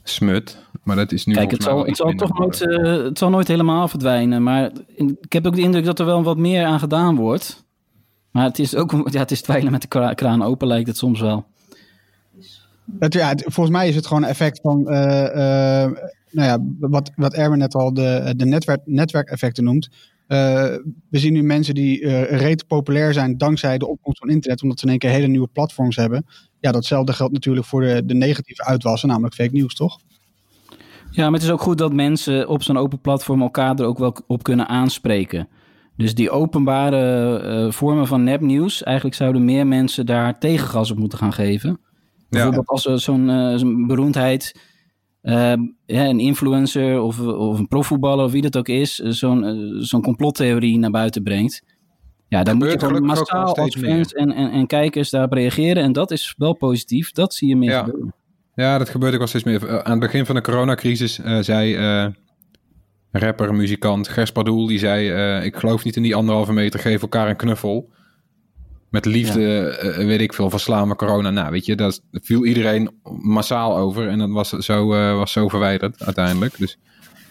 smut. 0.03 0.57
Maar 0.83 0.95
dat 0.95 1.11
is 1.11 1.25
nu 1.25 1.33
Kijk, 1.33 1.51
het 1.51 1.63
zal, 1.63 1.85
het, 1.85 1.97
zal 1.97 2.11
toch 2.13 2.37
nooit, 2.39 2.61
eh, 2.67 3.03
het 3.03 3.17
zal 3.17 3.29
nooit 3.29 3.47
helemaal 3.47 3.87
verdwijnen. 3.87 4.43
Maar 4.43 4.71
ik 5.21 5.33
heb 5.33 5.47
ook 5.47 5.55
de 5.55 5.61
indruk 5.61 5.85
dat 5.85 5.99
er 5.99 6.05
wel 6.05 6.23
wat 6.23 6.37
meer 6.37 6.65
aan 6.65 6.79
gedaan 6.79 7.15
wordt. 7.15 7.63
Maar 8.31 8.43
het 8.43 8.59
is 8.59 8.75
ook 8.75 8.91
ja, 9.13 9.19
het 9.19 9.31
is 9.31 9.41
twijfelen 9.41 9.71
met 9.71 9.81
de 9.81 9.87
kra- 9.87 10.13
kraan 10.13 10.43
open, 10.43 10.67
lijkt 10.67 10.87
het 10.87 10.97
soms 10.97 11.19
wel. 11.19 11.45
Het, 12.99 13.43
volgens 13.45 13.75
mij 13.77 13.87
is 13.87 13.95
het 13.95 14.07
gewoon 14.07 14.23
een 14.23 14.29
effect 14.29 14.59
van, 14.61 14.89
eh, 14.89 15.83
eh, 15.83 15.91
nou 16.31 16.47
ja, 16.47 16.57
wat, 16.79 17.11
wat 17.15 17.33
Erwin 17.33 17.57
net 17.57 17.75
al 17.75 17.93
de, 17.93 18.33
de 18.37 18.45
netwerk, 18.45 18.81
netwerkeffecten 18.85 19.63
noemt. 19.63 19.89
Eh, 20.27 20.63
we 21.09 21.19
zien 21.19 21.33
nu 21.33 21.43
mensen 21.43 21.73
die 21.73 22.01
eh 22.01 22.39
reet 22.39 22.67
populair 22.67 23.13
zijn 23.13 23.37
dankzij 23.37 23.77
de 23.77 23.87
opkomst 23.87 24.19
van 24.19 24.29
internet, 24.29 24.61
omdat 24.61 24.79
ze 24.79 24.85
in 24.85 24.91
één 24.91 24.99
keer 24.99 25.09
hele 25.09 25.27
nieuwe 25.27 25.47
platforms 25.47 25.95
hebben. 25.95 26.25
Ja, 26.59 26.71
datzelfde 26.71 27.13
geldt 27.13 27.33
natuurlijk 27.33 27.65
voor 27.65 27.81
de, 27.81 28.05
de 28.05 28.13
negatieve 28.13 28.63
uitwassen, 28.63 29.09
namelijk 29.09 29.33
fake 29.33 29.53
nieuws, 29.53 29.75
toch? 29.75 29.99
Ja, 31.11 31.23
maar 31.23 31.39
het 31.39 31.43
is 31.43 31.51
ook 31.51 31.61
goed 31.61 31.77
dat 31.77 31.93
mensen 31.93 32.47
op 32.47 32.63
zo'n 32.63 32.77
open 32.77 33.01
platform 33.01 33.41
elkaar 33.41 33.79
er 33.79 33.85
ook 33.85 33.97
wel 33.97 34.15
op 34.27 34.43
kunnen 34.43 34.67
aanspreken. 34.67 35.47
Dus 35.97 36.15
die 36.15 36.29
openbare 36.29 37.67
vormen 37.71 38.07
van 38.07 38.23
nepnieuws, 38.23 38.83
eigenlijk 38.83 39.15
zouden 39.15 39.45
meer 39.45 39.67
mensen 39.67 40.05
daar 40.05 40.39
tegengas 40.39 40.91
op 40.91 40.97
moeten 40.97 41.17
gaan 41.17 41.33
geven. 41.33 41.79
Bijvoorbeeld 42.31 42.67
als 42.67 42.83
zo'n 42.83 43.29
eh, 43.29 43.55
zo'n 43.55 43.87
beroemdheid, 43.87 44.59
eh, 45.21 45.53
ja, 45.85 46.05
een 46.05 46.19
influencer 46.19 47.01
of, 47.01 47.19
of 47.19 47.59
een 47.59 47.67
profvoetballer 47.67 48.25
of 48.25 48.31
wie 48.31 48.41
dat 48.41 48.57
ook 48.57 48.67
is, 48.67 48.99
eh, 48.99 49.11
zo'n 49.11 49.75
zo'n 49.79 50.01
complottheorie 50.01 50.77
naar 50.79 50.91
buiten 50.91 51.23
brengt. 51.23 51.63
Ja, 52.27 52.43
dan 52.43 52.57
moet 52.57 52.71
je 52.71 52.79
gewoon 52.79 53.05
massaal 53.05 53.55
als 53.55 53.77
fans 53.77 54.13
en, 54.13 54.31
en, 54.31 54.51
en 54.51 54.67
kijkers 54.67 55.09
daarop 55.09 55.33
reageren. 55.33 55.83
En 55.83 55.93
dat 55.93 56.11
is 56.11 56.33
wel 56.37 56.53
positief. 56.53 57.11
Dat 57.11 57.33
zie 57.33 57.47
je 57.47 57.55
meer 57.55 57.69
Ja. 57.69 57.83
gebeuren. 57.83 58.13
Ja, 58.55 58.77
dat 58.77 58.89
gebeurt 58.89 59.11
ook 59.11 59.19
wel 59.19 59.27
steeds 59.27 59.43
meer. 59.43 59.83
Aan 59.83 59.91
het 59.91 59.99
begin 59.99 60.25
van 60.25 60.35
de 60.35 60.41
coronacrisis 60.41 61.19
zei 61.39 61.75
eh, 61.75 62.07
rapper, 63.11 63.53
muzikant 63.53 64.07
Gers 64.07 64.31
Pardoel, 64.31 64.67
die 64.67 64.79
zei, 64.79 65.43
ik 65.43 65.55
geloof 65.55 65.83
niet 65.83 65.95
in 65.95 66.03
die 66.03 66.15
anderhalve 66.15 66.53
meter, 66.53 66.79
geef 66.79 67.01
elkaar 67.01 67.29
een 67.29 67.35
knuffel. 67.35 67.89
Met 68.91 69.05
liefde, 69.05 69.67
eh, 69.67 70.05
weet 70.05 70.21
ik 70.21 70.33
veel, 70.33 70.49
verslaan 70.49 70.89
we 70.89 70.95
corona. 70.95 71.29
Nou, 71.29 71.51
weet 71.51 71.65
je, 71.65 71.75
daar 71.75 71.93
viel 72.11 72.45
iedereen 72.45 72.91
massaal 73.21 73.77
over 73.77 74.07
en 74.07 74.19
dat 74.19 74.29
was 74.29 74.49
zo, 74.49 74.93
eh, 74.93 75.15
was 75.15 75.31
zo 75.31 75.47
verwijderd 75.47 76.03
uiteindelijk. 76.03 76.57
Dus 76.57 76.77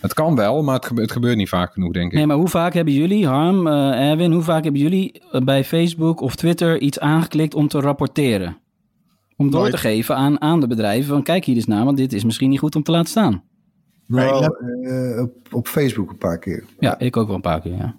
het 0.01 0.15
kan 0.15 0.37
wel, 0.37 0.63
maar 0.63 0.75
het 0.75 0.87
gebeurt, 0.87 1.07
het 1.07 1.17
gebeurt 1.17 1.37
niet 1.37 1.49
vaak 1.49 1.73
genoeg, 1.73 1.93
denk 1.93 2.11
ik. 2.11 2.17
Nee, 2.19 2.27
maar 2.27 2.37
hoe 2.37 2.49
vaak 2.49 2.75
hebben 2.75 2.95
jullie, 2.95 3.27
Harm, 3.27 3.67
eh, 3.67 4.11
Erwin, 4.11 4.33
hoe 4.33 4.43
vaak 4.43 4.63
hebben 4.65 4.81
jullie 4.81 5.23
eh, 5.33 5.41
bij 5.41 5.65
Facebook 5.65 6.21
of 6.21 6.37
Twitter 6.37 6.81
iets 6.81 7.01
aangeklikt 7.01 7.55
om 7.55 7.69
te 7.69 7.81
rapporteren? 7.81 8.57
Om 9.37 9.51
door 9.51 9.61
Nooit. 9.61 9.73
te 9.73 9.79
geven 9.79 10.17
aan, 10.17 10.41
aan 10.41 10.61
de 10.61 10.67
bedrijven 10.67 11.09
van 11.09 11.23
kijk 11.23 11.45
hier 11.45 11.57
eens 11.57 11.67
naar, 11.67 11.85
want 11.85 11.97
dit 11.97 12.13
is 12.13 12.25
misschien 12.25 12.51
niet 12.51 12.59
goed 12.59 12.77
om 12.77 12.83
te 12.83 12.91
laten 12.91 13.09
staan. 13.11 13.43
Nou, 14.07 14.51
Nee, 14.61 14.93
eh, 14.93 15.23
op, 15.23 15.33
op 15.51 15.69
Facebook 15.69 16.11
een 16.11 16.19
paar 16.19 16.39
keer. 16.39 16.65
Ja, 16.79 16.99
ik 16.99 17.17
ook 17.17 17.27
wel 17.27 17.37
een 17.37 17.43
paar 17.43 17.61
keer, 17.61 17.77
ja. 17.77 17.95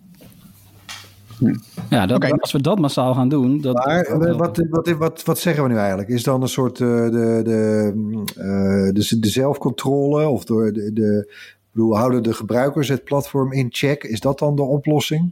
Ja, 1.90 2.06
dat, 2.06 2.32
als 2.42 2.52
we 2.52 2.62
dat 2.62 2.80
massaal 2.80 3.14
gaan 3.14 3.30
doen... 3.30 3.62
Dat, 3.62 3.86
Maar 3.86 4.04
dat- 4.04 4.22
eh, 4.28 4.36
wat, 4.38 4.62
wat, 4.70 4.90
wat, 4.90 5.24
wat 5.24 5.40
zeggen 5.40 5.64
we 5.64 5.70
nu 5.70 5.76
eigenlijk? 5.76 6.10
Is 6.10 6.24
dan 6.24 6.42
een 6.42 6.48
soort 6.48 6.80
eh, 6.80 6.88
de, 6.88 7.42
de, 7.44 7.94
eh, 8.36 8.94
de, 8.94 9.20
de 9.20 9.28
zelfcontrole 9.30 10.28
of 10.28 10.44
door 10.46 10.72
de, 10.74 10.94
de 10.94 11.34
bedoel, 11.72 11.98
houden 11.98 12.24
de 12.24 12.34
gebruikers 12.34 12.88
het 12.88 13.04
platform 13.04 13.52
in 13.52 13.68
check? 13.70 14.04
Is 14.04 14.20
dat 14.20 14.40
dan 14.40 14.56
de 14.56 14.62
oplossing? 14.62 15.32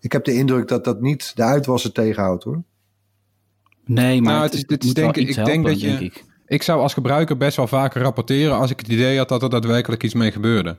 Ik 0.00 0.12
heb 0.12 0.24
de 0.24 0.34
indruk 0.34 0.68
dat 0.68 0.84
dat 0.84 1.00
niet 1.00 1.32
de 1.36 1.42
uitwassen 1.42 1.92
tegenhoudt 1.92 2.44
hoor. 2.44 2.62
Nee, 3.84 4.22
maar 4.22 4.32
Nou, 4.32 4.44
het, 4.44 4.52
het 4.52 4.54
is- 4.54 4.60
het 4.60 4.68
dit 4.68 4.84
is 4.84 4.94
denk 4.94 5.16
ik- 5.16 5.28
iets 5.28 5.38
ik 5.38 5.44
denk 5.44 5.66
dat 5.66 5.80
je- 5.80 5.86
denk 5.86 6.00
ik. 6.00 6.24
Ik 6.46 6.62
zou 6.62 6.80
als 6.80 6.94
gebruiker 6.94 7.36
best 7.36 7.56
wel 7.56 7.66
vaker 7.66 8.02
rapporteren 8.02 8.56
als 8.56 8.70
ik 8.70 8.78
het 8.78 8.88
idee 8.88 9.18
had 9.18 9.28
dat 9.28 9.42
er 9.42 9.50
daadwerkelijk 9.50 10.02
iets 10.02 10.14
mee 10.14 10.32
gebeurde. 10.32 10.76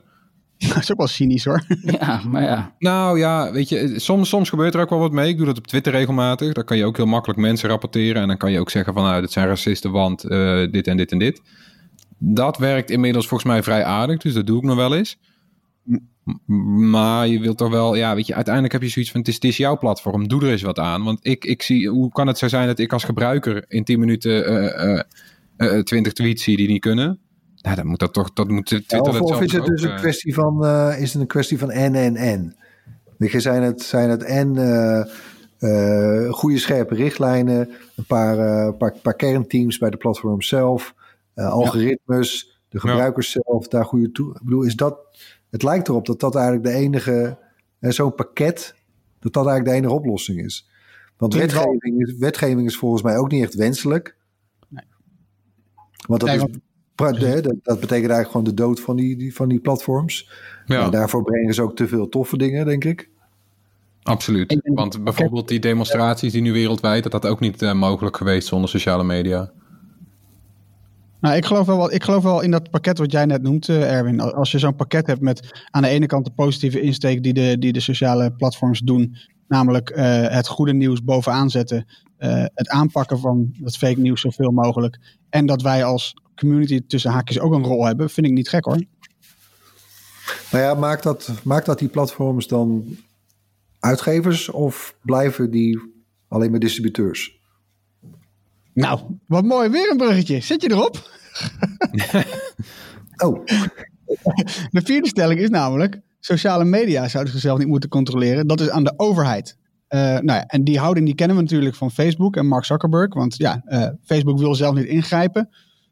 Dat 0.68 0.76
is 0.76 0.92
ook 0.92 0.98
wel 0.98 1.06
cynisch 1.06 1.44
hoor. 1.44 1.64
Ja, 2.00 2.22
maar 2.28 2.42
ja. 2.42 2.74
Nou 2.78 3.18
ja, 3.18 3.52
weet 3.52 3.68
je, 3.68 3.92
soms, 3.96 4.28
soms 4.28 4.48
gebeurt 4.48 4.74
er 4.74 4.80
ook 4.80 4.90
wel 4.90 4.98
wat 4.98 5.12
mee. 5.12 5.28
Ik 5.28 5.36
doe 5.36 5.46
dat 5.46 5.58
op 5.58 5.66
Twitter 5.66 5.92
regelmatig. 5.92 6.52
Daar 6.52 6.64
kan 6.64 6.76
je 6.76 6.84
ook 6.84 6.96
heel 6.96 7.06
makkelijk 7.06 7.40
mensen 7.40 7.68
rapporteren. 7.68 8.22
En 8.22 8.28
dan 8.28 8.36
kan 8.36 8.52
je 8.52 8.60
ook 8.60 8.70
zeggen 8.70 8.94
van, 8.94 9.02
nou, 9.02 9.20
dit 9.20 9.32
zijn 9.32 9.46
racisten, 9.46 9.90
want 9.90 10.24
eh, 10.24 10.70
dit 10.70 10.86
en 10.86 10.96
dit 10.96 11.12
en 11.12 11.18
dit. 11.18 11.42
Dat 12.18 12.58
werkt 12.58 12.90
inmiddels 12.90 13.28
volgens 13.28 13.50
mij 13.50 13.62
vrij 13.62 13.84
aardig, 13.84 14.18
dus 14.18 14.34
dat 14.34 14.46
doe 14.46 14.58
ik 14.58 14.64
nog 14.64 14.76
wel 14.76 14.94
eens. 14.94 15.18
Maar 16.90 17.28
je 17.28 17.40
wilt 17.40 17.58
toch 17.58 17.70
wel, 17.70 17.94
ja, 17.94 18.14
weet 18.14 18.26
je, 18.26 18.34
uiteindelijk 18.34 18.72
heb 18.72 18.82
je 18.82 18.88
zoiets 18.88 19.10
van, 19.10 19.20
het 19.20 19.28
is, 19.28 19.34
het 19.34 19.44
is 19.44 19.56
jouw 19.56 19.78
platform, 19.78 20.28
doe 20.28 20.42
er 20.42 20.50
eens 20.50 20.62
wat 20.62 20.78
aan. 20.78 21.04
Want 21.04 21.18
ik, 21.22 21.44
ik 21.44 21.62
zie, 21.62 21.88
hoe 21.88 22.12
kan 22.12 22.26
het 22.26 22.38
zo 22.38 22.48
zijn 22.48 22.66
dat 22.66 22.78
ik 22.78 22.92
als 22.92 23.04
gebruiker 23.04 23.64
in 23.68 23.84
10 23.84 23.98
minuten 23.98 24.46
eh, 24.46 24.98
eh, 24.98 25.02
eh, 25.56 25.82
20 25.82 26.12
tweets 26.12 26.42
zie 26.42 26.56
die 26.56 26.68
niet 26.68 26.80
kunnen? 26.80 27.18
Nou, 27.60 27.76
dan 27.76 27.86
moet 27.86 27.98
dat 27.98 28.12
toch, 28.12 28.32
dat 28.32 28.48
moet 28.48 28.66
Twitter 28.66 29.00
of, 29.00 29.30
dat 29.30 29.42
is 29.42 29.52
het 29.52 29.60
ook, 29.60 29.66
dus 29.66 29.82
een 29.82 29.90
eh, 29.90 29.96
kwestie 29.96 30.34
van, 30.34 30.64
eh, 30.64 31.00
is 31.00 31.12
het 31.12 31.22
een 31.22 31.28
kwestie 31.28 31.58
van 31.58 31.70
en 31.70 31.94
en 31.94 32.16
en? 32.16 32.56
Zijn 33.18 33.62
het, 33.62 33.82
zijn 33.82 34.10
het 34.10 34.22
en 34.22 34.56
eh, 34.56 35.00
eh, 35.58 36.32
goede 36.32 36.58
scherpe 36.58 36.94
richtlijnen, 36.94 37.70
een 37.96 38.04
paar, 38.06 38.72
paar, 38.74 38.94
paar 39.02 39.14
kernteams 39.14 39.78
bij 39.78 39.90
de 39.90 39.96
platform 39.96 40.42
zelf, 40.42 40.94
algoritmes, 41.34 42.60
de 42.68 42.80
gebruikers 42.80 43.30
zelf, 43.30 43.68
daar 43.68 43.84
goede 43.84 44.12
toe. 44.12 44.34
Ik 44.34 44.42
bedoel, 44.42 44.62
is 44.62 44.76
dat, 44.76 44.98
het 45.50 45.62
lijkt 45.62 45.88
erop 45.88 46.06
dat 46.06 46.20
dat 46.20 46.34
eigenlijk 46.34 46.66
de 46.66 46.72
enige, 46.72 47.38
zo'n 47.80 48.14
pakket, 48.14 48.74
dat 49.20 49.32
dat 49.32 49.46
eigenlijk 49.46 49.76
de 49.76 49.82
enige 49.82 50.00
oplossing 50.00 50.44
is. 50.44 50.68
Want 51.16 51.34
wetgeving 51.34 52.00
is, 52.00 52.16
wetgeving 52.18 52.66
is 52.66 52.76
volgens 52.76 53.02
mij 53.02 53.16
ook 53.16 53.30
niet 53.30 53.42
echt 53.42 53.54
wenselijk. 53.54 54.16
Want 56.06 56.20
dat, 56.20 56.28
Nee, 56.28 56.34
is, 56.36 56.42
want- 56.42 56.52
pra- 56.52 56.60
hè, 56.60 56.67
dat, 57.42 57.54
dat 57.62 57.80
betekent 57.80 57.90
eigenlijk 57.90 58.30
gewoon 58.30 58.46
de 58.46 58.54
dood 58.54 58.80
van 58.80 58.96
die, 58.96 59.16
die, 59.16 59.34
van 59.34 59.48
die 59.48 59.60
platforms. 59.60 60.30
ja. 60.66 60.80
Ja, 60.80 60.88
daarvoor 60.90 61.22
brengen 61.22 61.54
ze 61.54 61.62
ook 61.62 61.76
te 61.76 61.88
veel 61.88 62.08
toffe 62.08 62.36
dingen, 62.36 62.66
denk 62.66 62.84
ik. 62.84 63.08
Absoluut. 64.02 64.60
Want 64.64 65.04
bijvoorbeeld 65.04 65.48
die 65.48 65.58
demonstraties 65.58 66.32
die 66.32 66.42
nu 66.42 66.52
wereldwijd, 66.52 67.02
dat 67.02 67.12
had 67.12 67.26
ook 67.26 67.40
niet 67.40 67.62
eh, 67.62 67.72
mogelijk 67.72 68.16
geweest 68.16 68.48
zonder 68.48 68.70
sociale 68.70 69.04
media. 69.04 69.50
Nou, 71.20 71.36
ik 71.36 71.44
geloof, 71.44 71.66
wel, 71.66 71.92
ik 71.92 72.02
geloof 72.02 72.22
wel 72.22 72.40
in 72.40 72.50
dat 72.50 72.70
pakket 72.70 72.98
wat 72.98 73.12
jij 73.12 73.24
net 73.24 73.42
noemt, 73.42 73.68
eh, 73.68 73.92
Erwin. 73.92 74.20
Als 74.20 74.50
je 74.50 74.58
zo'n 74.58 74.76
pakket 74.76 75.06
hebt 75.06 75.20
met 75.20 75.64
aan 75.70 75.82
de 75.82 75.88
ene 75.88 76.06
kant 76.06 76.24
de 76.24 76.30
positieve 76.30 76.80
insteek 76.80 77.22
die 77.22 77.32
de, 77.32 77.56
die 77.58 77.72
de 77.72 77.80
sociale 77.80 78.32
platforms 78.32 78.80
doen. 78.80 79.16
Namelijk 79.48 79.90
eh, 79.90 80.28
het 80.28 80.48
goede 80.48 80.72
nieuws 80.74 81.04
bovenaan 81.04 81.50
zetten. 81.50 81.86
eh, 82.16 82.44
het 82.54 82.68
aanpakken 82.68 83.18
van 83.18 83.54
dat 83.58 83.76
fake 83.76 84.00
nieuws 84.00 84.20
zoveel 84.20 84.50
mogelijk. 84.50 84.98
En 85.30 85.46
dat 85.46 85.62
wij 85.62 85.84
als 85.84 86.14
community 86.38 86.80
tussen 86.86 87.10
haakjes 87.10 87.40
ook 87.40 87.52
een 87.52 87.64
rol 87.64 87.86
hebben. 87.86 88.10
Vind 88.10 88.26
ik 88.26 88.32
niet 88.32 88.48
gek 88.48 88.64
hoor. 88.64 88.84
Maar 90.52 90.60
ja, 90.60 90.74
maakt 90.74 91.02
dat, 91.02 91.30
maakt 91.42 91.66
dat 91.66 91.78
die 91.78 91.88
platforms 91.88 92.46
dan 92.46 92.96
uitgevers 93.80 94.48
of 94.48 94.96
blijven 95.02 95.50
die 95.50 95.80
alleen 96.28 96.50
maar 96.50 96.60
distributeurs? 96.60 97.40
Nou, 98.72 99.00
wat 99.26 99.44
mooi. 99.44 99.68
Weer 99.68 99.90
een 99.90 99.96
bruggetje. 99.96 100.40
Zet 100.40 100.62
je 100.62 100.70
erop? 100.70 100.96
Oh, 103.20 103.44
De 104.70 104.82
vierde 104.84 105.08
stelling 105.08 105.40
is 105.40 105.48
namelijk: 105.48 106.00
sociale 106.20 106.64
media 106.64 107.08
zouden 107.08 107.32
zichzelf 107.32 107.58
niet 107.58 107.68
moeten 107.68 107.88
controleren. 107.88 108.46
Dat 108.46 108.60
is 108.60 108.70
aan 108.70 108.84
de 108.84 108.94
overheid. 108.96 109.56
Eh, 109.88 110.00
nou 110.00 110.24
ja, 110.24 110.46
en 110.46 110.64
die 110.64 110.78
houding 110.78 111.06
die 111.06 111.14
kennen 111.14 111.36
we 111.36 111.42
natuurlijk 111.42 111.74
van 111.74 111.90
Facebook 111.90 112.36
en 112.36 112.46
Mark 112.46 112.64
Zuckerberg. 112.64 113.14
Want 113.14 113.36
ja, 113.36 113.62
eh, 113.64 113.88
Facebook 114.04 114.38
wil 114.38 114.54
zelf 114.54 114.74
niet 114.74 114.84
ingrijpen. 114.84 115.48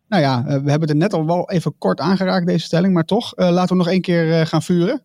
Nou 0.08 0.22
ja, 0.22 0.44
eh, 0.46 0.62
we 0.62 0.70
hebben 0.70 0.88
het 0.88 0.96
net 0.98 1.12
al 1.12 1.26
wel 1.26 1.50
even 1.50 1.78
kort 1.78 2.00
aangeraakt, 2.00 2.46
deze 2.46 2.64
stelling. 2.64 2.94
Maar 2.94 3.04
toch, 3.04 3.34
eh, 3.34 3.50
laten 3.50 3.76
we 3.76 3.82
nog 3.82 3.92
één 3.92 4.00
keer 4.00 4.32
eh, 4.32 4.46
gaan 4.46 4.62
vuren. 4.62 5.02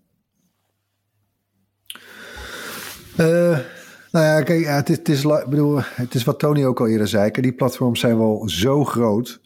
Nou 4.11 4.25
ja, 4.25 4.41
kijk, 4.41 4.63
ja, 4.63 4.75
het, 4.75 4.89
is, 4.89 4.97
het, 4.97 5.09
is, 5.09 5.21
bedoel, 5.21 5.79
het 5.83 6.13
is 6.13 6.23
wat 6.23 6.39
Tony 6.39 6.65
ook 6.65 6.79
al 6.79 6.87
eerder 6.87 7.07
zei. 7.07 7.31
Die 7.31 7.53
platforms 7.53 7.99
zijn 7.99 8.17
wel 8.17 8.49
zo 8.49 8.85
groot. 8.85 9.41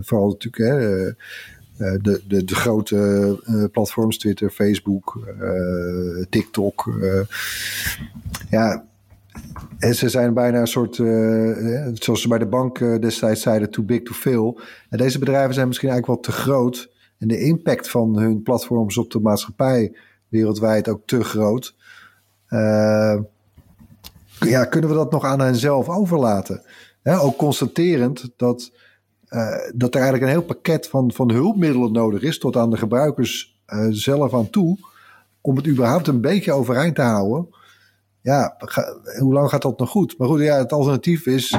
vooral 0.00 0.28
natuurlijk 0.28 0.56
hè, 0.56 1.98
de, 1.98 2.22
de, 2.26 2.54
grote 2.54 3.68
platforms, 3.72 4.18
Twitter, 4.18 4.50
Facebook, 4.50 5.34
TikTok. 6.28 6.90
ja, 8.50 8.84
en 9.78 9.94
ze 9.94 10.08
zijn 10.08 10.34
bijna 10.34 10.60
een 10.60 10.66
soort, 10.66 10.98
eh, 10.98 11.86
zoals 11.92 12.22
ze 12.22 12.28
bij 12.28 12.38
de 12.38 12.46
bank 12.46 12.80
eh, 12.80 12.98
destijds 12.98 13.42
zeiden, 13.42 13.70
too 13.70 13.84
big 13.84 14.02
to 14.02 14.12
fail. 14.12 14.60
En 14.88 14.98
deze 14.98 15.18
bedrijven 15.18 15.54
zijn 15.54 15.66
misschien 15.66 15.88
eigenlijk 15.88 16.24
wel 16.24 16.34
te 16.34 16.40
groot. 16.42 16.90
En 17.18 17.28
de 17.28 17.40
impact 17.40 17.90
van 17.90 18.18
hun 18.18 18.42
platforms 18.42 18.98
op 18.98 19.10
de 19.10 19.20
maatschappij 19.20 19.96
wereldwijd 20.28 20.88
ook 20.88 21.02
te 21.06 21.24
groot. 21.24 21.74
Eh, 22.46 23.18
ja, 24.40 24.64
kunnen 24.64 24.90
we 24.90 24.96
dat 24.96 25.10
nog 25.10 25.24
aan 25.24 25.40
hen 25.40 25.56
zelf 25.56 25.88
overlaten? 25.88 26.62
Ook 27.04 27.36
constaterend 27.36 28.30
dat, 28.36 28.72
dat 29.74 29.94
er 29.94 30.00
eigenlijk 30.00 30.22
een 30.22 30.28
heel 30.28 30.42
pakket 30.42 30.88
van, 30.88 31.12
van 31.12 31.30
hulpmiddelen 31.30 31.92
nodig 31.92 32.22
is, 32.22 32.38
tot 32.38 32.56
aan 32.56 32.70
de 32.70 32.76
gebruikers 32.76 33.60
zelf 33.90 34.34
aan 34.34 34.50
toe, 34.50 34.78
om 35.40 35.56
het 35.56 35.66
überhaupt 35.66 36.06
een 36.06 36.20
beetje 36.20 36.52
overeind 36.52 36.94
te 36.94 37.02
houden. 37.02 37.48
Ja, 38.22 38.54
ga- 38.58 38.96
hoe 39.18 39.32
lang 39.32 39.48
gaat 39.48 39.62
dat 39.62 39.78
nog 39.78 39.90
goed? 39.90 40.18
Maar 40.18 40.28
goed, 40.28 40.40
ja, 40.40 40.56
het 40.56 40.72
alternatief 40.72 41.26
is 41.26 41.58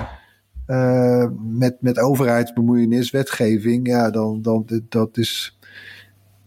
eh, 0.65 1.25
met, 1.39 1.75
met 1.79 1.99
overheidsbemoeienis, 1.99 3.11
wetgeving, 3.11 3.87
ja, 3.87 4.09
dan, 4.09 4.41
dan 4.41 4.65
dat 4.89 5.17
is. 5.17 5.57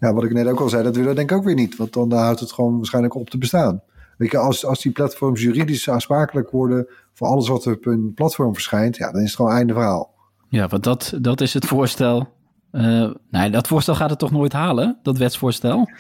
Ja, 0.01 0.13
wat 0.13 0.25
ik 0.25 0.33
net 0.33 0.47
ook 0.47 0.61
al 0.61 0.69
zei, 0.69 0.83
dat 0.83 0.95
willen 0.95 1.11
we 1.11 1.17
denk 1.17 1.31
ik 1.31 1.37
ook 1.37 1.45
weer 1.45 1.55
niet. 1.55 1.77
Want 1.77 1.93
dan 1.93 2.13
houdt 2.13 2.41
het 2.41 2.53
gewoon 2.53 2.77
waarschijnlijk 2.77 3.15
op 3.15 3.31
te 3.31 3.39
bestaan. 3.39 3.83
Weet 4.17 4.31
je, 4.31 4.39
als, 4.39 4.67
als 4.67 4.83
die 4.83 4.93
platforms 4.93 5.43
juridisch 5.43 5.91
aansprakelijk 5.91 6.51
worden 6.51 6.87
voor 7.13 7.27
alles 7.27 7.49
wat 7.49 7.65
er 7.65 7.75
op 7.75 7.85
hun 7.85 8.13
platform 8.15 8.53
verschijnt, 8.55 8.97
ja, 8.97 9.13
dan 9.13 9.21
is 9.21 9.27
het 9.27 9.37
gewoon 9.37 9.53
einde 9.53 9.73
verhaal. 9.73 10.15
Ja, 10.49 10.69
want 10.69 10.85
dat, 10.85 11.15
dat 11.21 11.41
is 11.41 11.55
het 11.55 11.67
voorstel. 11.67 12.29
Eh, 12.71 13.11
nee, 13.31 13.51
dat 13.51 13.67
voorstel 13.67 13.95
gaat 13.95 14.11
het 14.11 14.19
toch 14.19 14.31
nooit 14.31 14.53
halen, 14.53 14.99
dat 15.03 15.19
wetsvoorstel? 15.19 15.91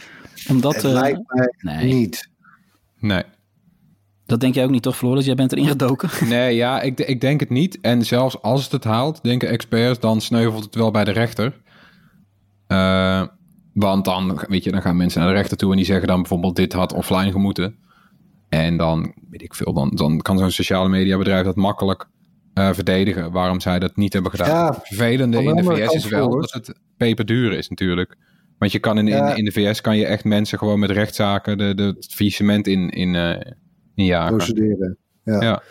Omdat, 0.48 0.74
het 0.74 0.84
eh, 0.84 0.90
lijkt 0.92 1.20
mij 1.26 1.48
nee, 1.58 1.94
niet. 1.94 2.30
Nee. 2.98 3.22
Dat 4.26 4.40
denk 4.40 4.54
jij 4.54 4.64
ook 4.64 4.70
niet 4.70 4.82
toch, 4.82 4.96
Floris? 4.96 5.24
Jij 5.24 5.34
bent 5.34 5.52
erin 5.52 5.66
gedoken. 5.66 6.08
Nee, 6.28 6.54
ja, 6.54 6.80
ik, 6.80 7.00
ik 7.00 7.20
denk 7.20 7.40
het 7.40 7.50
niet. 7.50 7.80
En 7.80 8.04
zelfs 8.04 8.42
als 8.42 8.62
het 8.62 8.72
het 8.72 8.84
haalt, 8.84 9.22
denken 9.22 9.48
experts, 9.48 10.00
dan 10.00 10.20
sneuvelt 10.20 10.64
het 10.64 10.74
wel 10.74 10.90
bij 10.90 11.04
de 11.04 11.10
rechter. 11.10 11.62
Eh, 12.66 13.22
want 13.72 14.04
dan, 14.04 14.40
weet 14.48 14.64
je, 14.64 14.70
dan 14.70 14.82
gaan 14.82 14.96
mensen 14.96 15.20
naar 15.20 15.28
de 15.28 15.36
rechter 15.36 15.56
toe 15.56 15.70
en 15.70 15.76
die 15.76 15.86
zeggen 15.86 16.06
dan 16.06 16.20
bijvoorbeeld 16.20 16.56
dit 16.56 16.72
had 16.72 16.92
offline 16.92 17.30
gemoeten. 17.32 17.76
En 18.48 18.76
dan, 18.76 19.14
weet 19.30 19.42
ik 19.42 19.54
veel, 19.54 19.72
dan, 19.72 19.90
dan 19.94 20.20
kan 20.20 20.38
zo'n 20.38 20.50
sociale 20.50 20.88
mediabedrijf 20.88 21.44
dat 21.44 21.56
makkelijk 21.56 22.08
eh, 22.54 22.72
verdedigen 22.72 23.32
waarom 23.32 23.60
zij 23.60 23.78
dat 23.78 23.96
niet 23.96 24.12
hebben 24.12 24.30
gedaan. 24.30 24.48
Ja, 24.48 24.66
het 24.66 24.86
vervelende 24.86 25.42
in 25.42 25.56
de 25.56 25.62
VS 25.64 25.94
is 25.94 26.08
wel 26.08 26.30
dat 26.30 26.52
het 26.52 26.80
peperduur 26.96 27.52
is 27.52 27.68
natuurlijk. 27.68 28.16
Want 28.58 28.72
je 28.72 28.78
kan 28.78 28.98
in, 28.98 29.06
Ja. 29.06 29.30
in, 29.30 29.36
in 29.36 29.44
de 29.44 29.52
VS 29.52 29.80
kan 29.80 29.96
je 29.96 30.06
echt 30.06 30.24
mensen 30.24 30.58
gewoon 30.58 30.78
met 30.78 30.90
rechtszaken 30.90 31.58
de, 31.58 31.74
de, 31.74 31.82
het 31.82 32.12
faillissement 32.14 32.66
in, 32.66 32.90
in, 32.90 33.14
eh 33.14 33.52
jagen. 33.94 34.36
Procederen. 34.36 34.96
Ja. 35.24 35.40
Ja. 35.42 35.62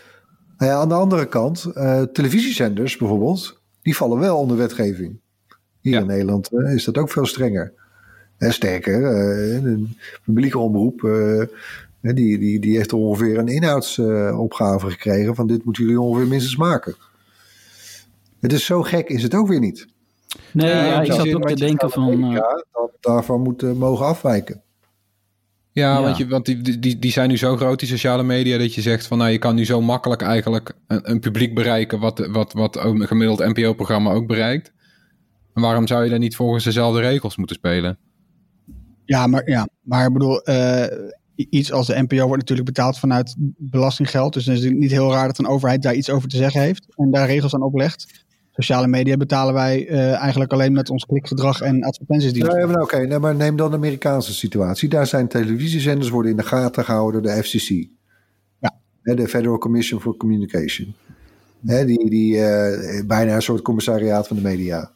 Nou 0.58 0.72
ja, 0.72 0.78
aan 0.78 0.90
de 0.90 0.94
andere 0.96 1.26
kant, 1.28 1.66
eh, 1.74 2.02
televisiezenders 2.02 2.98
bijvoorbeeld, 2.98 3.62
die 3.82 3.96
vallen 3.96 4.20
wel 4.20 4.38
onder 4.38 4.58
wetgeving. 4.58 5.20
Hier 5.82 5.94
Ja. 5.94 6.00
in 6.00 6.08
Nederland 6.08 6.50
eh, 6.54 6.74
is 6.74 6.84
dat 6.84 6.98
ook 6.98 7.12
veel 7.12 7.26
strenger. 7.26 7.74
En 8.38 8.54
sterker, 8.54 9.04
eh, 9.06 9.62
de 9.64 9.88
publieke 10.24 10.58
omroep, 10.60 11.04
eh, 11.04 11.42
die, 12.02 12.38
die, 12.38 12.60
die 12.60 12.76
heeft 12.78 12.94
ongeveer 12.94 13.38
een 13.38 13.48
inhoudsopgave 13.48 14.90
gekregen 14.90 15.36
van 15.36 15.48
dit 15.48 15.64
moeten 15.66 15.84
jullie 15.84 16.00
ongeveer 16.02 16.28
minstens 16.28 16.56
maken. 16.56 16.96
Het 18.40 18.54
is 18.54 18.66
zo 18.66 18.82
gek, 18.82 19.10
is 19.10 19.24
het 19.24 19.36
ook 19.36 19.48
weer 19.48 19.60
niet. 19.60 19.88
Nee, 20.52 20.68
Ja, 20.70 20.86
ja, 20.86 21.02
ik 21.02 21.12
zat 21.12 21.34
ook 21.34 21.48
te 21.48 21.56
denken 21.56 21.90
van... 21.90 22.24
eh, 22.24 22.32
Ja, 22.32 22.64
dat 22.72 22.92
daarvan 23.00 23.42
moeten 23.42 23.78
mogen 23.78 24.06
afwijken. 24.06 24.62
Ja, 25.74 25.94
Ja. 25.98 26.02
want, 26.02 26.18
je, 26.18 26.28
want 26.28 26.46
die, 26.46 26.80
die, 26.80 27.00
die 27.00 27.12
zijn 27.12 27.30
nu 27.30 27.38
zo 27.38 27.56
groot, 27.56 27.80
die 27.80 27.88
sociale 27.88 28.24
media, 28.24 28.58
dat 28.58 28.74
je 28.74 28.82
zegt 28.82 29.08
van 29.08 29.18
nou, 29.18 29.32
je 29.32 29.38
kan 29.38 29.56
nu 29.56 29.66
zo 29.66 29.82
makkelijk 29.82 30.22
eigenlijk 30.22 30.76
een, 30.88 31.12
een 31.12 31.20
publiek 31.20 31.54
bereiken 31.54 32.00
wat, 32.00 32.28
wat, 32.32 32.54
wat 32.54 32.80
ook 32.80 33.00
een 33.00 33.08
gemiddeld 33.08 33.40
NPO-programma 33.40 34.12
ook 34.12 34.28
bereikt. 34.28 34.72
En 35.54 35.62
waarom 35.62 35.88
zou 35.88 36.04
je 36.04 36.10
dan 36.10 36.20
niet 36.20 36.36
volgens 36.36 36.64
dezelfde 36.64 37.02
regels 37.02 37.38
moeten 37.38 37.56
spelen? 37.56 37.98
Ja, 39.06 39.28
maar, 39.28 39.50
ja, 39.50 39.68
maar 39.82 40.06
ik 40.08 40.14
bedoel, 40.14 40.42
eh, 40.42 40.98
iets 41.36 41.72
als 41.72 41.88
de 41.88 42.02
NPO 42.02 42.26
wordt 42.26 42.40
natuurlijk 42.40 42.68
betaald 42.68 43.00
vanuit 43.00 43.36
belastinggeld. 43.58 44.34
Dus 44.34 44.46
dan 44.46 44.56
is 44.56 44.64
het 44.64 44.74
niet 44.74 44.92
heel 44.92 45.12
raar 45.12 45.28
dat 45.28 45.40
een 45.40 45.48
overheid 45.48 45.82
daar 45.82 45.94
iets 45.94 46.10
over 46.10 46.30
te 46.30 46.38
zeggen 46.38 46.62
heeft 46.62 46.86
en 46.96 47.12
daar 47.12 47.28
regels 47.28 47.54
aan 47.54 47.64
oplegt. 47.64 48.23
Sociale 48.56 48.88
media 48.88 49.18
betalen 49.18 49.54
wij 49.54 49.88
eh, 49.88 50.14
eigenlijk 50.14 50.52
alleen 50.52 50.74
met 50.74 50.90
ons 50.90 51.06
klikgedrag 51.06 51.62
en 51.62 51.84
advertenties 51.84 52.34
die. 52.34 52.82
Oké, 52.82 52.98
nee, 52.98 53.20
maar 53.20 53.36
neem 53.36 53.56
dan 53.56 53.70
de 53.70 53.76
Amerikaanse 53.76 54.34
situatie. 54.34 54.90
Daar 54.90 55.08
zijn 55.08 55.28
televisiezenders 55.28 56.10
worden 56.10 56.32
in 56.32 56.38
de 56.38 56.44
gaten 56.44 56.84
gehouden 56.84 57.24
door 57.24 57.32
de 57.32 57.44
FCC. 57.44 57.88
Ja. 58.60 58.74
De 59.02 59.28
Federal 59.28 59.58
Commission 59.58 60.02
for 60.02 60.18
Communication. 60.18 60.96
Hè, 61.66 61.86
die 61.86 62.10
die 62.10 62.46
eh, 62.46 63.06
bijna 63.06 63.36
een 63.36 63.42
soort 63.42 63.62
commissariaat 63.62 64.28
van 64.28 64.36
de 64.36 64.42
media. 64.42 64.92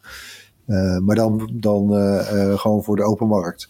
Eh, 0.66 0.98
maar 0.98 1.16
dan, 1.16 1.50
dan 1.54 1.94
gewoon 2.60 2.84
voor 2.84 2.96
de 2.96 3.04
open 3.04 3.28
markt. 3.28 3.70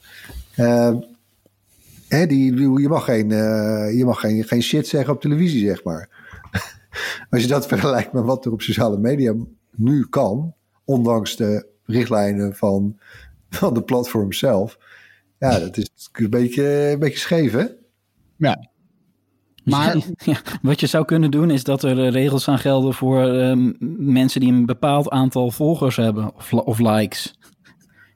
Die, 2.07 2.59
je 2.79 2.87
mag, 2.89 3.05
geen, 3.05 3.29
je 3.97 4.03
mag 4.05 4.19
geen, 4.19 4.43
geen 4.43 4.61
shit 4.61 4.87
zeggen 4.87 5.13
op 5.13 5.21
televisie, 5.21 5.67
zeg 5.67 5.83
maar. 5.83 6.09
Als 7.29 7.41
je 7.41 7.47
dat 7.47 7.67
vergelijkt 7.67 8.13
met 8.13 8.23
wat 8.23 8.45
er 8.45 8.51
op 8.51 8.61
sociale 8.61 8.97
media 8.97 9.33
nu 9.77 10.05
kan, 10.09 10.53
ondanks 10.85 11.35
de 11.35 11.67
richtlijnen 11.83 12.55
van, 12.55 12.99
van 13.49 13.73
de 13.73 13.83
platform 13.83 14.33
zelf. 14.33 14.77
Ja, 15.39 15.59
dat 15.59 15.77
is 15.77 16.09
een 16.11 16.29
beetje, 16.29 16.89
een 16.91 16.99
beetje 16.99 17.19
scheef, 17.19 17.51
hè? 17.51 17.65
Ja. 18.37 18.69
Maar 19.63 19.95
Ja, 20.25 20.37
wat 20.61 20.79
je 20.79 20.87
zou 20.87 21.05
kunnen 21.05 21.31
doen 21.31 21.49
is 21.51 21.63
dat 21.63 21.83
er 21.83 22.05
eh, 22.05 22.11
regels 22.11 22.43
gaan 22.43 22.59
gelden 22.59 22.93
voor 22.93 23.27
ehm, 23.27 23.71
mensen 23.97 24.39
die 24.39 24.51
een 24.51 24.65
bepaald 24.65 25.09
aantal 25.09 25.51
volgers 25.51 25.95
hebben 25.95 26.35
of, 26.35 26.51
li- 26.51 26.59
of 26.59 26.79
likes. 26.79 27.35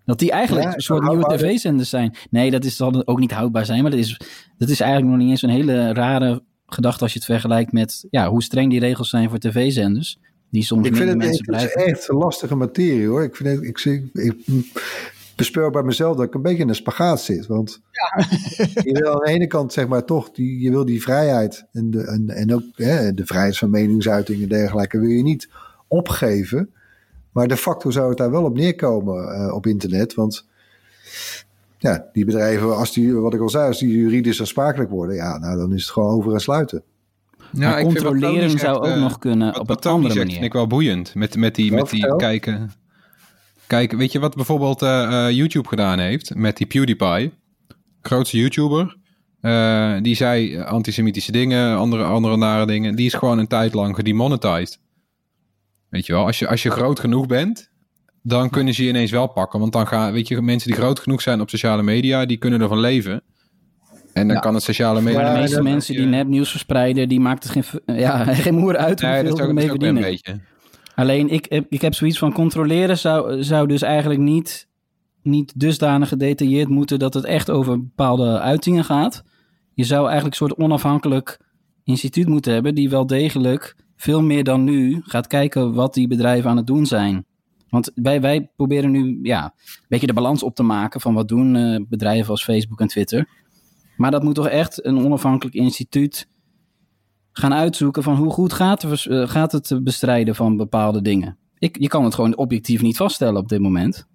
Dat 0.06 0.20
die 0.20 0.32
eigenlijk 0.32 0.68
Ja, 0.68 0.74
een 0.74 0.82
soort 0.82 1.04
nieuwe 1.08 1.36
tv-zenders 1.36 1.90
zijn. 1.90 2.16
Nee, 2.30 2.52
dat 2.52 2.66
is, 2.66 2.76
zal 2.76 3.08
ook 3.08 3.20
niet 3.20 3.32
houdbaar 3.32 3.66
zijn, 3.66 3.82
maar 3.82 3.92
dat 3.92 4.00
is, 4.00 4.20
dat 4.58 4.70
is 4.70 4.80
eigenlijk 4.80 5.12
nog 5.12 5.22
niet 5.22 5.30
eens 5.30 5.42
een 5.42 5.50
hele 5.50 5.94
rare 5.94 6.44
gedachte 6.66 7.04
als 7.04 7.14
je 7.14 7.18
het 7.20 7.28
vergelijkt 7.28 7.72
met 7.72 8.08
ja, 8.10 8.30
hoe 8.30 8.44
streng 8.44 8.70
die 8.70 8.80
regels 8.80 9.10
zijn 9.10 9.30
voor 9.30 9.40
tv-zenders. 9.40 10.18
Die 10.52 10.64
soms 10.64 10.88
Ik 10.88 10.96
vind 10.96 11.08
minder 11.08 11.28
het, 11.28 11.38
mensen 11.38 11.56
het 11.56 11.76
is 11.76 11.84
echt 11.84 12.10
een 12.10 12.18
lastige 12.18 12.56
materie, 12.56 13.08
hoor. 13.08 13.24
Ik, 13.24 13.36
vind 13.36 13.50
het, 13.50 13.64
ik, 13.64 13.78
zie- 13.78 14.10
ik, 14.14 14.34
bespeur 15.36 15.72
bij 15.72 15.84
mezelf 15.84 16.18
dat 16.18 16.26
ik 16.26 16.34
een 16.34 16.42
beetje 16.42 16.62
in 16.62 16.70
een 16.70 16.76
spagaat 16.76 17.22
zit. 17.22 17.48
Want 17.48 17.82
je 18.84 18.92
wil 19.02 19.14
aan 19.14 19.20
de 19.20 19.32
ene 19.32 19.48
kant, 19.48 19.74
zeg 19.74 19.88
maar, 19.88 20.06
toch, 20.06 20.32
die, 20.32 20.60
je 20.60 20.70
wil 20.70 20.86
die 20.86 21.02
vrijheid 21.02 21.66
en, 21.72 21.92
de, 21.92 22.08
en, 22.08 22.30
en 22.30 22.54
ook 22.54 22.64
hè, 22.76 23.14
de 23.14 23.26
vrijheid 23.26 23.58
van 23.58 23.70
meningsuiting 23.70 24.42
en 24.42 24.50
dergelijke, 24.50 25.00
wil 25.00 25.10
je 25.10 25.24
niet 25.24 25.50
opgeven. 25.88 26.70
Maar 27.32 27.48
de 27.48 27.58
facto 27.58 27.92
zou 27.92 28.10
het 28.10 28.18
daar 28.18 28.32
wel 28.32 28.44
op 28.44 28.56
neerkomen 28.56 29.34
eh, 29.34 29.54
op 29.54 29.66
internet. 29.66 30.14
Want 30.14 30.46
ja, 31.78 32.10
die 32.14 32.26
bedrijven, 32.26 32.78
als 32.78 32.94
die, 32.94 33.14
wat 33.14 33.34
ik 33.34 33.42
al 33.42 33.50
zei, 33.50 33.68
als 33.68 33.80
die 33.80 33.98
juridisch 33.98 34.40
aansprakelijk 34.40 34.90
worden, 34.90 35.16
ja, 35.16 35.38
nou 35.38 35.58
dan 35.58 35.74
is 35.74 35.82
het 35.82 35.92
gewoon 35.92 36.14
over 36.14 36.34
en 36.34 36.40
sluiten. 36.40 36.84
Maar 37.52 37.80
ik 37.80 37.86
vind 37.86 38.00
wat 38.02 38.12
controleren 38.12 38.60
zou 38.60 38.78
ook 38.78 38.86
eh, 38.86 39.02
nog 39.02 39.20
kunnen 39.20 39.60
op 39.60 39.70
een 39.70 39.78
andere 39.78 40.16
manier. 40.16 40.32
vind 40.32 40.46
ik 40.46 40.54
wel 40.54 40.68
boeiend. 40.68 41.16
Met, 41.16 41.36
met 41.36 41.56
die, 41.56 41.72
Ja, 41.72 41.76
met 41.76 41.90
die 41.90 42.16
kijken. 42.16 42.72
Kijk, 43.72 43.92
weet 43.92 44.12
je 44.12 44.20
wat 44.20 44.36
bijvoorbeeld 44.36 44.82
eh, 44.82 45.28
eh, 45.28 45.36
YouTube 45.36 45.68
gedaan 45.68 46.00
heeft 46.00 46.36
met 46.36 46.58
die 46.58 46.68
PewDiePie? 46.68 47.34
Grootste 48.02 48.38
YouTuber. 48.38 48.98
Eh, 49.42 49.96
die 50.02 50.16
zei 50.16 50.60
antisemitische 50.60 51.32
dingen, 51.32 51.78
andere, 51.78 52.04
andere 52.04 52.38
nare 52.38 52.66
dingen. 52.66 52.96
Die 52.96 53.06
is 53.06 53.14
gewoon 53.14 53.38
een 53.38 53.48
tijd 53.48 53.74
lang 53.74 53.96
gedemonetized. 53.96 54.80
Weet 55.90 56.06
je 56.06 56.14
wel, 56.14 56.26
als 56.26 56.40
je, 56.40 56.48
als 56.48 56.64
je 56.64 56.72
groot 56.72 57.00
genoeg 57.00 57.26
bent, 57.26 57.72
dan 58.24 58.50
kunnen 58.50 58.74
ze 58.74 58.84
je 58.84 58.90
ineens 58.90 59.12
wel 59.12 59.28
pakken. 59.28 59.60
Want 59.60 59.74
dan 59.74 59.88
gaan, 59.88 60.14
weet 60.14 60.28
je, 60.28 60.42
mensen 60.42 60.72
die 60.72 60.80
groot 60.80 61.00
genoeg 61.00 61.22
zijn 61.22 61.42
op 61.42 61.50
sociale 61.50 61.84
media, 61.84 62.26
die 62.26 62.38
kunnen 62.38 62.62
ervan 62.62 62.80
leven. 62.80 63.24
En 64.14 64.28
dan 64.28 64.36
Ja. 64.36 64.42
kan 64.42 64.54
het 64.54 64.64
sociale 64.64 65.02
media... 65.02 65.22
Maar 65.22 65.34
de 65.34 65.40
meeste 65.40 65.62
mensen 65.62 65.96
die 65.96 66.06
nepnieuws 66.06 66.50
verspreiden, 66.52 67.10
die 67.10 67.20
maakt 67.20 67.44
het 67.44 67.52
geen, 67.66 67.98
ja, 68.00 68.24
geen 68.34 68.56
moer 68.56 68.78
uit 68.78 69.02
Nee, 69.02 69.12
hoeveel 69.20 69.36
ze 69.38 69.42
ermee 69.44 69.54
weer 69.56 69.64
een 69.64 69.70
verdienen. 69.80 70.02
beetje. 70.02 70.40
Alleen 70.96 71.30
ik, 71.30 71.46
heb- 71.50 71.66
ik 71.70 71.82
heb 71.82 71.94
zoiets 71.94 72.18
van 72.18 72.34
controleren 72.34 72.98
zou, 72.98 73.44
zou 73.44 73.68
dus 73.68 73.82
eigenlijk 73.82 74.20
niet, 74.20 74.68
niet 75.24 75.60
dusdanig 75.60 76.08
gedetailleerd 76.10 76.70
moeten 76.70 77.00
dat 77.00 77.14
het 77.14 77.26
echt 77.26 77.50
over 77.50 77.80
bepaalde 77.80 78.40
uitingen 78.40 78.84
gaat. 78.84 79.24
Je 79.74 79.84
zou 79.84 80.02
eigenlijk 80.10 80.40
een 80.40 80.48
soort 80.48 80.60
onafhankelijk 80.60 81.40
instituut 81.84 82.28
moeten 82.28 82.54
hebben 82.54 82.76
die 82.76 82.90
wel 82.90 83.08
degelijk 83.08 83.76
veel 83.96 84.22
meer 84.22 84.44
dan 84.44 84.64
nu 84.64 85.02
gaat 85.04 85.28
kijken 85.28 85.74
wat 85.74 85.94
die 85.94 86.08
bedrijven 86.08 86.50
aan 86.50 86.58
het 86.58 86.68
doen 86.68 86.86
zijn. 86.86 87.26
Want 87.70 87.92
wij, 87.96 88.22
wij 88.22 88.50
proberen 88.56 88.92
nu 88.92 89.20
ja, 89.24 89.44
een 89.44 89.86
beetje 89.88 90.08
de 90.08 90.14
balans 90.14 90.44
op 90.44 90.56
te 90.56 90.64
maken 90.64 91.02
van 91.02 91.14
wat 91.14 91.28
doen 91.28 91.56
eh, 91.56 91.80
bedrijven 91.90 92.30
als 92.30 92.44
Facebook 92.44 92.80
en 92.80 92.88
Twitter. 92.88 93.28
Maar 94.02 94.12
dat 94.12 94.24
moet 94.24 94.36
toch 94.36 94.48
echt 94.48 94.86
een 94.86 95.06
onafhankelijk 95.06 95.56
instituut 95.56 96.28
gaan 97.32 97.54
uitzoeken 97.54 98.04
van 98.04 98.16
hoe 98.16 98.32
goed 98.32 98.54
gaat, 98.54 98.84
eh, 98.84 99.28
gaat 99.30 99.52
het 99.52 99.80
bestrijden 99.84 100.36
van 100.36 100.58
bepaalde 100.58 101.02
dingen. 101.02 101.38
Ik, 101.58 101.80
je 101.80 101.88
kan 101.88 102.04
het 102.04 102.16
gewoon 102.16 102.36
objectief 102.36 102.82
niet 102.82 102.98
vaststellen 102.98 103.42
op 103.42 103.50
dit 103.50 103.60
moment. 103.60 104.08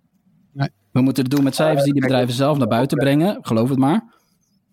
Nee. 0.52 0.68
We 0.92 1.00
moeten 1.00 1.22
het 1.22 1.32
doen 1.32 1.44
met 1.44 1.54
cijfers 1.54 1.84
die 1.84 1.94
de 1.94 2.00
bedrijven 2.00 2.34
zelf 2.34 2.58
naar 2.58 2.68
buiten 2.68 2.98
brengen. 2.98 3.38
Geloof 3.40 3.68
het 3.68 3.78
maar. 3.78 4.04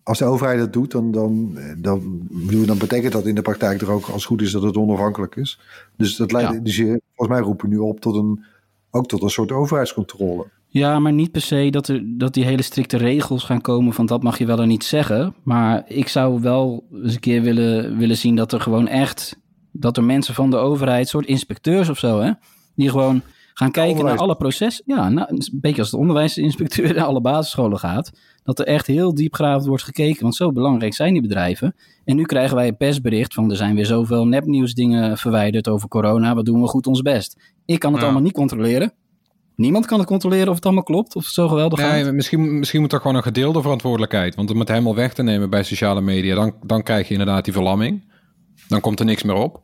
Als 0.02 0.18
de 0.18 0.24
overheid 0.24 0.58
dat 0.58 0.72
doet, 0.72 0.90
dan, 0.90 1.12
dan, 1.12 1.58
dan, 1.78 2.28
dan 2.66 2.78
betekent 2.78 3.12
dat 3.12 3.26
in 3.26 3.34
de 3.34 3.42
praktijk 3.42 3.78
toch 3.78 3.88
ook 3.88 4.08
als 4.08 4.26
goed 4.26 4.42
is 4.42 4.52
dat 4.52 4.62
het 4.62 4.76
onafhankelijk 4.76 5.36
is. 5.36 5.60
Dus, 5.96 6.16
dat 6.16 6.32
leidt, 6.32 6.52
Ja. 6.52 6.60
dus 6.60 6.76
je, 6.76 7.00
volgens 7.14 7.38
mij 7.38 7.46
roepen 7.46 7.68
we 7.68 7.74
nu 7.74 7.80
op 7.80 8.00
tot 8.00 8.14
een, 8.14 8.44
ook 8.90 9.06
tot 9.06 9.22
een 9.22 9.30
soort 9.30 9.52
overheidscontrole. 9.52 10.46
Ja, 10.74 10.98
maar 10.98 11.12
niet 11.12 11.30
per 11.30 11.40
se 11.40 11.68
dat, 11.70 11.88
er, 11.88 12.02
dat 12.18 12.34
die 12.34 12.44
hele 12.44 12.62
strikte 12.62 12.96
regels 12.96 13.44
gaan 13.44 13.60
komen 13.60 13.92
van 13.92 14.06
dat 14.06 14.22
mag 14.22 14.38
je 14.38 14.46
wel 14.46 14.58
en 14.60 14.68
niet 14.68 14.84
zeggen. 14.84 15.34
Maar 15.44 15.82
ik 15.86 16.08
zou 16.08 16.40
wel 16.40 16.86
eens 17.02 17.14
een 17.14 17.20
keer 17.20 17.42
willen, 17.42 17.96
willen 17.96 18.16
zien 18.16 18.36
dat 18.36 18.52
er 18.52 18.60
gewoon 18.60 18.88
echt, 18.88 19.36
dat 19.72 19.96
er 19.96 20.04
mensen 20.04 20.34
van 20.34 20.50
de 20.50 20.56
overheid, 20.56 21.08
soort 21.08 21.26
inspecteurs 21.26 21.88
of 21.88 21.98
zo, 21.98 22.20
hè, 22.20 22.30
die 22.74 22.90
gewoon 22.90 23.22
gaan 23.54 23.70
kijken 23.70 23.90
Onderwijs. 23.90 24.18
naar 24.18 24.26
alle 24.28 24.36
processen. 24.36 24.84
Ja, 24.86 25.08
nou, 25.08 25.26
een 25.30 25.58
beetje 25.60 25.80
als 25.80 25.90
de 25.90 25.96
onderwijsinspecteur 25.96 26.94
naar 26.94 27.04
alle 27.04 27.20
basisscholen 27.20 27.78
gaat. 27.78 28.12
Dat 28.42 28.58
er 28.58 28.66
echt 28.66 28.86
heel 28.86 29.14
diepgravend 29.14 29.66
wordt 29.66 29.82
gekeken, 29.82 30.22
want 30.22 30.34
zo 30.34 30.52
belangrijk 30.52 30.94
zijn 30.94 31.12
die 31.12 31.22
bedrijven. 31.22 31.74
En 32.04 32.16
nu 32.16 32.22
krijgen 32.24 32.56
wij 32.56 32.68
een 32.68 32.76
persbericht 32.76 33.34
van 33.34 33.50
er 33.50 33.56
zijn 33.56 33.74
weer 33.74 33.86
zoveel 33.86 34.26
nepnieuwsdingen 34.26 35.18
verwijderd 35.18 35.68
over 35.68 35.88
corona. 35.88 36.34
Wat 36.34 36.44
doen 36.44 36.60
we 36.60 36.68
goed 36.68 36.86
ons 36.86 37.02
best? 37.02 37.52
Ik 37.64 37.78
kan 37.78 37.90
het 37.90 38.00
Ja. 38.00 38.06
allemaal 38.06 38.24
niet 38.24 38.32
controleren. 38.32 38.92
Niemand 39.56 39.86
kan 39.86 39.98
het 39.98 40.08
controleren 40.08 40.48
of 40.48 40.54
het 40.54 40.64
allemaal 40.64 40.82
klopt, 40.82 41.16
of 41.16 41.24
het 41.24 41.34
zo 41.34 41.48
geweldig 41.48 41.80
gaat. 41.80 41.92
Nee, 41.92 42.12
misschien, 42.12 42.58
misschien 42.58 42.80
moet 42.80 42.92
er 42.92 43.00
gewoon 43.00 43.16
een 43.16 43.22
gedeelde 43.22 43.62
verantwoordelijkheid. 43.62 44.34
Want 44.34 44.50
om 44.50 44.58
het 44.58 44.68
helemaal 44.68 44.94
weg 44.94 45.14
te 45.14 45.22
nemen 45.22 45.50
bij 45.50 45.62
sociale 45.62 46.00
media, 46.00 46.34
dan, 46.34 46.54
dan 46.62 46.82
krijg 46.82 47.06
je 47.06 47.12
inderdaad 47.12 47.44
die 47.44 47.52
verlamming. 47.52 48.12
Dan 48.68 48.80
komt 48.80 49.00
er 49.00 49.06
niks 49.06 49.22
meer 49.22 49.34
op. 49.34 49.62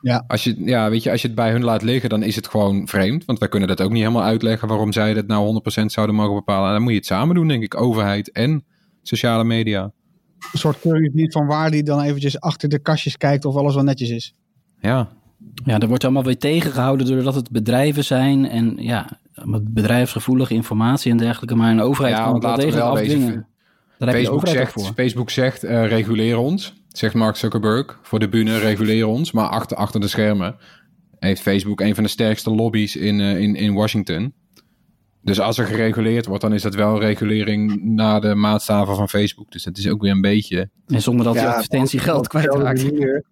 Ja. 0.00 0.24
Als 0.26 0.44
je, 0.44 0.64
ja, 0.64 0.90
weet 0.90 1.02
je, 1.02 1.10
als 1.10 1.20
je 1.20 1.26
het 1.26 1.36
bij 1.36 1.50
hun 1.50 1.64
laat 1.64 1.82
liggen, 1.82 2.10
dan 2.10 2.22
is 2.22 2.36
het 2.36 2.48
gewoon 2.48 2.88
vreemd. 2.88 3.24
Want 3.24 3.38
wij 3.38 3.48
kunnen 3.48 3.68
dat 3.68 3.80
ook 3.80 3.90
niet 3.90 4.02
helemaal 4.02 4.22
uitleggen 4.22 4.68
waarom 4.68 4.92
zij 4.92 5.14
dat 5.14 5.26
nou 5.26 5.60
100% 5.80 5.84
zouden 5.84 6.14
mogen 6.14 6.34
bepalen. 6.34 6.66
En 6.66 6.72
dan 6.72 6.82
moet 6.82 6.92
je 6.92 6.98
het 6.98 7.06
samen 7.06 7.34
doen, 7.34 7.48
denk 7.48 7.62
ik. 7.62 7.80
Overheid 7.80 8.32
en 8.32 8.64
sociale 9.02 9.44
media. 9.44 9.82
Een 10.52 10.58
soort 10.58 10.80
keuringsdienst 10.80 11.32
van 11.32 11.46
waar 11.46 11.70
die 11.70 11.82
dan 11.82 12.00
eventjes 12.00 12.40
achter 12.40 12.68
de 12.68 12.78
kastjes 12.78 13.16
kijkt 13.16 13.44
of 13.44 13.56
alles 13.56 13.74
wel 13.74 13.84
netjes 13.84 14.10
is. 14.10 14.34
Ja, 14.80 15.08
Ja, 15.64 15.78
dat 15.78 15.88
wordt 15.88 16.04
allemaal 16.04 16.24
weer 16.24 16.38
tegengehouden 16.38 17.06
doordat 17.06 17.34
het 17.34 17.50
bedrijven 17.50 18.04
zijn 18.04 18.48
en 18.48 18.74
ja, 18.78 19.08
bedrijfsgevoelige 19.62 20.54
informatie 20.54 21.10
en 21.10 21.16
dergelijke. 21.16 21.54
Maar 21.54 21.70
een 21.70 21.80
overheid 21.80 22.16
Ja, 22.16 22.24
kan 22.24 22.40
degelijk 22.40 22.72
wel 22.72 22.94
wezen, 22.94 23.16
afdwingen. 23.16 23.46
Daar 23.98 24.08
heb 24.08 24.18
je 24.18 24.24
de 24.24 24.28
Facebook 24.30 24.48
zegt, 24.48 24.72
voor. 24.72 24.92
Facebook 24.94 25.30
zegt 25.30 25.64
eh, 25.64 25.86
reguleer 25.88 26.36
ons. 26.38 26.74
Zegt 26.88 27.14
Mark 27.14 27.36
Zuckerberg 27.36 27.98
voor 28.02 28.18
de 28.18 28.28
bühne, 28.28 28.58
reguleer 28.58 29.06
ons. 29.06 29.32
Maar 29.32 29.48
achter, 29.48 29.76
achter 29.76 30.00
de 30.00 30.08
schermen 30.08 30.56
heeft 31.18 31.40
Facebook 31.42 31.80
een 31.80 31.94
van 31.94 32.04
de 32.04 32.10
sterkste 32.10 32.50
lobby's 32.50 32.94
in, 32.96 33.20
eh, 33.20 33.38
in, 33.40 33.54
in 33.54 33.74
Washington. 33.74 34.32
Dus 35.22 35.40
als 35.40 35.58
er 35.58 35.66
gereguleerd 35.66 36.26
wordt, 36.26 36.42
dan 36.42 36.54
is 36.54 36.62
dat 36.62 36.74
wel 36.74 37.00
regulering 37.00 37.82
naar 37.82 38.20
de 38.20 38.34
maatstaven 38.34 38.94
van 38.96 39.08
Facebook. 39.08 39.50
Dus 39.52 39.62
dat 39.62 39.78
is 39.78 39.88
ook 39.88 40.02
weer 40.02 40.10
een 40.10 40.20
beetje... 40.20 40.70
En 40.86 41.02
zonder 41.02 41.24
dat 41.24 41.34
je 41.34 41.40
Ja, 41.40 41.52
advertentiegeld 41.52 42.24
op 42.24 42.30
dezelfde 42.32 42.60
kwijtraakt. 42.60 42.92
manier- 42.92 43.24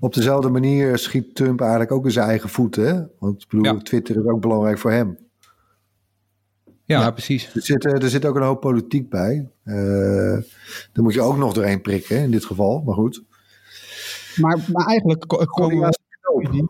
Op 0.00 0.14
dezelfde 0.14 0.48
manier 0.48 0.98
schiet 0.98 1.34
Trump 1.34 1.60
eigenlijk 1.60 1.92
ook 1.92 2.04
in 2.04 2.10
zijn 2.10 2.28
eigen 2.28 2.48
voeten. 2.48 2.84
Hè? 2.86 3.02
Want 3.18 3.42
ik 3.42 3.48
bedoel, 3.48 3.64
Ja. 3.64 3.78
Twitter 3.78 4.16
is 4.16 4.24
ook 4.24 4.40
belangrijk 4.40 4.78
voor 4.78 4.90
hem. 4.92 5.18
Ja, 6.84 7.10
precies. 7.10 7.54
Er 7.54 7.62
zit, 7.62 7.84
eh, 7.84 8.02
er 8.02 8.10
zit 8.10 8.24
ook 8.24 8.36
een 8.36 8.42
hoop 8.42 8.60
politiek 8.60 9.08
bij. 9.10 9.50
Eh 9.64 9.74
daar 10.92 11.02
moet 11.04 11.14
je 11.14 11.20
ook 11.20 11.36
nog 11.36 11.52
doorheen 11.52 11.80
prikken, 11.80 12.16
hè, 12.16 12.22
in 12.22 12.30
dit 12.30 12.44
geval. 12.44 12.82
Maar 12.82 12.94
goed. 12.94 13.22
Maar, 14.36 14.58
maar 14.72 14.86
eigenlijk 14.86 15.24
ko- 15.26 15.44
komen 15.44 15.78
we... 16.32 16.68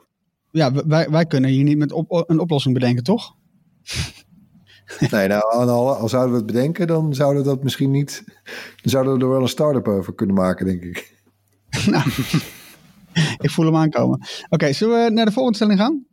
Ja, 0.50 0.72
wij, 0.86 1.10
wij 1.10 1.26
kunnen 1.26 1.50
hier 1.50 1.64
niet 1.64 1.78
met 1.78 1.92
op, 1.92 2.24
een 2.30 2.38
oplossing 2.40 2.74
bedenken, 2.74 3.04
toch? 3.04 3.34
Nee, 5.10 5.28
nou, 5.28 5.42
al, 5.52 5.94
al 5.96 6.08
zouden 6.08 6.32
we 6.32 6.36
het 6.36 6.46
bedenken, 6.46 6.86
dan 6.86 7.14
zouden 7.14 7.42
we 7.42 7.48
dat 7.48 7.62
misschien 7.62 7.90
niet. 7.90 8.22
Dan 8.82 8.90
zouden 8.90 9.14
we 9.18 9.20
er 9.24 9.28
wel 9.28 9.40
een 9.40 9.48
start-up 9.48 9.88
over 9.88 10.14
kunnen 10.14 10.34
maken, 10.36 10.66
denk 10.66 10.82
ik. 10.82 11.14
Ik 13.44 13.50
voel 13.50 13.64
hem 13.64 13.76
aankomen. 13.76 14.20
Oké, 14.48 14.72
zullen 14.72 15.04
we 15.04 15.10
naar 15.10 15.24
de 15.24 15.32
volgende 15.32 15.56
stelling 15.56 15.78
gaan? 15.78 16.04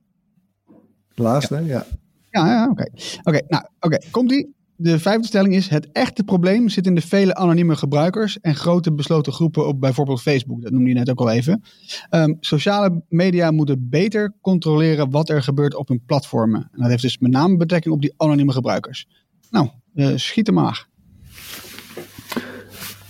De 1.13 1.21
laatste, 1.21 1.63
ja. 1.65 1.85
Ja, 2.29 2.47
ja 2.47 2.69
oké. 2.69 2.85
Oké, 3.23 3.41
nou, 3.47 3.63
oké, 3.79 3.97
komt-ie. 4.11 4.55
De 4.79 4.99
vijfde 4.99 5.27
stelling 5.27 5.55
is: 5.55 5.67
het 5.67 5.91
echte 5.91 6.23
probleem 6.23 6.69
zit 6.69 6.85
in 6.85 6.95
de 6.95 7.01
vele 7.01 7.35
anonieme 7.35 7.75
gebruikers 7.75 8.39
en 8.39 8.55
grote 8.55 8.93
besloten 8.93 9.33
groepen 9.33 9.67
op 9.67 9.79
bijvoorbeeld 9.79 10.21
Facebook. 10.21 10.61
Dat 10.61 10.71
noemde 10.71 10.89
je 10.89 10.95
net 10.95 11.09
ook 11.09 11.19
al 11.19 11.29
even. 11.29 11.63
Ehm, 12.09 12.33
sociale 12.39 13.03
media 13.09 13.51
moeten 13.51 13.89
beter 13.89 14.33
controleren 14.41 15.11
wat 15.11 15.29
er 15.29 15.43
gebeurt 15.43 15.75
op 15.75 15.87
hun 15.87 16.01
platformen. 16.05 16.69
En 16.71 16.81
dat 16.81 16.89
heeft 16.89 17.01
dus 17.01 17.17
met 17.17 17.31
name 17.31 17.57
betrekking 17.57 17.93
op 17.93 18.01
die 18.01 18.13
anonieme 18.17 18.51
gebruikers. 18.51 19.07
Nou, 19.51 19.69
eh, 19.93 20.11
schiet 20.15 20.47
er 20.47 20.53
maar. 20.53 20.87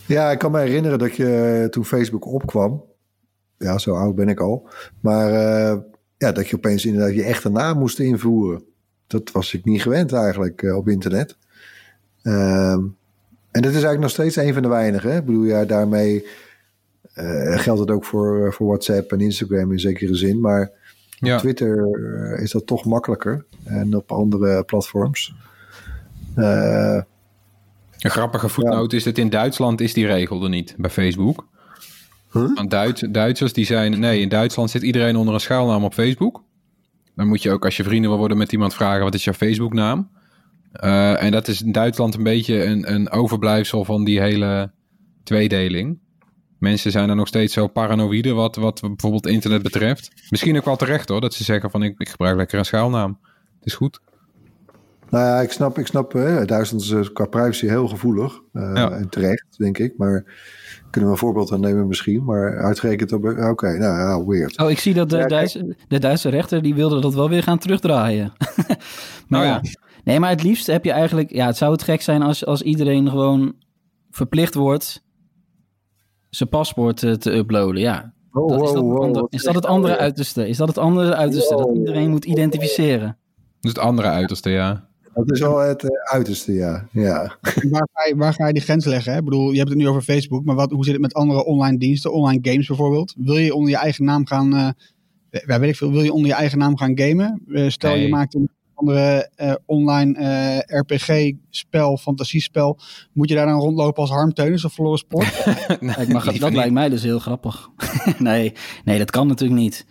Ja, 0.06 0.32
ik 0.32 0.40
kan 0.40 0.52
me 0.52 0.60
herinneren 0.60 1.00
dat 1.00 1.16
je 1.16 1.60
eh, 1.64 1.70
toen 1.70 1.86
Facebook 1.86 2.26
opkwam. 2.26 2.84
Ja, 3.58 3.78
zo 3.78 3.96
oud 3.96 4.16
ben 4.16 4.30
ik 4.30 4.40
al. 4.40 4.70
Maar 5.00 5.32
eh, 5.34 5.78
ja, 6.18 6.32
dat 6.32 6.48
je 6.48 6.56
opeens 6.56 6.86
inderdaad 6.86 7.16
je 7.16 7.24
echte 7.24 7.50
naam 7.50 7.78
moest 7.78 8.00
invoeren. 8.00 8.64
Dat 9.08 9.32
was 9.32 9.54
ik 9.54 9.66
niet 9.66 9.82
gewend 9.82 10.14
eigenlijk 10.14 10.62
eh, 10.62 10.76
op 10.76 10.88
internet. 10.88 11.38
Ehm, 12.22 12.80
en 13.52 13.62
dat 13.62 13.66
is 13.72 13.84
eigenlijk 13.84 14.00
nog 14.00 14.10
steeds 14.10 14.36
een 14.36 14.54
van 14.54 14.62
de 14.62 14.68
weinigen. 14.68 15.12
hè. 15.12 15.18
Ik 15.18 15.26
bedoel, 15.26 15.44
ja, 15.44 15.66
daarmee 15.66 16.26
eh, 17.14 17.60
geldt 17.60 17.80
het 17.80 17.92
ook 17.92 18.06
voor, 18.06 18.54
voor 18.54 18.68
WhatsApp 18.68 19.12
en 19.12 19.22
Instagram 19.22 19.72
in 19.72 19.80
zekere 19.80 20.16
zin. 20.16 20.40
Maar 20.40 20.72
Ja. 21.20 21.34
op 21.34 21.40
Twitter 21.40 21.88
is 22.40 22.52
dat 22.52 22.66
toch 22.68 22.86
makkelijker. 22.86 23.46
En 23.64 23.96
op 23.96 24.12
andere 24.12 24.64
platforms. 24.64 25.36
Een 26.36 27.06
grappige 28.12 28.50
voetnoot 28.50 28.94
is 28.94 29.04
dat 29.04 29.18
in 29.18 29.30
Duitsland 29.30 29.82
is 29.82 29.94
die 29.94 30.06
regel 30.06 30.44
er 30.44 30.50
niet 30.50 30.76
bij 30.78 30.90
Facebook. 30.90 31.48
Huh? 32.32 32.56
Want 32.56 32.72
Duits, 32.72 33.02
Duitsers 33.10 33.54
die 33.54 33.66
zijn... 33.66 34.00
Nee, 34.00 34.22
in 34.22 34.30
Duitsland 34.30 34.70
zit 34.70 34.82
iedereen 34.82 35.16
onder 35.16 35.34
een 35.34 35.40
schuilnaam 35.40 35.84
op 35.84 35.94
Facebook. 35.94 36.44
Dan 37.16 37.28
moet 37.28 37.42
je 37.44 37.52
ook 37.52 37.66
als 37.66 37.78
je 37.78 37.84
vrienden 37.84 38.10
wil 38.10 38.20
worden 38.20 38.38
met 38.38 38.52
iemand 38.52 38.74
vragen... 38.74 39.04
wat 39.04 39.14
is 39.14 39.24
jouw 39.24 39.34
Facebooknaam? 39.34 40.10
Eh 40.72 41.24
en 41.24 41.32
dat 41.32 41.48
is 41.48 41.62
in 41.62 41.72
Duitsland 41.72 42.16
een 42.16 42.24
beetje 42.24 42.64
een, 42.64 42.94
een 42.94 43.10
overblijfsel 43.10 43.86
van 43.86 44.04
die 44.04 44.20
hele 44.22 44.72
tweedeling. 45.24 46.00
Mensen 46.60 46.92
zijn 46.92 47.10
er 47.10 47.16
nog 47.16 47.28
steeds 47.28 47.54
zo 47.54 47.68
paranoïde 47.68 48.34
wat, 48.34 48.56
wat 48.56 48.82
bijvoorbeeld 48.82 49.28
internet 49.28 49.64
betreft. 49.64 50.12
Misschien 50.30 50.58
ook 50.58 50.66
wel 50.66 50.76
terecht 50.76 51.10
hoor, 51.10 51.22
dat 51.22 51.34
ze 51.34 51.44
zeggen 51.44 51.72
van 51.72 51.84
ik, 51.84 52.00
ik 52.00 52.10
gebruik 52.10 52.38
lekker 52.38 52.60
een 52.60 52.66
schuilnaam. 52.66 53.20
Het 53.58 53.66
is 53.66 53.74
goed. 53.76 54.00
Nou 55.10 55.26
ja, 55.26 55.42
ik 55.42 55.52
snap, 55.52 55.78
ik 55.78 55.88
snap 55.88 56.14
hè, 56.14 56.46
Duitsland 56.46 56.84
is 56.84 56.92
eh, 56.92 57.14
qua 57.14 57.26
privacy 57.26 57.68
heel 57.68 57.88
gevoelig. 57.88 58.40
eh, 58.54 58.72
Ja. 58.74 58.92
En 58.92 59.10
terecht, 59.10 59.46
denk 59.58 59.78
ik. 59.78 59.94
Maar 59.98 60.26
kunnen 60.90 61.10
we 61.10 61.16
een 61.16 61.22
voorbeeld 61.22 61.52
aan 61.52 61.60
nemen 61.60 61.88
misschien. 61.88 62.24
Maar 62.24 62.58
uitgerekend 62.58 63.12
op... 63.14 63.24
Oké, 63.26 63.78
nou 63.78 63.82
ja, 63.82 64.26
weird. 64.26 64.60
Oh, 64.60 64.70
ik 64.70 64.80
zie 64.80 64.94
dat 64.94 65.10
de, 65.10 65.18
Ja. 65.18 65.28
Duitse, 65.28 65.76
de 65.88 66.00
Duitse 66.00 66.30
rechter 66.30 66.62
die 66.62 66.76
wilde 66.76 67.02
dat 67.02 67.14
wel 67.14 67.30
weer 67.30 67.44
gaan 67.44 67.58
terugdraaien. 67.58 68.34
maar 69.28 69.40
Oh 69.42 69.46
ja. 69.46 69.60
ja. 69.62 69.62
Nee, 70.04 70.20
maar 70.20 70.30
het 70.30 70.44
liefst 70.44 70.68
heb 70.68 70.84
je 70.84 70.92
eigenlijk... 70.92 71.32
Ja, 71.32 71.46
het 71.46 71.58
zou 71.58 71.72
het 71.72 71.84
gek 71.84 72.02
zijn 72.02 72.22
als, 72.22 72.46
als 72.46 72.62
iedereen 72.62 73.10
gewoon 73.10 73.56
verplicht 74.10 74.54
wordt 74.54 75.04
zijn 76.30 76.50
paspoort 76.50 77.04
eh, 77.04 77.14
te 77.14 77.32
uploaden. 77.36 77.82
Ja, 77.82 78.14
Oh, 78.32 78.50
dat, 78.50 78.62
is, 78.64 78.72
dat, 78.72 78.84
wow, 78.84 78.92
wow, 78.92 79.04
ander- 79.04 79.22
wat 79.22 79.34
is 79.34 79.44
dat 79.44 79.56
het 79.56 79.66
andere 79.66 79.98
uiterste? 79.98 80.48
Is 80.48 80.58
dat 80.58 80.68
het 80.68 80.78
andere 80.78 81.16
uiterste? 81.16 81.56
Dat 81.56 81.76
iedereen 81.76 82.10
moet 82.10 82.26
identificeren? 82.26 83.18
Dus 83.60 83.72
het 83.72 83.80
andere 83.80 84.08
uiterste, 84.08 84.50
ja. 84.50 84.87
Dat 85.26 85.32
is 85.32 85.40
wel 85.40 85.58
het 85.58 85.84
eh, 85.84 85.90
uiterste, 86.14 86.54
ja. 86.54 86.88
ja. 86.92 87.38
Waar 87.70 87.88
ga, 87.94 88.06
je, 88.08 88.14
waar 88.16 88.34
ga 88.34 88.48
je 88.48 88.54
die 88.54 88.62
grens 88.62 88.86
leggen? 88.86 89.12
Hè? 89.12 89.18
Ik 89.18 89.24
bedoel, 89.24 89.52
je 89.52 89.58
hebt 89.58 89.70
het 89.70 89.78
nu 89.78 89.88
over 89.88 90.02
Facebook, 90.02 90.46
maar 90.46 90.56
wat, 90.56 90.72
hoe 90.72 90.84
zit 90.84 90.94
het 90.94 91.02
met 91.02 91.14
andere 91.14 91.46
online 91.46 91.78
diensten, 91.78 92.14
online 92.14 92.40
games 92.42 92.68
bijvoorbeeld? 92.68 93.14
Wil 93.18 93.38
je 93.38 93.54
onder 93.54 93.70
je 93.70 93.78
eigen 93.78 94.06
naam 94.06 94.26
gaan, 94.26 94.56
eh, 94.56 94.70
ja, 95.46 95.60
weet 95.60 95.70
ik 95.70 95.76
veel, 95.76 95.92
wil 95.92 96.04
je 96.04 96.14
onder 96.14 96.28
je 96.28 96.36
eigen 96.36 96.58
naam 96.58 96.78
gaan 96.78 97.00
gamen? 97.00 97.42
Eh, 97.54 97.70
stel 97.70 97.94
je 97.94 97.98
Nee. 97.98 98.10
maakt 98.10 98.36
een 98.36 98.50
andere 98.78 99.30
eh, 99.36 99.54
online 99.66 100.18
eh, 100.18 100.80
RPG-spel, 100.80 101.98
fantasiespel. 101.98 102.80
Moet 103.14 103.30
je 103.30 103.36
daar 103.36 103.46
dan 103.46 103.60
rondlopen 103.60 104.02
als 104.02 104.12
Harm 104.12 104.34
Teunis 104.34 104.66
of 104.66 104.74
Floris 104.74 105.00
Sport? 105.00 105.46
Ik 106.00 106.08
mag, 106.08 106.38
dat 106.38 106.54
lijkt 106.54 106.74
mij 106.74 106.90
dus 106.90 107.04
heel 107.04 107.20
grappig. 107.20 107.70
nee, 108.20 108.54
nee, 108.86 108.98
dat 108.98 109.12
kan 109.12 109.28
natuurlijk 109.28 109.60
niet. 109.60 109.86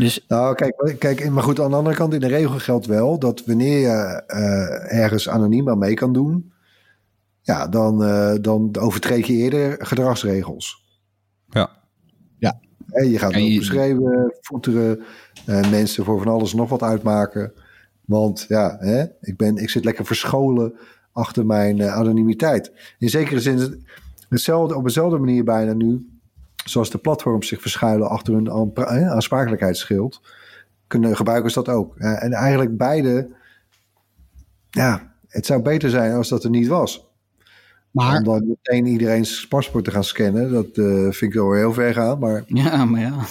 Dus 0.00 0.24
Nou, 0.28 0.54
kijk, 0.54 0.96
kijk, 0.98 1.30
maar 1.30 1.42
goed, 1.42 1.60
aan 1.60 1.70
de 1.70 1.76
andere 1.76 1.96
kant, 1.96 2.14
in 2.14 2.20
de 2.20 2.26
regel 2.26 2.58
geldt 2.58 2.86
wel 2.86 3.18
dat 3.18 3.44
wanneer 3.46 3.78
je 3.78 4.22
eh, 4.26 4.98
ergens 5.00 5.28
anoniem 5.28 5.68
aan 5.68 5.78
mee 5.78 5.94
kan 5.94 6.12
doen, 6.12 6.52
ja, 7.42 7.68
dan, 7.68 8.04
eh, 8.04 8.34
dan 8.40 8.76
overtreed 8.78 9.26
je 9.26 9.32
eerder 9.32 9.76
gedragsregels. 9.86 10.84
Ja. 11.48 11.78
Hè, 12.90 13.02
je 13.02 13.18
gaat 13.18 13.32
En 13.32 13.44
je- 13.44 13.58
beschrijven, 13.58 14.34
voeteren, 14.40 15.00
eh, 15.46 15.70
mensen 15.70 16.04
voor 16.04 16.18
van 16.18 16.32
alles 16.32 16.50
en 16.52 16.56
nog 16.58 16.68
wat 16.68 16.82
uitmaken. 16.82 17.52
Want 18.04 18.44
ja, 18.48 18.76
hè, 18.80 19.04
ik, 19.20 19.36
ben, 19.36 19.56
ik 19.56 19.70
zit 19.70 19.84
lekker 19.84 20.04
verscholen 20.06 20.74
achter 21.12 21.46
mijn 21.46 21.80
eh, 21.80 21.94
anonimiteit. 21.94 22.72
In 22.98 23.08
zekere 23.08 23.40
zin 23.40 23.84
hetzelfde, 24.28 24.76
op 24.76 24.84
dezelfde 24.84 25.18
manier 25.18 25.44
bijna 25.44 25.72
nu, 25.72 26.09
zoals 26.70 26.90
de 26.90 26.98
platforms 26.98 27.48
zich 27.48 27.60
verschuilen 27.60 28.08
achter 28.08 28.34
hun 28.34 28.50
aansprakelijkheidsschild, 29.10 30.20
kunnen 30.86 31.16
gebruikers 31.16 31.54
dat 31.54 31.68
ook. 31.68 31.96
En 31.96 32.32
eigenlijk 32.32 32.76
beide, 32.76 33.30
ja, 34.70 35.12
het 35.28 35.46
zou 35.46 35.62
beter 35.62 35.90
zijn 35.90 36.12
als 36.12 36.28
dat 36.28 36.44
er 36.44 36.50
niet 36.50 36.68
was. 36.68 37.08
Maar 37.90 38.16
Om 38.16 38.24
dan 38.24 38.46
meteen 38.46 38.86
iedereen's 38.86 39.48
paspoort 39.48 39.84
te 39.84 39.90
gaan 39.90 40.04
scannen, 40.04 40.52
dat 40.52 40.66
eh, 40.66 41.02
vind 41.02 41.20
ik 41.20 41.32
wel 41.32 41.52
heel 41.52 41.72
ver 41.72 41.94
gaan. 41.94 42.18
Maar 42.18 42.44
ja, 42.46 42.84
maar 42.84 43.00
ja. 43.00 43.14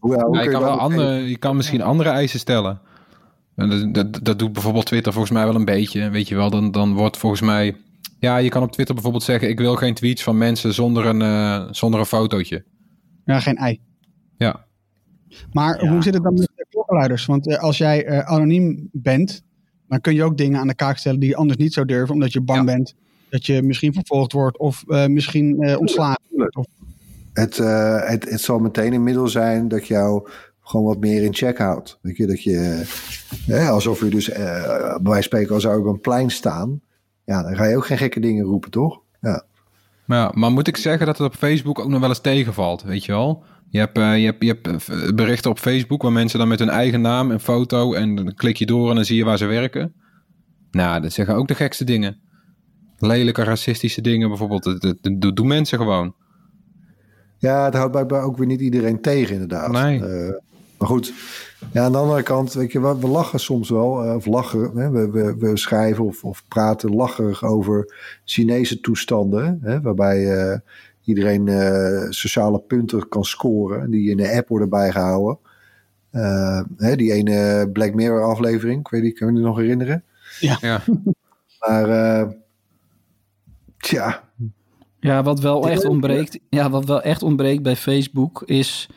Je, 0.00 0.16
kan 0.30 0.44
je 0.44 0.50
wel 0.50 0.60
dan 0.60 0.78
andere, 0.78 1.28
je 1.28 1.36
kan 1.36 1.56
misschien 1.56 1.82
andere 1.82 2.08
eisen 2.08 2.38
stellen. 2.38 2.80
En 3.56 3.70
dat, 3.70 3.94
dat, 3.94 4.24
dat 4.24 4.38
doet 4.38 4.52
bijvoorbeeld 4.52 4.86
Twitter 4.86 5.12
volgens 5.12 5.32
mij 5.32 5.44
wel 5.44 5.54
een 5.54 5.64
beetje. 5.64 6.10
Weet 6.10 6.28
je 6.28 6.34
wel, 6.34 6.50
dan, 6.50 6.70
dan 6.70 6.94
wordt 6.94 7.16
volgens 7.16 7.40
mij... 7.40 7.76
Ja, 8.24 8.36
je 8.36 8.48
kan 8.48 8.62
op 8.62 8.72
Twitter 8.72 8.94
bijvoorbeeld 8.94 9.24
zeggen... 9.24 9.48
ik 9.48 9.58
wil 9.58 9.74
geen 9.76 9.94
tweets 9.94 10.22
van 10.22 10.38
mensen 10.38 10.74
zonder 10.74 11.06
een, 11.06 11.22
eh, 11.22 11.68
zonder 11.70 12.00
een 12.00 12.06
fotootje. 12.06 12.64
ja, 13.24 13.40
geen 13.40 13.56
ei. 13.56 13.80
Ja. 14.36 14.64
Maar 15.52 15.84
Ja. 15.84 15.90
hoe 15.90 16.02
zit 16.02 16.14
het 16.14 16.22
dan 16.22 16.34
met 16.34 16.50
de 16.56 16.66
klokkenluiders? 16.70 17.26
Want 17.26 17.48
eh, 17.48 17.58
als 17.58 17.78
jij 17.78 18.04
eh, 18.04 18.18
anoniem 18.18 18.88
bent, 18.92 19.42
dan 19.88 20.00
kun 20.00 20.14
je 20.14 20.24
ook 20.24 20.36
dingen 20.36 20.60
aan 20.60 20.66
de 20.66 20.74
kaak 20.74 20.96
stellen 20.96 21.20
die 21.20 21.28
je 21.28 21.36
anders 21.36 21.58
niet 21.58 21.72
zou 21.72 21.86
durven, 21.86 22.14
omdat 22.14 22.32
je 22.32 22.40
bang 22.40 22.58
Ja. 22.58 22.64
bent 22.74 22.94
dat 23.28 23.46
je 23.46 23.62
misschien 23.62 23.92
vervolgd 23.92 24.32
wordt 24.32 24.58
of 24.58 24.84
eh, 24.88 25.06
misschien 25.06 25.62
eh, 25.62 25.78
ontslagen. 25.78 26.20
Of, 26.56 26.66
Het, 27.32 27.58
eh, 27.58 28.08
het, 28.08 28.30
het 28.30 28.40
zal 28.40 28.58
meteen 28.58 28.92
een 28.92 29.02
middel 29.02 29.28
zijn 29.28 29.68
dat 29.68 29.86
jou 29.86 30.28
gewoon 30.60 30.84
wat 30.86 30.98
meer 31.00 31.22
in 31.22 31.34
check 31.34 31.58
houdt. 31.58 31.98
Weet 32.02 32.16
je, 32.16 32.26
dat 32.26 32.42
je, 32.42 32.84
eh, 33.48 33.68
alsof 33.70 34.00
je 34.00 34.08
dus, 34.08 34.28
eh, 34.30 34.42
bij 34.62 34.82
wijze 35.02 35.02
van 35.12 35.22
spreken, 35.22 35.54
als 35.54 35.62
zou 35.62 35.80
op 35.80 35.86
een 35.94 36.00
plein 36.00 36.30
staan. 36.30 36.80
Ja, 37.24 37.42
dan 37.42 37.56
ga 37.56 37.64
je 37.64 37.76
ook 37.76 37.86
geen 37.86 37.98
gekke 37.98 38.20
dingen 38.20 38.44
roepen, 38.44 38.70
toch? 38.70 39.00
Ja. 39.20 39.44
Maar, 40.04 40.18
ja, 40.18 40.30
maar 40.34 40.52
moet 40.52 40.68
ik 40.68 40.76
zeggen 40.76 41.06
dat 41.06 41.18
het 41.18 41.26
op 41.26 41.34
Facebook 41.34 41.78
ook 41.78 41.88
nog 41.88 42.00
wel 42.00 42.08
eens 42.08 42.20
tegenvalt, 42.20 42.82
weet 42.82 43.04
je 43.04 43.12
wel? 43.12 43.44
Je 43.68 43.78
hebt, 43.78 43.98
eh, 43.98 44.18
je 44.18 44.24
hebt, 44.24 44.42
je 44.44 44.58
hebt 44.60 44.88
eh, 44.88 45.14
berichten 45.14 45.50
op 45.50 45.58
Facebook 45.58 46.02
waar 46.02 46.12
mensen 46.12 46.38
dan 46.38 46.48
met 46.48 46.58
hun 46.58 46.68
eigen 46.68 47.00
naam 47.00 47.30
en 47.30 47.40
foto... 47.40 47.92
en 47.94 48.14
dan 48.14 48.34
klik 48.34 48.56
je 48.56 48.66
door 48.66 48.88
en 48.88 48.94
dan 48.94 49.04
zie 49.04 49.16
je 49.16 49.24
waar 49.24 49.38
ze 49.38 49.46
werken. 49.46 49.94
Nou, 50.70 51.00
dat 51.00 51.12
zeggen 51.12 51.34
ook 51.34 51.48
de 51.48 51.54
gekste 51.54 51.84
dingen. 51.84 52.20
Lelijke, 52.98 53.42
racistische 53.44 54.00
dingen 54.00 54.28
bijvoorbeeld. 54.28 54.62
Dat, 54.62 54.80
dat, 54.80 54.96
dat 55.20 55.36
doen 55.36 55.46
mensen 55.46 55.78
gewoon. 55.78 56.14
ja, 57.38 57.64
het 57.64 57.74
houdt 57.74 57.90
blijkbaar 57.90 58.22
ook 58.22 58.36
weer 58.36 58.46
niet 58.46 58.60
iedereen 58.60 59.00
tegen, 59.00 59.32
inderdaad. 59.32 59.72
Nee. 59.72 60.04
Eh, 60.04 60.32
maar 60.78 60.88
goed, 60.88 61.12
ja, 61.72 61.84
aan 61.84 61.92
de 61.92 61.98
andere 61.98 62.22
kant, 62.22 62.52
weet 62.52 62.72
je, 62.72 62.80
we, 62.80 62.98
we 62.98 63.06
lachen 63.06 63.40
soms 63.40 63.70
wel, 63.70 64.04
eh, 64.04 64.14
of 64.14 64.26
lachen. 64.26 64.76
Hè, 64.76 64.90
we, 64.90 65.10
we, 65.10 65.36
we 65.38 65.56
schrijven 65.56 66.04
of, 66.04 66.24
of 66.24 66.44
praten 66.48 66.94
lacherig 66.94 67.44
over 67.44 67.94
Chinese 68.24 68.80
toestanden, 68.80 69.58
hè, 69.62 69.80
waarbij 69.80 70.32
eh, 70.32 70.58
iedereen 71.04 71.48
eh, 71.48 72.10
sociale 72.10 72.58
punten 72.58 73.08
kan 73.08 73.24
scoren, 73.24 73.80
en 73.80 73.90
die 73.90 74.10
in 74.10 74.16
de 74.16 74.36
app 74.36 74.48
worden 74.48 74.68
bijgehouden. 74.68 75.38
Eh, 76.10 76.60
hè, 76.76 76.96
die 76.96 77.12
ene 77.12 77.68
Black 77.72 77.94
Mirror 77.94 78.22
aflevering, 78.22 78.80
ik 78.80 78.88
weet 78.88 79.02
niet, 79.02 79.18
kan 79.18 79.26
je 79.26 79.32
me 79.32 79.40
nog 79.40 79.56
herinneren? 79.56 80.04
Ja. 80.40 80.80
Maar, 81.58 81.88
eh, 81.88 82.28
tja, 83.78 84.22
Ja, 85.00 85.22
wat 85.22 85.40
wel 85.40 85.68
echt 85.68 85.84
ontbreekt, 85.84 86.38
ja, 86.48 86.70
wat 86.70 86.84
wel 86.84 87.02
echt 87.02 87.22
ontbreekt 87.22 87.62
bij 87.62 87.76
Facebook 87.76 88.42
is 88.46 88.88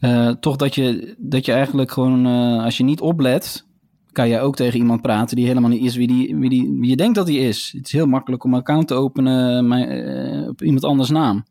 eh, 0.00 0.28
toch 0.28 0.56
dat 0.56 0.74
je, 0.74 1.14
dat 1.18 1.44
je 1.44 1.52
eigenlijk 1.52 1.90
gewoon, 1.90 2.26
eh, 2.26 2.64
als 2.64 2.76
je 2.76 2.84
niet 2.84 3.00
oplet, 3.00 3.66
kan 4.12 4.28
je 4.28 4.40
ook 4.40 4.56
tegen 4.56 4.78
iemand 4.78 5.02
praten 5.02 5.36
die 5.36 5.46
helemaal 5.46 5.70
niet 5.70 5.82
is 5.84 5.96
wie, 5.96 6.06
die, 6.06 6.36
wie, 6.36 6.48
die, 6.50 6.76
wie 6.80 6.90
je 6.90 6.96
denkt 6.96 7.14
dat 7.14 7.26
hij 7.28 7.36
is. 7.36 7.72
Het 7.76 7.86
is 7.86 7.92
heel 7.92 8.06
makkelijk 8.06 8.44
om 8.44 8.52
een 8.52 8.58
account 8.60 8.88
te 8.88 8.94
openen 8.94 9.68
maar, 9.68 9.88
eh, 9.88 10.48
op 10.48 10.62
iemand 10.62 10.84
anders 10.84 11.10
naam. 11.10 11.44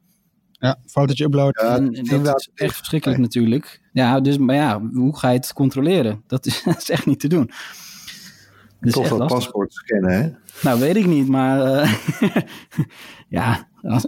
ja, 0.52 0.78
fotootje 0.86 1.24
uploaden. 1.26 1.66
Ja, 1.66 1.76
en 1.76 1.86
dat 1.86 1.96
inderdaad 1.96 2.40
is 2.40 2.50
echt 2.54 2.76
verschrikkelijk 2.76 3.20
natuurlijk. 3.20 3.82
Ja, 3.94 4.20
dus, 4.20 4.38
maar 4.38 4.56
ja, 4.56 4.82
hoe 4.94 5.18
ga 5.18 5.30
je 5.30 5.36
het 5.36 5.54
controleren? 5.54 6.24
Dat 6.28 6.46
is, 6.46 6.64
dat 6.66 6.78
is 6.82 6.90
echt 6.90 7.06
niet 7.06 7.20
te 7.20 7.28
doen. 7.28 7.50
Toch 8.82 9.08
dat 9.08 9.18
lastig. 9.20 9.38
paspoort 9.38 9.74
scannen, 9.74 10.12
hè? 10.22 10.30
Nou, 10.64 10.80
weet 10.80 10.96
ik 10.96 11.06
niet, 11.06 11.28
maar 11.28 11.62
eh, 11.62 11.96
ja, 13.40 13.68
als- 13.82 14.08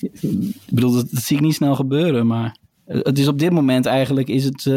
ik 0.00 0.54
bedoel, 0.70 0.92
dat, 0.92 1.10
dat 1.10 1.22
zie 1.22 1.36
ik 1.36 1.42
niet 1.42 1.54
snel 1.54 1.74
gebeuren, 1.74 2.26
maar 2.26 2.56
het 2.90 3.18
is 3.18 3.28
op 3.28 3.38
dit 3.38 3.52
moment 3.52 3.86
eigenlijk, 3.86 4.28
is, 4.28 4.44
het, 4.44 4.66
eh, 4.66 4.76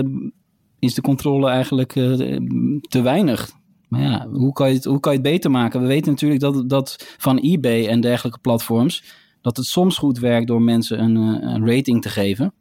is 0.80 0.94
de 0.94 1.02
controle 1.02 1.50
eigenlijk 1.50 1.96
eh, 1.96 2.38
te 2.82 3.02
weinig. 3.02 3.52
Maar 3.88 4.02
ja, 4.02 4.28
hoe 4.28 4.54
kan, 4.54 4.70
je 4.70 4.76
het, 4.76 4.84
hoe 4.84 5.00
kan 5.00 5.12
je 5.12 5.18
het 5.18 5.28
beter 5.28 5.52
maken? 5.52 5.82
We 5.82 5.88
weten 5.88 6.12
natuurlijk 6.12 6.42
dat, 6.42 6.70
dat 6.70 7.16
van 7.18 7.38
eBay 7.38 7.88
en 7.88 8.02
dergelijke 8.02 8.40
platforms, 8.40 9.04
dat 9.42 9.58
het 9.58 9.66
soms 9.66 9.98
goed 9.98 10.20
werkt 10.20 10.48
door 10.48 10.62
mensen 10.62 11.04
een, 11.04 11.16
eh, 11.18 11.54
een 11.54 11.68
rating 11.68 12.02
te 12.02 12.10
geven. 12.10 12.54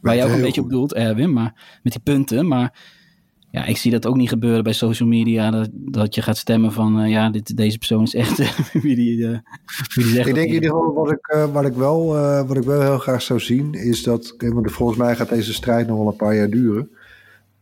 Waar 0.00 0.16
je 0.16 0.24
ook 0.24 0.30
een 0.30 0.40
beetje 0.40 0.60
op 0.60 0.68
bedoelt, 0.68 0.94
Erwin, 0.94 1.32
maar 1.32 1.78
met 1.82 1.92
die 1.92 2.02
punten. 2.02 2.46
Maar 2.46 2.78
ja, 3.54 3.64
ik 3.64 3.76
zie 3.76 3.90
dat 3.90 4.06
ook 4.06 4.16
niet 4.16 4.28
gebeuren 4.28 4.64
bij 4.64 4.72
social 4.72 5.08
media. 5.08 5.50
Dat, 5.50 5.68
dat 5.72 6.14
je 6.14 6.22
gaat 6.22 6.36
stemmen 6.36 6.72
van, 6.72 7.00
eh, 7.00 7.10
ja, 7.10 7.30
dit, 7.30 7.56
deze 7.56 7.78
persoon 7.78 8.02
is 8.02 8.14
echt 8.14 8.36
wie 8.82 8.94
die, 8.94 9.26
eh, 9.26 9.38
wie 9.94 10.04
die 10.04 10.14
zegt. 10.14 10.28
Ik 10.28 10.34
denk 10.34 10.48
in 10.48 10.54
ieder 10.54 10.70
geval, 10.70 10.94
wat 10.94 11.10
ik, 11.10 11.26
eh, 11.26 11.52
wat 11.52 11.64
ik, 11.64 11.74
wel, 11.74 12.16
eh, 12.16 12.46
wat 12.48 12.56
ik 12.56 12.62
wel 12.62 12.80
heel 12.80 12.98
graag 12.98 13.22
zou 13.22 13.40
zien, 13.40 13.74
is 13.74 14.02
dat, 14.02 14.34
want 14.38 14.72
volgens 14.72 14.98
mij 14.98 15.16
gaat 15.16 15.28
deze 15.28 15.52
strijd 15.52 15.86
nog 15.86 15.98
wel 15.98 16.06
een 16.06 16.16
paar 16.16 16.34
jaar 16.36 16.50
duren. 16.50 16.90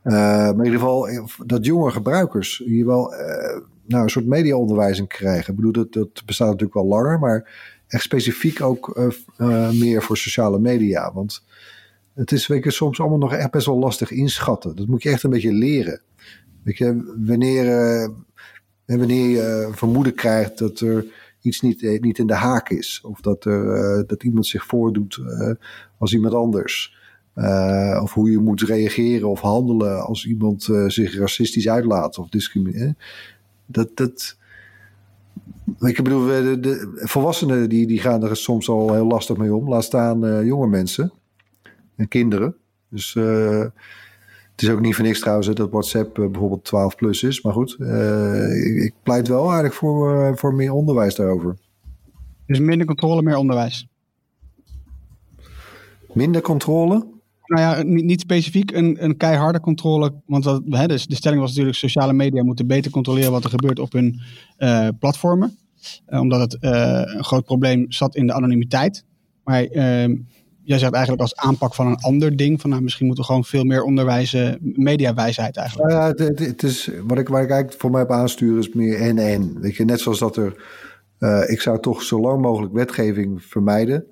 Eh, 0.02 0.14
maar 0.14 0.50
in 0.50 0.64
ieder 0.64 0.78
geval, 0.78 1.08
eh, 1.08 1.24
dat 1.46 1.64
jonge 1.64 1.90
gebruikers 1.90 2.62
hier 2.64 2.86
wel 2.86 3.14
eh, 3.14 3.60
nou, 3.86 4.02
een 4.02 4.10
soort 4.10 4.26
mediaonderwijzing 4.26 5.08
krijgen. 5.08 5.50
Ik 5.50 5.56
bedoel, 5.56 5.72
dat, 5.72 5.92
dat 5.92 6.22
bestaat 6.26 6.46
natuurlijk 6.46 6.74
wel 6.74 6.86
langer, 6.86 7.18
maar 7.18 7.50
echt 7.88 8.02
specifiek 8.02 8.62
ook 8.62 8.88
eh, 8.88 9.06
eh, 9.36 9.70
meer 9.70 10.02
voor 10.02 10.16
sociale 10.16 10.58
media. 10.58 11.12
Want 11.12 11.44
het 12.14 12.32
is 12.32 12.46
weet 12.46 12.72
soms 12.72 13.00
allemaal 13.00 13.18
nog 13.18 13.50
best 13.50 13.66
wel 13.66 13.78
lastig 13.78 14.10
inschatten. 14.10 14.76
Dat 14.76 14.86
moet 14.86 15.02
je 15.02 15.10
echt 15.10 15.22
een 15.22 15.30
beetje 15.30 15.52
leren. 15.52 16.00
Weet 16.62 16.78
je, 16.78 17.14
wanneer, 17.26 17.66
en 18.84 18.98
wanneer 18.98 19.28
je 19.28 19.40
eh, 19.40 19.74
vermoeden 19.76 20.14
krijgt 20.14 20.58
dat 20.58 20.80
er 20.80 21.06
iets 21.40 21.60
niet, 21.60 21.82
eh, 21.82 22.00
niet 22.00 22.18
in 22.18 22.26
de 22.26 22.34
haak 22.34 22.68
is. 22.68 23.00
Of 23.04 23.20
dat, 23.20 23.44
er, 23.44 24.06
dat 24.06 24.22
iemand 24.22 24.46
zich 24.46 24.66
voordoet 24.66 25.20
als 25.98 26.12
iemand 26.12 26.34
anders. 26.34 27.00
Of 28.02 28.12
hoe 28.14 28.30
je 28.30 28.38
moet 28.38 28.62
reageren 28.62 29.28
of 29.28 29.40
handelen 29.40 30.04
als 30.04 30.26
iemand 30.26 30.68
zich 30.86 31.18
racistisch 31.18 31.68
uitlaat 31.68 32.18
of 32.18 32.28
discrimineert. 32.28 32.98
Dat, 33.66 33.88
dat, 33.94 34.36
ik 35.80 36.02
bedoel, 36.02 36.26
de, 36.26 36.60
de 36.60 36.90
volwassenen 36.94 37.68
die, 37.68 37.86
die 37.86 38.00
gaan 38.00 38.24
er 38.24 38.36
soms 38.36 38.68
al 38.68 38.92
heel 38.92 39.06
lastig 39.06 39.36
mee 39.36 39.54
om. 39.54 39.68
Laat 39.68 39.84
staan 39.84 40.44
jonge 40.44 40.66
mensen 40.66 41.12
en 41.96 42.08
kinderen. 42.08 42.56
Dus 42.92 43.14
eh, 43.14 43.60
het 44.52 44.62
is 44.62 44.70
ook 44.70 44.80
niet 44.80 44.94
voor 44.94 45.04
niks 45.04 45.20
trouwens 45.20 45.48
dat 45.48 45.70
WhatsApp 45.70 46.18
eh, 46.18 46.26
bijvoorbeeld 46.26 46.64
12 46.64 46.96
plus 46.96 47.22
is. 47.22 47.42
Maar 47.42 47.52
goed, 47.52 47.76
eh, 47.78 48.66
ik, 48.66 48.82
ik 48.82 48.94
pleit 49.02 49.28
wel 49.28 49.44
eigenlijk 49.44 49.74
voor, 49.74 50.32
voor 50.38 50.54
meer 50.54 50.72
onderwijs 50.72 51.14
daarover. 51.14 51.56
Dus 52.46 52.58
minder 52.58 52.86
controle, 52.86 53.22
meer 53.22 53.36
onderwijs. 53.36 53.86
Minder 56.12 56.42
controle? 56.42 57.06
Nou 57.46 57.60
ja, 57.60 57.82
niet, 57.82 58.04
niet 58.04 58.20
specifiek 58.20 58.70
een, 58.70 59.04
een 59.04 59.16
keiharde 59.16 59.60
controle. 59.60 60.14
Want 60.26 60.44
dat, 60.44 60.62
hè, 60.68 60.86
dus 60.86 61.06
de 61.06 61.14
stelling 61.14 61.40
was 61.40 61.50
natuurlijk: 61.50 61.78
sociale 61.78 62.12
media 62.12 62.44
moeten 62.44 62.66
beter 62.66 62.90
controleren 62.90 63.30
wat 63.30 63.44
er 63.44 63.50
gebeurt 63.50 63.78
op 63.78 63.92
hun 63.92 64.20
platformen. 64.98 65.56
Omdat 66.06 66.40
het 66.40 66.56
een 66.60 67.24
groot 67.24 67.44
probleem 67.44 67.92
zat 67.92 68.16
in 68.16 68.26
de 68.26 68.32
anonimiteit. 68.32 69.04
Maar 69.44 69.64
ehm, 69.64 70.16
jij 70.64 70.78
zegt 70.78 70.92
eigenlijk 70.92 71.22
als 71.22 71.36
aanpak 71.36 71.74
van 71.74 71.86
een 71.86 72.00
ander 72.00 72.36
ding. 72.36 72.60
Van 72.60 72.70
nou, 72.70 72.82
misschien 72.82 73.06
moeten 73.06 73.24
we 73.24 73.30
gewoon 73.30 73.44
veel 73.44 73.64
meer 73.64 73.82
onderwijzen, 73.82 74.58
mediawijsheid 74.60 75.56
eigenlijk. 75.56 75.90
Ja, 75.90 76.06
het, 76.06 76.38
het, 76.38 76.62
is, 76.62 76.90
wat, 77.06 77.18
ik, 77.18 77.28
waar 77.28 77.42
ik 77.42 77.50
eigenlijk 77.50 77.80
voor 77.80 77.90
mij 77.90 78.02
op 78.02 78.10
aanstuur 78.10 78.58
is 78.58 78.72
meer 78.72 79.00
en-en. 79.00 79.60
Weet 79.60 79.76
je, 79.76 79.84
net 79.84 80.00
zoals 80.00 80.18
dat 80.18 80.36
er... 80.36 80.80
Uh, 81.18 81.50
ik 81.50 81.60
zou 81.60 81.80
toch 81.80 82.02
zo 82.02 82.20
lang 82.20 82.40
mogelijk 82.40 82.72
wetgeving 82.72 83.42
vermijden. 83.44 84.04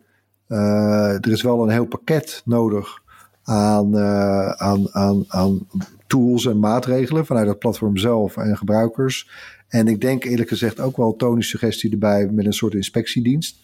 Uh, 0.48 1.12
er 1.12 1.30
is 1.30 1.42
wel 1.42 1.62
een 1.62 1.70
heel 1.70 1.86
pakket 1.86 2.42
nodig 2.44 3.02
aan, 3.42 3.96
uh, 3.96 4.50
aan, 4.50 4.94
aan, 4.94 5.24
aan 5.28 5.66
tools 6.06 6.46
en 6.46 6.58
maatregelen 6.58 7.26
vanuit 7.26 7.48
het 7.48 7.58
platform 7.58 7.96
zelf 7.96 8.36
en 8.36 8.56
gebruikers. 8.56 9.30
En 9.68 9.88
ik 9.88 10.00
denk 10.00 10.24
eerlijk 10.24 10.48
gezegd 10.48 10.80
ook 10.80 10.96
wel 10.96 11.16
Tony's 11.16 11.48
suggestie 11.48 11.90
erbij 11.90 12.28
met 12.30 12.46
een 12.46 12.52
soort 12.52 12.74
inspectiedienst. 12.74 13.58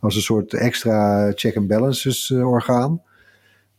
Als 0.00 0.16
een 0.16 0.22
soort 0.22 0.54
extra 0.54 1.32
check 1.34 1.56
and 1.56 1.66
balances 1.66 2.30
uh, 2.30 2.48
orgaan. 2.48 3.02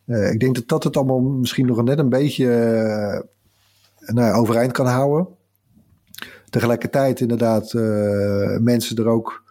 Uh, 0.05 0.32
ik 0.32 0.39
denk 0.39 0.55
dat 0.55 0.68
dat 0.68 0.84
het 0.84 0.97
allemaal 0.97 1.20
misschien 1.20 1.65
nog 1.65 1.84
net 1.84 1.99
een 1.99 2.09
beetje 2.09 2.45
uh, 3.99 4.15
nou, 4.15 4.34
overeind 4.34 4.72
kan 4.72 4.88
houden. 4.88 5.28
Tegelijkertijd 6.49 7.20
inderdaad 7.20 7.74
mensen 8.61 8.97
er 8.97 9.07
ook 9.07 9.43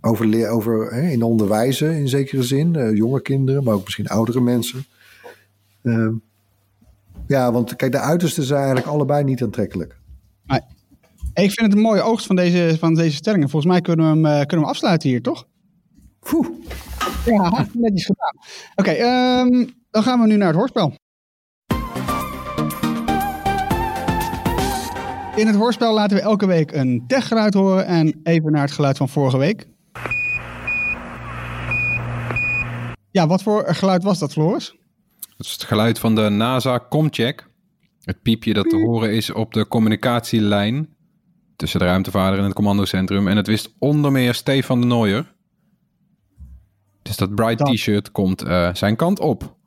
over, 0.00 0.50
over 0.50 0.94
hè, 0.94 1.08
in 1.08 1.22
onderwijzen 1.22 1.96
in 1.96 2.08
zekere 2.08 2.42
zin. 2.42 2.94
jonge 2.94 3.22
kinderen, 3.22 3.64
maar 3.64 3.74
ook 3.74 3.84
misschien 3.84 4.08
oudere 4.08 4.40
mensen. 4.40 4.84
Ehm, 5.82 6.12
ja, 7.26 7.52
want 7.52 7.76
kijk, 7.76 7.92
de 7.92 7.98
uitersten 7.98 8.44
zijn 8.44 8.58
eigenlijk 8.58 8.88
allebei 8.88 9.24
niet 9.24 9.42
aantrekkelijk. 9.42 9.98
Ik 11.34 11.52
vind 11.52 11.60
het 11.60 11.72
een 11.72 11.82
mooie 11.82 12.02
oogst 12.02 12.26
van 12.26 12.36
deze, 12.36 12.76
van 12.78 12.94
deze 12.94 13.16
stellingen. 13.16 13.50
Volgens 13.50 13.72
mij 13.72 13.80
kunnen 13.80 14.22
we 14.22 14.28
hem, 14.28 14.46
kunnen 14.46 14.66
we 14.66 14.72
afsluiten 14.72 15.08
hier, 15.08 15.22
toch? 15.22 15.46
Poeh. 16.20 16.48
Ja, 17.24 17.66
netjes 17.72 18.06
gedaan. 18.06 18.34
Oké, 18.74 18.90
okay, 18.90 19.40
um, 19.40 19.70
dan 19.90 20.02
gaan 20.02 20.20
we 20.20 20.26
nu 20.26 20.36
naar 20.36 20.48
het 20.48 20.56
hoorspel. 20.56 20.94
In 25.36 25.46
het 25.46 25.56
hoorspel 25.56 25.94
laten 25.94 26.16
we 26.16 26.22
elke 26.22 26.46
week 26.46 26.72
een 26.72 27.04
techgeluid 27.06 27.54
horen 27.54 27.86
en 27.86 28.20
even 28.22 28.52
naar 28.52 28.62
het 28.62 28.70
geluid 28.70 28.96
van 28.96 29.08
vorige 29.08 29.38
week. 29.38 29.66
Ja, 33.10 33.26
wat 33.26 33.42
voor 33.42 33.64
geluid 33.74 34.02
was 34.02 34.18
dat, 34.18 34.32
Floris? 34.32 34.76
Dat 35.36 35.46
is 35.46 35.52
het 35.52 35.64
geluid 35.64 35.98
van 35.98 36.14
de 36.14 36.28
NASA 36.28 36.86
Comcheck. 36.88 37.48
Het 38.00 38.22
piepje 38.22 38.52
dat 38.52 38.70
te 38.70 38.76
horen 38.76 39.12
is 39.12 39.32
op 39.32 39.52
de 39.52 39.68
communicatielijn 39.68 40.88
tussen 41.56 41.80
de 41.80 41.86
ruimtevaarder 41.86 42.38
en 42.38 42.44
het 42.44 42.54
commandocentrum. 42.54 43.28
En 43.28 43.36
het 43.36 43.46
wist 43.46 43.74
onder 43.78 44.12
meer 44.12 44.34
Stefan 44.34 44.80
de 44.80 44.86
Nooier. 44.86 45.34
Dus 47.02 47.16
dat 47.16 47.34
Bright 47.34 47.64
T-shirt 47.64 48.10
komt 48.10 48.44
uh, 48.44 48.74
zijn 48.74 48.96
kant 48.96 49.20
op. 49.20 49.58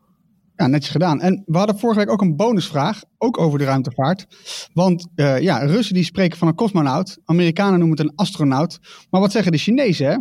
Ja, 0.55 0.67
netjes 0.67 0.91
gedaan. 0.91 1.21
En 1.21 1.43
we 1.45 1.57
hadden 1.57 1.79
vorige 1.79 1.99
week 1.99 2.09
ook 2.09 2.21
een 2.21 2.36
bonusvraag, 2.36 3.03
ook 3.17 3.38
over 3.38 3.59
de 3.59 3.65
ruimtevaart. 3.65 4.27
Want 4.73 5.07
uh, 5.15 5.39
ja, 5.39 5.57
Russen 5.57 5.95
die 5.95 6.03
spreken 6.03 6.38
van 6.38 6.47
een 6.47 6.55
cosmonaut, 6.55 7.17
Amerikanen 7.25 7.79
noemen 7.79 7.97
het 7.97 8.07
een 8.07 8.15
astronaut. 8.15 8.79
Maar 9.09 9.21
wat 9.21 9.31
zeggen 9.31 9.51
de 9.51 9.57
Chinezen? 9.57 10.07
Hè? 10.07 10.17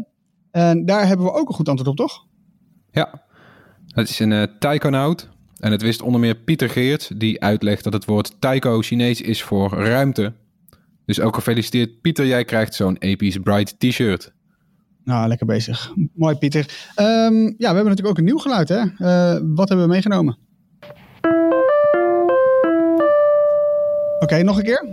En 0.51 0.85
daar 0.85 1.07
hebben 1.07 1.27
we 1.27 1.33
ook 1.33 1.49
een 1.49 1.55
goed 1.55 1.69
antwoord 1.69 1.91
op, 1.91 1.97
toch? 1.97 2.27
Ja, 2.91 3.23
het 3.87 4.09
is 4.09 4.19
een 4.19 4.31
uh, 4.31 4.43
taikonaut. 4.59 5.31
En 5.59 5.73
het 5.73 5.83
wist 5.83 6.03
onder 6.03 6.21
meer 6.21 6.35
Pieter 6.35 6.71
Geert, 6.71 7.21
die 7.21 7.43
uitlegt 7.43 7.85
dat 7.85 7.93
het 7.93 8.05
woord 8.05 8.41
taiko 8.41 8.81
Chinees 8.81 9.21
is 9.21 9.43
voor 9.43 9.71
ruimte. 9.71 10.33
Dus 11.05 11.21
ook 11.21 11.35
gefeliciteerd 11.35 12.01
Pieter, 12.01 12.27
jij 12.27 12.45
krijgt 12.45 12.75
zo'n 12.75 12.97
episch 12.97 13.39
Bright 13.39 13.81
t-shirt. 13.81 14.33
Nou, 15.05 15.29
lekker 15.29 15.47
bezig. 15.47 15.93
Mooi 16.15 16.37
Pieter. 16.37 16.93
Um, 16.97 17.45
ja, 17.45 17.55
we 17.57 17.65
hebben 17.65 17.85
natuurlijk 17.85 18.09
ook 18.09 18.19
een 18.19 18.25
nieuw 18.25 18.39
geluid 18.39 18.69
hè. 18.69 18.81
Uh, 18.81 19.41
wat 19.55 19.69
hebben 19.69 19.87
we 19.87 19.93
meegenomen? 19.93 20.39
Oké, 24.15 24.35
okay, 24.35 24.43
nog 24.43 24.59
een 24.59 24.65
keer. 24.65 24.87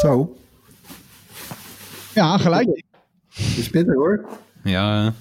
Zo. 0.00 0.36
Ja, 2.14 2.38
geluid. 2.38 2.84
is 3.36 3.70
pittig 3.70 3.94
hoor. 3.94 4.24
Ja. 4.62 5.12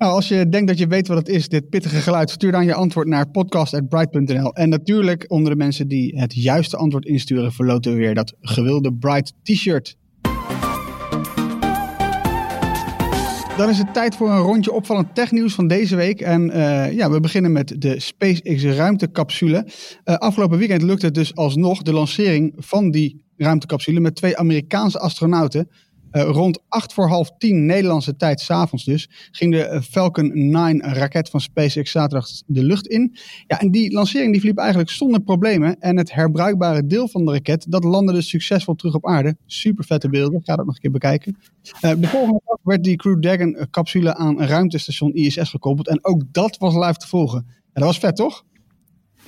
Nou, 0.00 0.12
als 0.12 0.28
je 0.28 0.48
denkt 0.48 0.68
dat 0.68 0.78
je 0.78 0.86
weet 0.86 1.08
wat 1.08 1.16
het 1.16 1.28
is, 1.28 1.48
dit 1.48 1.68
pittige 1.68 1.96
geluid, 1.96 2.30
stuur 2.30 2.52
dan 2.52 2.64
je 2.64 2.74
antwoord 2.74 3.06
naar 3.06 3.30
podcast.bright.nl. 3.30 4.54
En 4.54 4.68
natuurlijk, 4.68 5.24
onder 5.28 5.52
de 5.52 5.58
mensen 5.58 5.88
die 5.88 6.18
het 6.18 6.34
juiste 6.34 6.76
antwoord 6.76 7.04
insturen, 7.04 7.52
verloten 7.52 7.92
we 7.92 7.98
weer 7.98 8.14
dat 8.14 8.34
gewilde 8.40 8.92
Bright 8.94 9.32
t-shirt. 9.42 9.96
Dan 13.56 13.68
is 13.68 13.78
het 13.78 13.94
tijd 13.94 14.14
voor 14.14 14.30
een 14.30 14.38
rondje 14.38 14.72
opvallend 14.72 15.14
technieuws 15.14 15.54
van 15.54 15.66
deze 15.66 15.96
week. 15.96 16.20
En 16.20 16.48
uh, 16.48 16.92
ja, 16.92 17.10
we 17.10 17.20
beginnen 17.20 17.52
met 17.52 17.74
de 17.78 18.00
SpaceX 18.00 18.64
ruimtecapsule. 18.64 19.66
Uh, 20.04 20.14
afgelopen 20.14 20.58
weekend 20.58 20.82
lukte 20.82 21.06
het 21.06 21.14
dus 21.14 21.34
alsnog 21.34 21.82
de 21.82 21.92
lancering 21.92 22.52
van 22.56 22.90
die 22.90 23.24
ruimtecapsule 23.36 24.00
met 24.00 24.14
twee 24.14 24.36
Amerikaanse 24.36 24.98
astronauten. 24.98 25.68
Uh, 26.12 26.22
rond 26.22 26.58
acht 26.68 26.92
voor 26.92 27.08
half 27.08 27.30
tien 27.38 27.66
Nederlandse 27.66 28.16
tijd, 28.16 28.40
s'avonds 28.40 28.84
dus, 28.84 29.08
ging 29.30 29.52
de 29.52 29.82
Falcon 29.90 30.50
9 30.50 30.80
raket 30.80 31.30
van 31.30 31.40
SpaceX 31.40 31.90
zaterdag 31.90 32.28
de 32.46 32.62
lucht 32.64 32.86
in. 32.86 33.16
Ja, 33.46 33.60
en 33.60 33.70
die 33.70 33.92
lancering 33.92 34.30
die 34.30 34.40
verliep 34.40 34.58
eigenlijk 34.58 34.90
zonder 34.90 35.20
problemen. 35.20 35.80
En 35.80 35.96
het 35.96 36.12
herbruikbare 36.12 36.86
deel 36.86 37.08
van 37.08 37.24
de 37.24 37.32
raket, 37.32 37.66
dat 37.68 37.84
landde 37.84 38.12
dus 38.12 38.28
succesvol 38.28 38.74
terug 38.74 38.94
op 38.94 39.06
aarde. 39.06 39.36
Super 39.46 39.84
vette 39.84 40.08
beelden, 40.08 40.38
ik 40.38 40.44
ga 40.44 40.56
dat 40.56 40.66
nog 40.66 40.74
een 40.74 40.80
keer 40.80 40.90
bekijken. 40.90 41.36
Uh, 41.80 41.90
de 41.98 42.06
volgende 42.06 42.40
dag 42.44 42.58
werd 42.62 42.84
die 42.84 42.96
Crew 42.96 43.20
Dragon 43.20 43.66
capsule 43.70 44.14
aan 44.14 44.42
ruimtestation 44.42 45.14
ISS 45.14 45.50
gekoppeld. 45.50 45.88
En 45.88 46.04
ook 46.04 46.22
dat 46.32 46.56
was 46.58 46.74
live 46.74 46.96
te 46.96 47.08
volgen. 47.08 47.38
En 47.48 47.56
dat 47.72 47.84
was 47.84 47.98
vet, 47.98 48.16
toch? 48.16 48.44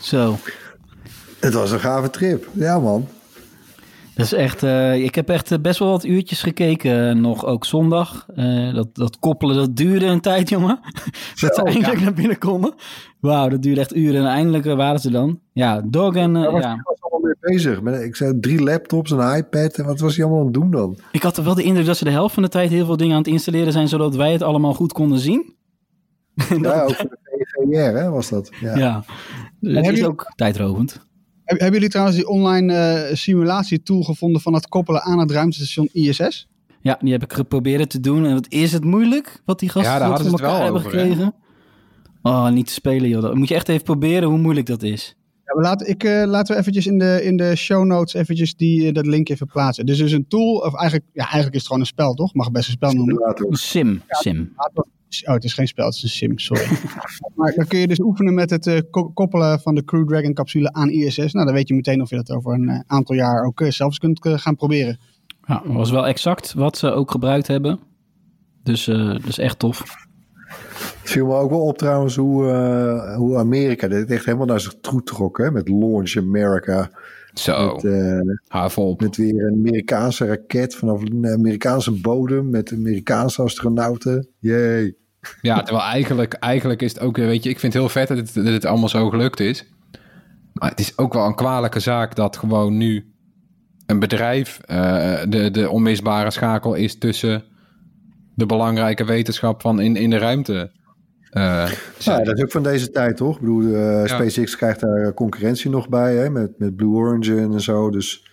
Zo. 0.01 0.37
Het 1.41 1.53
was 1.53 1.70
een 1.70 1.80
gave 1.80 2.11
trip. 2.11 2.49
Ja, 2.53 2.78
man. 2.78 3.09
Dat 4.14 4.24
is 4.24 4.32
echt, 4.32 4.62
uh, 4.62 5.04
ik 5.04 5.14
heb 5.14 5.28
echt 5.28 5.62
best 5.62 5.78
wel 5.78 5.90
wat 5.90 6.04
uurtjes 6.04 6.42
gekeken, 6.42 7.20
nog 7.20 7.46
ook 7.46 7.64
zondag. 7.64 8.26
Uh, 8.36 8.74
dat, 8.74 8.94
dat 8.94 9.18
koppelen, 9.18 9.56
dat 9.56 9.76
duurde 9.76 10.06
een 10.06 10.20
tijd, 10.20 10.48
jongen. 10.48 10.80
dat 11.40 11.54
ze 11.54 11.62
eindelijk 11.62 12.00
naar 12.00 12.12
binnen 12.12 12.38
konden. 12.38 12.74
Wauw, 13.20 13.48
dat 13.48 13.62
duurde 13.62 13.80
echt 13.80 13.96
uren. 13.96 14.20
En 14.20 14.26
eindelijk 14.26 14.64
waren 14.64 15.00
ze 15.00 15.10
dan. 15.10 15.40
Ja, 15.52 15.82
Dog 15.84 16.16
en... 16.16 16.34
Uh, 16.34 16.42
ja, 16.42 16.58
ja. 16.58 16.80
was 16.84 17.00
allemaal 17.00 17.20
mee 17.20 17.54
bezig. 17.54 17.80
Ik 17.80 18.16
zei 18.16 18.40
drie 18.40 18.62
laptops, 18.62 19.10
een 19.10 19.36
iPad. 19.36 19.74
En 19.74 19.84
wat 19.84 20.00
was 20.00 20.16
hij 20.16 20.24
allemaal 20.24 20.40
aan 20.40 20.50
het 20.50 20.60
doen 20.60 20.70
dan? 20.70 20.98
Ik 21.12 21.22
had 21.22 21.36
wel 21.36 21.54
de 21.54 21.62
indruk 21.62 21.86
dat 21.86 21.96
ze 21.96 22.04
de 22.04 22.10
helft 22.10 22.34
van 22.34 22.42
de 22.42 22.48
tijd 22.48 22.70
heel 22.70 22.86
veel 22.86 22.96
dingen 22.96 23.12
aan 23.12 23.22
het 23.22 23.30
installeren 23.30 23.72
zijn, 23.72 23.88
zodat 23.88 24.16
wij 24.16 24.32
het 24.32 24.42
allemaal 24.42 24.74
goed 24.74 24.92
konden 24.92 25.18
zien. 25.18 25.54
ja, 26.62 26.82
ook 26.82 26.94
voor 26.94 27.10
de 27.10 27.18
VVR 27.22 27.96
hè, 27.96 28.10
was 28.10 28.28
dat. 28.28 28.50
Ja, 28.60 28.76
ja. 28.76 29.04
Dus 29.60 29.74
dat 29.74 29.92
is 29.92 30.04
ook 30.04 30.32
tijdrovend. 30.34 31.10
Hebben 31.59 31.72
jullie 31.72 31.88
trouwens 31.88 32.16
die 32.16 32.28
online 32.28 32.72
uh, 33.09 33.14
simulatietool 33.14 34.03
gevonden 34.03 34.40
van 34.40 34.55
het 34.55 34.68
koppelen 34.68 35.03
aan 35.03 35.18
het 35.18 35.30
ruimtestation 35.30 35.88
ISS? 35.92 36.48
Ja, 36.80 36.98
die 37.00 37.12
heb 37.12 37.22
ik 37.22 37.32
geprobeerd 37.32 37.90
te 37.90 38.00
doen. 38.00 38.26
En 38.26 38.34
wat 38.34 38.46
is 38.48 38.72
het 38.72 38.84
moeilijk 38.84 39.42
wat 39.44 39.59
die 39.59 39.68
gasten 39.68 39.92
ja, 39.92 39.98
daar 39.98 40.16
van 40.16 40.26
elkaar 40.26 40.62
hebben 40.62 40.80
over, 40.80 40.90
gekregen? 40.90 41.24
Hè? 41.24 41.30
Oh, 42.30 42.48
niet 42.48 42.66
te 42.66 42.72
spelen 42.72 43.09
joh. 43.09 43.22
Dat 43.22 43.34
moet 43.34 43.48
je 43.48 43.55
echt 43.55 43.68
even 43.68 43.84
proberen 43.84 44.28
hoe 44.28 44.38
moeilijk 44.38 44.66
dat 44.66 44.82
is. 44.82 45.16
Ja, 45.53 45.61
maar 45.61 45.70
laat, 45.70 45.88
ik, 45.88 46.05
uh, 46.05 46.24
laten 46.26 46.55
we 46.55 46.61
eventjes 46.61 46.86
in 46.86 46.98
de, 46.98 47.20
in 47.22 47.36
de 47.36 47.57
show 47.57 47.84
notes 47.84 48.14
eventjes 48.14 48.55
die, 48.55 48.86
uh, 48.86 48.92
dat 48.92 49.07
link 49.07 49.28
even 49.28 49.46
plaatsen. 49.46 49.86
Dus 49.86 49.98
is 49.98 50.12
een 50.12 50.28
tool, 50.28 50.55
of 50.55 50.74
eigenlijk, 50.74 51.11
ja, 51.12 51.22
eigenlijk 51.22 51.53
is 51.53 51.59
het 51.59 51.66
gewoon 51.66 51.80
een 51.80 51.86
spel, 51.86 52.14
toch? 52.14 52.34
Mag 52.34 52.50
best 52.50 52.66
een 52.66 52.72
spel 52.72 52.92
noemen. 52.92 53.34
Een 53.34 53.57
sim, 53.57 54.03
ja, 54.07 54.18
sim. 54.18 54.53
Oh, 55.26 55.34
het 55.34 55.44
is 55.44 55.55
geen 55.55 55.68
spel, 55.68 55.84
het 55.86 55.94
is 55.94 56.03
een 56.03 56.09
sim, 56.09 56.38
sorry. 56.38 56.66
maar 57.36 57.53
dan 57.55 57.66
kun 57.66 57.78
je 57.78 57.86
dus 57.86 58.00
oefenen 58.00 58.34
met 58.34 58.50
het 58.50 58.66
uh, 58.66 58.80
koppelen 59.14 59.61
van 59.61 59.74
de 59.74 59.84
Crew 59.84 60.09
Dragon 60.09 60.34
capsule 60.34 60.72
aan 60.72 60.90
ISS. 60.90 61.32
Nou, 61.32 61.46
dan 61.46 61.55
weet 61.55 61.68
je 61.68 61.74
meteen 61.74 62.03
of 62.03 62.11
je 62.11 62.16
dat 62.16 62.30
over 62.30 62.55
een 62.55 62.68
uh, 62.68 62.80
aantal 62.86 63.14
jaar 63.14 63.44
ook 63.44 63.61
uh, 63.61 63.70
zelfs 63.70 63.98
kunt 63.98 64.18
gaan 64.22 64.57
proberen. 64.57 64.98
Ja, 65.46 65.62
dat 65.64 65.74
was 65.74 65.90
wel 65.90 66.07
exact 66.07 66.53
wat 66.53 66.76
ze 66.76 66.90
ook 66.90 67.11
gebruikt 67.11 67.46
hebben. 67.46 67.80
Dus 68.62 68.84
dat 68.84 69.26
is 69.26 69.38
echt 69.38 69.59
tof. 69.59 69.82
Het 70.74 71.10
viel 71.10 71.26
me 71.26 71.34
ook 71.34 71.50
wel 71.50 71.66
op 71.66 71.78
trouwens 71.78 72.16
hoe, 72.16 72.44
hoe 73.16 73.36
Amerika 73.36 73.88
dit 73.88 74.10
echt 74.10 74.24
helemaal 74.24 74.46
naar 74.46 74.60
zich 74.60 74.74
toe 74.80 75.02
trok. 75.02 75.38
Hè? 75.38 75.50
Met 75.50 75.68
Launch 75.68 76.16
America. 76.16 76.90
Zo, 77.32 77.74
met, 77.74 77.84
uh, 77.84 78.78
op. 78.78 79.00
Met 79.00 79.16
weer 79.16 79.46
een 79.46 79.54
Amerikaanse 79.54 80.26
raket 80.26 80.74
vanaf 80.74 81.00
een 81.00 81.26
Amerikaanse 81.26 82.00
bodem 82.00 82.50
met 82.50 82.72
Amerikaanse 82.72 83.42
astronauten. 83.42 84.28
Jee. 84.38 84.96
Ja, 85.40 85.62
terwijl 85.62 85.86
eigenlijk, 85.86 86.32
eigenlijk 86.32 86.82
is 86.82 86.92
het 86.92 87.02
ook, 87.02 87.16
weet 87.16 87.44
je, 87.44 87.50
ik 87.50 87.58
vind 87.58 87.72
het 87.72 87.82
heel 87.82 87.92
vet 87.92 88.08
dat 88.08 88.16
het, 88.16 88.34
dat 88.34 88.52
het 88.52 88.64
allemaal 88.64 88.88
zo 88.88 89.10
gelukt 89.10 89.40
is. 89.40 89.66
Maar 90.52 90.70
het 90.70 90.80
is 90.80 90.98
ook 90.98 91.12
wel 91.12 91.26
een 91.26 91.34
kwalijke 91.34 91.80
zaak 91.80 92.14
dat 92.14 92.36
gewoon 92.36 92.76
nu 92.76 93.12
een 93.86 93.98
bedrijf 93.98 94.60
uh, 94.70 94.76
de, 95.28 95.50
de 95.50 95.70
onmisbare 95.70 96.30
schakel 96.30 96.74
is 96.74 96.98
tussen 96.98 97.44
de 98.35 98.47
belangrijke 98.47 99.05
wetenschap 99.05 99.61
van 99.61 99.80
in, 99.80 99.97
in 99.97 100.11
de 100.11 100.18
ruimte. 100.18 100.70
Uh, 101.33 101.70
ja, 101.99 102.18
dat 102.22 102.37
is 102.37 102.43
ook 102.43 102.51
van 102.51 102.62
deze 102.62 102.91
tijd, 102.91 103.16
toch? 103.16 103.35
Ik 103.35 103.41
bedoel, 103.41 103.62
uh, 103.62 104.05
SpaceX 104.05 104.57
krijgt 104.57 104.80
daar 104.80 105.14
concurrentie 105.14 105.70
nog 105.70 105.89
bij, 105.89 106.14
hè? 106.14 106.30
Met, 106.30 106.59
met 106.59 106.76
Blue 106.76 106.95
Origin 106.95 107.53
en 107.53 107.61
zo, 107.61 107.91
dus... 107.91 108.30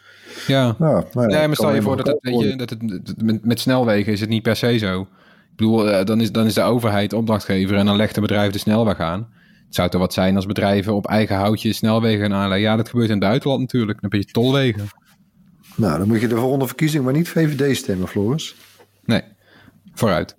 Ja, 0.47 0.75
nou, 0.79 1.03
nou 1.13 1.29
ja, 1.29 1.37
nee, 1.37 1.47
maar 1.47 1.55
stel 1.55 1.73
je 1.73 1.81
voor 1.81 1.97
dat, 1.97 2.07
het, 2.07 2.17
weet 2.21 2.39
je, 2.39 2.55
dat 2.55 2.69
het 2.69 3.23
met, 3.23 3.45
met 3.45 3.59
snelwegen 3.59 4.11
is 4.13 4.19
het 4.19 4.29
niet 4.29 4.43
per 4.43 4.55
se 4.55 4.77
zo. 4.77 5.07
bedoel, 5.55 5.89
eh, 5.89 6.05
dan, 6.05 6.21
is, 6.21 6.31
dan 6.31 6.45
is 6.45 6.53
de 6.53 6.61
overheid 6.61 7.13
opdrachtgever 7.13 7.77
en 7.77 7.85
dan 7.85 7.95
legt 7.95 8.15
de 8.15 8.21
bedrijf 8.21 8.51
de 8.51 8.59
snelweg 8.59 8.99
aan. 8.99 9.27
Het 9.65 9.75
zou 9.75 9.89
toch 9.89 10.01
wat 10.01 10.13
zijn 10.13 10.35
als 10.35 10.45
bedrijven 10.45 10.93
op 10.93 11.07
eigen 11.07 11.35
houtje 11.35 11.73
snelwegen 11.73 12.21
gaan 12.21 12.33
aanleggen. 12.33 12.67
Ja, 12.67 12.75
dat 12.75 12.89
gebeurt 12.89 13.09
in 13.09 13.19
Duitsland 13.19 13.59
natuurlijk. 13.59 14.01
Dan 14.01 14.11
heb 14.11 14.21
je 14.21 14.31
tolwegen. 14.31 14.87
Nou, 15.75 15.97
dan 15.97 16.07
moet 16.07 16.21
je 16.21 16.27
de 16.27 16.35
volgende 16.35 16.67
verkiezing 16.67 17.03
maar 17.03 17.13
niet 17.13 17.29
VVD 17.29 17.77
stemmen, 17.77 18.07
Floris. 18.07 18.55
Nee, 19.05 19.21
vooruit. 19.99 20.35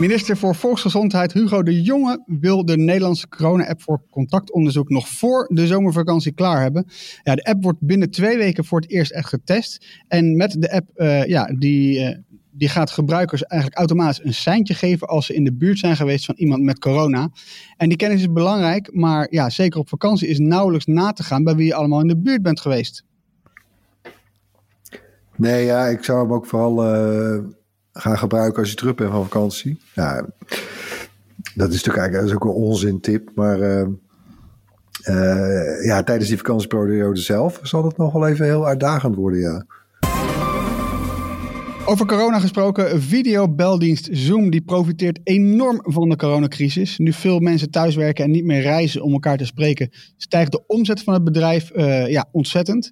Minister 0.00 0.36
voor 0.36 0.54
Volksgezondheid 0.54 1.32
Hugo 1.32 1.62
de 1.62 1.82
Jonge 1.82 2.22
wil 2.26 2.64
de 2.64 2.76
Nederlandse 2.76 3.28
corona-app 3.28 3.82
voor 3.82 4.02
contactonderzoek 4.10 4.88
nog 4.88 5.08
voor 5.08 5.50
de 5.52 5.66
zomervakantie 5.66 6.32
klaar 6.32 6.60
hebben. 6.60 6.86
Ja, 7.22 7.34
de 7.34 7.44
app 7.44 7.62
wordt 7.62 7.80
binnen 7.80 8.10
twee 8.10 8.36
weken 8.36 8.64
voor 8.64 8.80
het 8.80 8.90
eerst 8.90 9.10
echt 9.10 9.28
getest. 9.28 9.86
En 10.08 10.36
met 10.36 10.56
de 10.58 10.72
app, 10.72 10.90
eh, 10.94 11.24
ja, 11.24 11.44
die, 11.58 12.00
eh, 12.00 12.18
die 12.50 12.68
gaat 12.68 12.90
gebruikers 12.90 13.42
eigenlijk 13.42 13.80
automatisch 13.80 14.24
een 14.24 14.34
seintje 14.34 14.74
geven 14.74 15.08
als 15.08 15.26
ze 15.26 15.34
in 15.34 15.44
de 15.44 15.52
buurt 15.52 15.78
zijn 15.78 15.96
geweest 15.96 16.24
van 16.24 16.34
iemand 16.34 16.62
met 16.62 16.78
corona. 16.78 17.30
En 17.76 17.88
die 17.88 17.98
kennis 17.98 18.20
is 18.20 18.32
belangrijk, 18.32 18.94
maar 18.94 19.26
ja, 19.30 19.50
zeker 19.50 19.80
op 19.80 19.88
vakantie 19.88 20.28
is 20.28 20.38
nauwelijks 20.38 20.86
na 20.86 21.12
te 21.12 21.22
gaan 21.22 21.44
bij 21.44 21.54
wie 21.54 21.66
je 21.66 21.74
allemaal 21.74 22.00
in 22.00 22.08
de 22.08 22.18
buurt 22.18 22.42
bent 22.42 22.60
geweest. 22.60 23.04
Nee, 25.36 25.64
ja, 25.64 25.86
ik 25.86 26.04
zou 26.04 26.22
hem 26.22 26.32
ook 26.32 26.46
vooral 26.46 26.84
eh, 26.84 27.38
gaan 27.92 28.18
gebruiken 28.18 28.60
als 28.60 28.70
je 28.70 28.76
terug 28.76 28.94
bent 28.94 29.10
van 29.10 29.22
vakantie. 29.22 29.80
Ja, 29.94 30.26
dat 31.54 31.72
is 31.72 31.84
natuurlijk 31.84 32.14
eigenlijk 32.14 32.44
ook 32.44 32.54
een 32.54 32.62
onzin 32.62 33.00
tip, 33.00 33.30
maar 33.34 33.60
eh, 33.60 33.86
eh, 35.02 35.84
ja, 35.84 36.02
tijdens 36.02 36.28
die 36.28 36.38
vakantieperiode 36.38 37.20
zelf 37.20 37.60
zal 37.62 37.84
het 37.84 37.96
nog 37.96 38.12
wel 38.12 38.26
even 38.26 38.44
heel 38.44 38.66
uitdagend 38.66 39.14
worden, 39.14 39.40
ja. 39.40 39.64
Over 41.84 42.06
corona 42.06 42.38
gesproken, 42.38 43.02
videobeldienst 43.02 44.08
Zoom 44.12 44.50
die 44.50 44.60
profiteert 44.60 45.20
enorm 45.24 45.80
van 45.82 46.08
de 46.08 46.16
coronacrisis. 46.16 46.98
Nu 46.98 47.12
veel 47.12 47.38
mensen 47.38 47.70
thuiswerken 47.70 48.24
en 48.24 48.30
niet 48.30 48.44
meer 48.44 48.60
reizen 48.60 49.02
om 49.02 49.12
elkaar 49.12 49.36
te 49.36 49.44
spreken, 49.44 49.90
stijgt 50.16 50.52
de 50.52 50.66
omzet 50.66 51.02
van 51.02 51.14
het 51.14 51.24
bedrijf 51.24 51.70
uh, 51.74 52.08
ja, 52.08 52.28
ontzettend. 52.32 52.90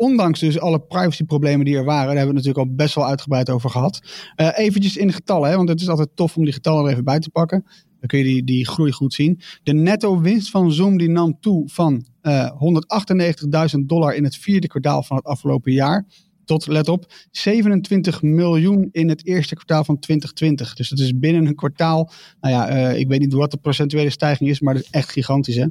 Ondanks 0.00 0.40
dus 0.40 0.60
alle 0.60 0.80
privacyproblemen 0.80 1.64
die 1.64 1.76
er 1.76 1.84
waren, 1.84 2.06
daar 2.06 2.16
hebben 2.16 2.34
we 2.34 2.40
het 2.40 2.46
natuurlijk 2.46 2.68
al 2.68 2.84
best 2.84 2.94
wel 2.94 3.06
uitgebreid 3.06 3.50
over 3.50 3.70
gehad. 3.70 4.00
Uh, 4.36 4.48
eventjes 4.54 4.96
in 4.96 5.12
getallen, 5.12 5.50
hè, 5.50 5.56
want 5.56 5.68
het 5.68 5.80
is 5.80 5.88
altijd 5.88 6.08
tof 6.14 6.36
om 6.36 6.44
die 6.44 6.52
getallen 6.52 6.84
er 6.84 6.90
even 6.90 7.04
bij 7.04 7.18
te 7.18 7.30
pakken. 7.30 7.64
Dan 7.98 8.08
kun 8.08 8.18
je 8.18 8.24
die, 8.24 8.44
die 8.44 8.66
groei 8.66 8.92
goed 8.92 9.14
zien. 9.14 9.40
De 9.62 9.72
netto 9.72 10.20
winst 10.20 10.50
van 10.50 10.72
Zoom 10.72 10.98
die 10.98 11.08
nam 11.08 11.40
toe 11.40 11.68
van 11.68 12.06
uh, 12.22 12.50
198.000 13.76 13.78
dollar 13.86 14.14
in 14.14 14.24
het 14.24 14.36
vierde 14.36 14.66
kwartaal 14.66 15.02
van 15.02 15.16
het 15.16 15.26
afgelopen 15.26 15.72
jaar 15.72 16.06
tot, 16.44 16.66
let 16.66 16.88
op, 16.88 17.12
27 17.30 18.22
miljoen 18.22 18.88
in 18.92 19.08
het 19.08 19.26
eerste 19.26 19.54
kwartaal 19.54 19.84
van 19.84 19.98
2020. 19.98 20.74
Dus 20.74 20.88
dat 20.88 20.98
is 20.98 21.18
binnen 21.18 21.46
een 21.46 21.54
kwartaal. 21.54 22.10
Nou 22.40 22.54
ja, 22.54 22.70
uh, 22.70 22.98
ik 22.98 23.08
weet 23.08 23.20
niet 23.20 23.32
wat 23.32 23.50
de 23.50 23.56
procentuele 23.56 24.10
stijging 24.10 24.50
is, 24.50 24.60
maar 24.60 24.74
dat 24.74 24.82
is 24.82 24.90
echt 24.90 25.10
gigantisch, 25.10 25.56
hè? 25.56 25.66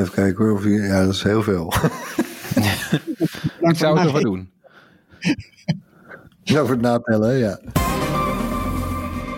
Even 0.00 0.12
kijken 0.12 0.46
hoor. 0.46 0.68
Ja, 0.68 1.04
dat 1.04 1.14
is 1.14 1.22
heel 1.22 1.42
veel. 1.42 1.72
ik 3.70 3.76
zou 3.76 3.98
het 3.98 4.06
ervoor 4.06 4.20
doen. 4.20 4.50
Over 6.56 6.70
het 6.70 6.80
natellen, 6.80 7.38
ja. 7.38 7.60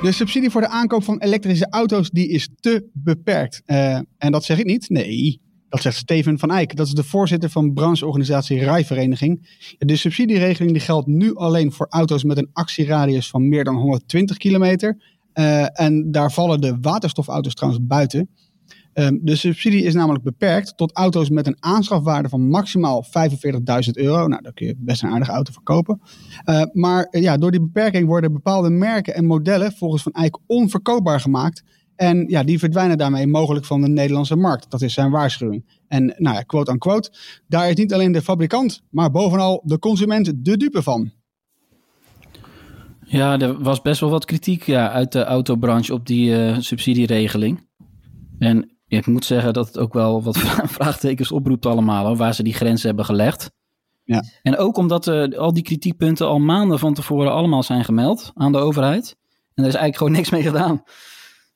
De 0.02 0.12
subsidie 0.12 0.50
voor 0.50 0.60
de 0.60 0.68
aankoop 0.68 1.04
van 1.04 1.18
elektrische 1.18 1.66
auto's 1.70 2.10
die 2.10 2.28
is 2.28 2.48
te 2.60 2.88
beperkt. 2.92 3.62
Uh, 3.66 3.94
en 4.18 4.32
dat 4.32 4.44
zeg 4.44 4.58
ik 4.58 4.66
niet. 4.66 4.88
Nee, 4.88 5.40
dat 5.68 5.82
zegt 5.82 5.96
Steven 5.96 6.38
van 6.38 6.50
Eyck. 6.50 6.76
Dat 6.76 6.86
is 6.86 6.92
de 6.92 7.04
voorzitter 7.04 7.50
van 7.50 7.72
brancheorganisatie 7.72 8.58
Rijvereniging. 8.58 9.60
De 9.78 9.96
subsidieregeling 9.96 10.72
die 10.72 10.82
geldt 10.82 11.06
nu 11.06 11.34
alleen 11.34 11.72
voor 11.72 11.86
auto's 11.88 12.24
met 12.24 12.38
een 12.38 12.50
actieradius 12.52 13.30
van 13.30 13.48
meer 13.48 13.64
dan 13.64 13.76
120 13.76 14.36
kilometer. 14.36 14.98
Uh, 15.34 15.80
en 15.80 16.10
daar 16.10 16.32
vallen 16.32 16.60
de 16.60 16.76
waterstofauto's 16.80 17.54
trouwens 17.54 17.86
buiten. 17.86 18.28
Um, 18.94 19.18
de 19.22 19.36
subsidie 19.36 19.84
is 19.84 19.94
namelijk 19.94 20.24
beperkt 20.24 20.76
tot 20.76 20.96
auto's 20.96 21.30
met 21.30 21.46
een 21.46 21.56
aanschafwaarde 21.60 22.28
van 22.28 22.48
maximaal 22.48 23.04
45.000 23.04 23.10
euro. 23.92 24.26
Nou, 24.26 24.42
daar 24.42 24.52
kun 24.52 24.66
je 24.66 24.74
best 24.78 25.02
een 25.02 25.10
aardige 25.10 25.30
auto 25.30 25.52
verkopen. 25.52 26.00
Uh, 26.44 26.62
maar 26.72 27.08
uh, 27.10 27.22
ja, 27.22 27.36
door 27.36 27.50
die 27.50 27.60
beperking 27.60 28.06
worden 28.06 28.32
bepaalde 28.32 28.70
merken 28.70 29.14
en 29.14 29.24
modellen 29.24 29.72
volgens 29.72 30.02
Van 30.02 30.12
Eyck 30.12 30.38
onverkoopbaar 30.46 31.20
gemaakt. 31.20 31.62
En 31.96 32.24
ja, 32.28 32.42
die 32.42 32.58
verdwijnen 32.58 32.98
daarmee 32.98 33.26
mogelijk 33.26 33.64
van 33.64 33.80
de 33.80 33.88
Nederlandse 33.88 34.36
markt. 34.36 34.70
Dat 34.70 34.82
is 34.82 34.94
zijn 34.94 35.10
waarschuwing. 35.10 35.80
En 35.88 36.14
nou 36.16 36.36
ja, 36.36 36.42
quote 36.42 36.70
unquote, 36.70 37.12
daar 37.48 37.68
is 37.68 37.74
niet 37.74 37.92
alleen 37.92 38.12
de 38.12 38.22
fabrikant, 38.22 38.82
maar 38.90 39.10
bovenal 39.10 39.62
de 39.64 39.78
consument 39.78 40.44
de 40.44 40.56
dupe 40.56 40.82
van. 40.82 41.12
Ja, 43.04 43.38
er 43.38 43.62
was 43.62 43.82
best 43.82 44.00
wel 44.00 44.10
wat 44.10 44.24
kritiek 44.24 44.62
ja, 44.62 44.90
uit 44.90 45.12
de 45.12 45.24
autobranche 45.24 45.92
op 45.92 46.06
die 46.06 46.30
uh, 46.30 46.58
subsidieregeling. 46.58 47.66
En 48.38 48.71
ik 48.98 49.06
moet 49.06 49.24
zeggen 49.24 49.52
dat 49.52 49.66
het 49.66 49.78
ook 49.78 49.92
wel 49.92 50.22
wat 50.22 50.38
vraagtekens 50.78 51.32
oproept 51.32 51.66
allemaal, 51.66 52.16
waar 52.16 52.34
ze 52.34 52.42
die 52.42 52.54
grenzen 52.54 52.86
hebben 52.86 53.04
gelegd. 53.04 53.50
Ja. 54.04 54.24
En 54.42 54.56
ook 54.56 54.76
omdat 54.76 55.06
uh, 55.06 55.38
al 55.38 55.52
die 55.52 55.62
kritiekpunten 55.62 56.26
al 56.26 56.38
maanden 56.38 56.78
van 56.78 56.94
tevoren 56.94 57.32
allemaal 57.32 57.62
zijn 57.62 57.84
gemeld 57.84 58.30
aan 58.34 58.52
de 58.52 58.58
overheid. 58.58 59.16
En 59.54 59.62
er 59.62 59.68
is 59.68 59.74
eigenlijk 59.74 59.96
gewoon 59.96 60.12
niks 60.12 60.30
mee 60.30 60.42
gedaan. 60.42 60.82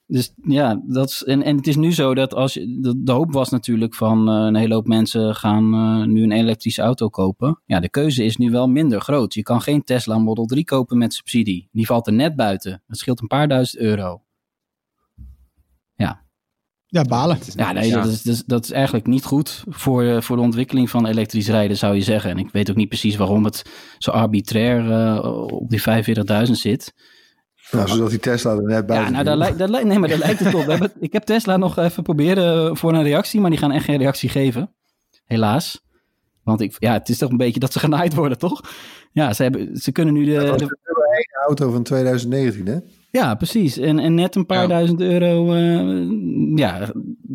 Dus 0.07 0.33
ja, 0.43 0.83
dat 0.87 1.09
is, 1.09 1.25
en, 1.25 1.43
en 1.43 1.57
het 1.57 1.67
is 1.67 1.77
nu 1.77 1.93
zo 1.93 2.15
dat 2.15 2.35
als 2.35 2.55
je, 2.55 2.79
de, 2.81 3.03
de 3.03 3.13
hoop 3.13 3.33
was 3.33 3.51
natuurlijk 3.51 3.95
van 3.95 4.31
uh, 4.31 4.47
een 4.47 4.55
hele 4.55 4.75
hoop 4.75 4.87
mensen 4.87 5.35
gaan 5.35 5.75
uh, 5.75 6.07
nu 6.07 6.23
een 6.23 6.33
elektrische 6.33 6.83
auto 6.83 7.09
kopen. 7.09 7.61
Ja, 7.65 7.81
de 7.81 7.91
keuze 7.91 8.25
is 8.25 8.37
nu 8.37 8.51
wel 8.51 8.69
minder 8.69 9.01
groot. 9.01 9.35
Je 9.35 9.43
kan 9.43 9.61
geen 9.61 9.85
Tesla 9.85 10.19
Model 10.19 10.45
3 10.45 10.65
kopen 10.65 10.99
met 10.99 11.15
subsidie. 11.15 11.69
Die 11.73 11.87
valt 11.87 12.07
er 12.07 12.13
net 12.13 12.37
buiten. 12.37 12.83
Dat 12.87 12.99
scheelt 12.99 13.21
een 13.21 13.27
paar 13.27 13.49
duizend 13.49 13.83
euro. 13.83 14.26
Ja. 16.89 17.03
Balen. 17.03 17.39
Ja, 17.55 17.73
nee, 17.73 17.89
ja. 17.89 18.03
Dat, 18.03 18.13
is, 18.13 18.23
dat, 18.23 18.35
is, 18.35 18.45
dat 18.45 18.65
is 18.65 18.71
eigenlijk 18.71 19.07
niet 19.07 19.25
goed 19.25 19.65
voor, 19.69 20.03
uh, 20.03 20.21
voor 20.21 20.37
de 20.37 20.43
ontwikkeling 20.43 20.91
van 20.91 21.07
elektrisch 21.07 21.49
rijden, 21.49 21.77
zou 21.77 21.95
je 21.95 22.03
zeggen. 22.03 22.31
En 22.31 22.39
ik 22.39 22.51
weet 22.53 22.71
ook 22.71 22.77
niet 22.77 22.89
precies 22.89 23.17
waarom 23.17 23.45
het 23.45 23.65
zo 23.99 24.11
arbitrair 24.11 24.85
uh, 24.85 25.47
op 25.53 25.71
die 25.71 25.83
45.000 26.47 26.53
zit. 26.53 26.95
Nou, 27.71 27.89
zodat 27.89 28.11
die 28.11 28.19
Tesla 28.19 28.51
er 28.51 28.63
net 28.63 28.87
bij 28.87 28.97
Ja, 28.97 29.11
nou, 29.11 29.25
daar 29.25 29.37
lijkt, 29.37 29.59
daar 29.59 29.69
lijkt, 29.69 29.87
nee, 29.87 29.99
maar 29.99 30.09
daar 30.09 30.19
lijkt 30.19 30.39
het 30.39 30.55
op. 30.55 30.67
Hebben, 30.67 30.93
ik 31.01 31.13
heb 31.13 31.23
Tesla 31.23 31.57
nog 31.57 31.79
even 31.79 32.03
proberen 32.03 32.77
voor 32.77 32.95
een 32.95 33.03
reactie, 33.03 33.41
maar 33.41 33.51
die 33.51 33.59
gaan 33.59 33.73
echt 33.73 33.85
geen 33.85 33.99
reactie 33.99 34.29
geven. 34.29 34.75
Helaas. 35.25 35.85
Want 36.43 36.61
ik, 36.61 36.77
ja, 36.79 36.93
het 36.93 37.09
is 37.09 37.19
toch 37.19 37.31
een 37.31 37.37
beetje 37.37 37.61
dat 37.61 37.73
ze 37.73 37.79
genaaid 37.79 38.15
worden, 38.15 38.39
toch? 38.39 38.61
Ja, 39.13 39.33
ze, 39.33 39.43
hebben, 39.43 39.77
ze 39.77 39.93
kunnen 39.93 40.15
nu 40.15 40.25
de... 40.25 40.45
Dat 40.45 40.59
de 40.59 40.65
een 40.65 41.47
auto 41.47 41.71
van 41.71 41.83
2019, 41.83 42.67
hè? 42.67 42.79
Ja, 43.11 43.35
precies. 43.35 43.79
En, 43.79 43.99
en 43.99 44.15
net 44.15 44.35
een 44.35 44.47
paar 44.47 44.63
ja. 44.63 44.67
duizend 44.67 45.01
euro, 45.01 45.55
uh, 45.55 46.57
ja, 46.59 46.93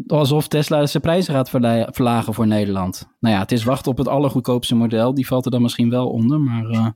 alsof 0.07 0.47
Tesla 0.47 0.85
zijn 0.85 1.03
prijzen 1.03 1.33
gaat 1.33 1.49
verlagen 1.93 2.33
voor 2.33 2.47
Nederland. 2.47 3.07
Nou 3.19 3.35
ja, 3.35 3.41
het 3.41 3.51
is 3.51 3.63
wachten 3.63 3.91
op 3.91 3.97
het 3.97 4.07
allergoedkoopste 4.07 4.75
model. 4.75 5.13
Die 5.13 5.27
valt 5.27 5.45
er 5.45 5.51
dan 5.51 5.61
misschien 5.61 5.89
wel 5.89 6.09
onder, 6.09 6.39
maar... 6.39 6.69
Uh, 6.69 6.87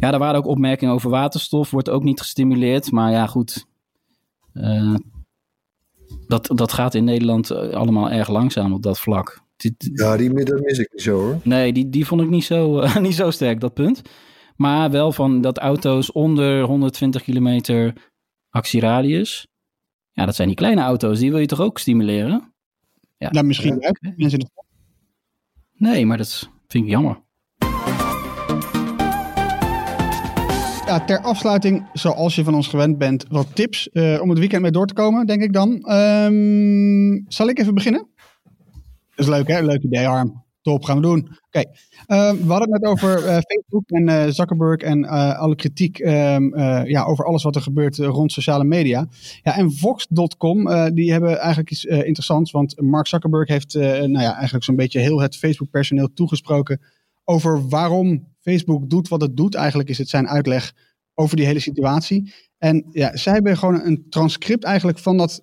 ja, 0.00 0.12
er 0.12 0.18
waren 0.18 0.38
ook 0.38 0.46
opmerkingen 0.46 0.94
over 0.94 1.10
waterstof. 1.10 1.70
Wordt 1.70 1.90
ook 1.90 2.02
niet 2.02 2.20
gestimuleerd. 2.20 2.90
Maar 2.90 3.12
ja, 3.12 3.26
goed. 3.26 3.66
Uh, 4.54 4.94
dat, 6.26 6.50
dat 6.54 6.72
gaat 6.72 6.94
in 6.94 7.04
Nederland 7.04 7.50
allemaal 7.50 8.10
erg 8.10 8.28
langzaam 8.28 8.72
op 8.72 8.82
dat 8.82 8.98
vlak. 8.98 9.40
Ja, 9.94 10.16
die 10.16 10.44
dat 10.44 10.60
mis 10.60 10.78
ik 10.78 10.88
niet 10.92 11.02
zo 11.02 11.20
hoor. 11.20 11.38
Nee, 11.42 11.72
die, 11.72 11.88
die 11.88 12.06
vond 12.06 12.20
ik 12.20 12.28
niet 12.28 12.44
zo, 12.44 12.82
uh, 12.82 12.96
niet 13.06 13.14
zo 13.14 13.30
sterk, 13.30 13.60
dat 13.60 13.74
punt. 13.74 14.02
Maar 14.58 14.90
wel 14.90 15.12
van 15.12 15.40
dat 15.40 15.58
auto's 15.58 16.12
onder 16.12 16.62
120 16.62 17.22
kilometer 17.22 17.92
actieradius. 18.50 19.46
Ja, 20.12 20.24
dat 20.24 20.34
zijn 20.34 20.48
die 20.48 20.56
kleine 20.56 20.80
auto's. 20.80 21.18
Die 21.18 21.30
wil 21.30 21.40
je 21.40 21.46
toch 21.46 21.60
ook 21.60 21.78
stimuleren? 21.78 22.54
Ja, 23.16 23.30
nou, 23.30 23.46
misschien 23.46 23.76
ja. 23.80 23.88
ook. 23.88 23.98
Mensen... 24.16 24.50
Nee, 25.74 26.06
maar 26.06 26.16
dat 26.16 26.50
vind 26.68 26.84
ik 26.84 26.90
jammer. 26.90 27.20
Ja, 30.86 31.04
ter 31.04 31.20
afsluiting, 31.20 31.88
zoals 31.92 32.34
je 32.34 32.44
van 32.44 32.54
ons 32.54 32.68
gewend 32.68 32.98
bent, 32.98 33.24
wat 33.28 33.54
tips 33.54 33.88
uh, 33.92 34.20
om 34.20 34.28
het 34.28 34.38
weekend 34.38 34.62
mee 34.62 34.70
door 34.70 34.86
te 34.86 34.94
komen, 34.94 35.26
denk 35.26 35.42
ik 35.42 35.52
dan. 35.52 35.92
Um, 35.92 37.24
zal 37.28 37.48
ik 37.48 37.58
even 37.58 37.74
beginnen? 37.74 38.08
Dat 39.14 39.26
is 39.26 39.26
leuk, 39.26 39.48
hè? 39.48 39.62
Leuk 39.62 39.82
idee, 39.82 40.04
Harm. 40.04 40.46
Top, 40.68 40.84
gaan 40.84 40.96
we 40.96 41.02
doen. 41.02 41.28
Oké, 41.46 41.58
uh, 41.58 42.30
we 42.30 42.52
hadden 42.52 42.72
het 42.72 42.82
net 42.82 42.84
over 42.84 43.24
uh, 43.24 43.38
Facebook 43.38 43.90
en 43.90 44.08
uh, 44.08 44.26
Zuckerberg 44.26 44.80
en 44.80 45.04
alle 45.38 45.54
kritiek 45.54 45.98
um, 45.98 46.58
ja, 46.88 47.04
over 47.04 47.24
alles 47.24 47.42
wat 47.42 47.56
er 47.56 47.62
gebeurt 47.62 47.96
rond 47.96 48.32
sociale 48.32 48.64
media. 48.64 49.08
Ja, 49.42 49.56
en 49.56 49.72
Vox.com, 49.72 50.68
die 50.94 51.12
hebben 51.12 51.38
eigenlijk 51.38 51.70
iets 51.70 51.84
interessants, 51.84 52.50
want 52.50 52.80
Mark 52.80 53.06
Zuckerberg 53.06 53.48
heeft 53.48 53.74
nou 53.74 54.20
ja, 54.20 54.34
eigenlijk 54.34 54.64
zo'n 54.64 54.76
beetje 54.76 55.00
heel 55.00 55.20
het 55.20 55.36
Facebook-personeel 55.36 56.12
toegesproken 56.14 56.80
over 57.24 57.68
waarom 57.68 58.26
Facebook 58.40 58.90
doet 58.90 59.08
wat 59.08 59.20
het 59.20 59.36
doet. 59.36 59.54
Eigenlijk 59.54 59.88
is 59.88 59.98
het 59.98 60.08
zijn 60.08 60.28
uitleg 60.28 60.72
over 61.14 61.36
die 61.36 61.46
hele 61.46 61.60
situatie. 61.60 62.32
En 62.58 62.84
ja, 62.92 63.16
zij 63.16 63.32
hebben 63.32 63.56
gewoon 63.56 63.80
een 63.84 64.06
transcript 64.10 64.64
eigenlijk 64.64 64.98
van 64.98 65.16
dat 65.16 65.40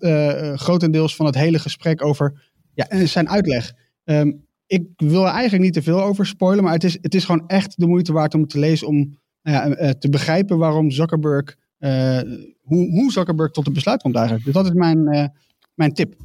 grotendeels 0.55 1.15
van 1.15 1.25
het 1.25 1.35
hele 1.35 1.59
gesprek 1.59 2.03
over 2.03 2.51
ja, 2.73 3.05
zijn 3.05 3.29
uitleg. 3.29 3.73
Um, 4.03 4.44
ik 4.67 4.83
wil 4.97 5.25
er 5.25 5.31
eigenlijk 5.31 5.63
niet 5.63 5.73
te 5.73 5.81
veel 5.81 6.03
over 6.03 6.25
spoilen, 6.25 6.63
maar 6.63 6.73
het 6.73 6.83
is, 6.83 6.97
het 7.01 7.15
is 7.15 7.25
gewoon 7.25 7.47
echt 7.47 7.79
de 7.79 7.87
moeite 7.87 8.13
waard 8.13 8.33
om 8.33 8.47
te 8.47 8.59
lezen 8.59 8.87
om 8.87 9.19
nou 9.41 9.69
ja, 9.69 9.75
eh, 9.75 9.89
te 9.89 10.09
begrijpen 10.09 10.57
waarom 10.57 10.91
Zuckerberg, 10.91 11.55
eh, 11.77 12.21
hoe, 12.61 12.89
hoe 12.89 13.11
Zuckerberg 13.11 13.51
tot 13.51 13.65
het 13.65 13.73
besluit 13.73 14.01
komt 14.01 14.15
eigenlijk. 14.15 14.45
Dus 14.45 14.53
dat 14.53 14.65
is 14.65 14.71
mijn, 14.71 15.07
eh, 15.07 15.27
mijn 15.73 15.93
tip. 15.93 16.15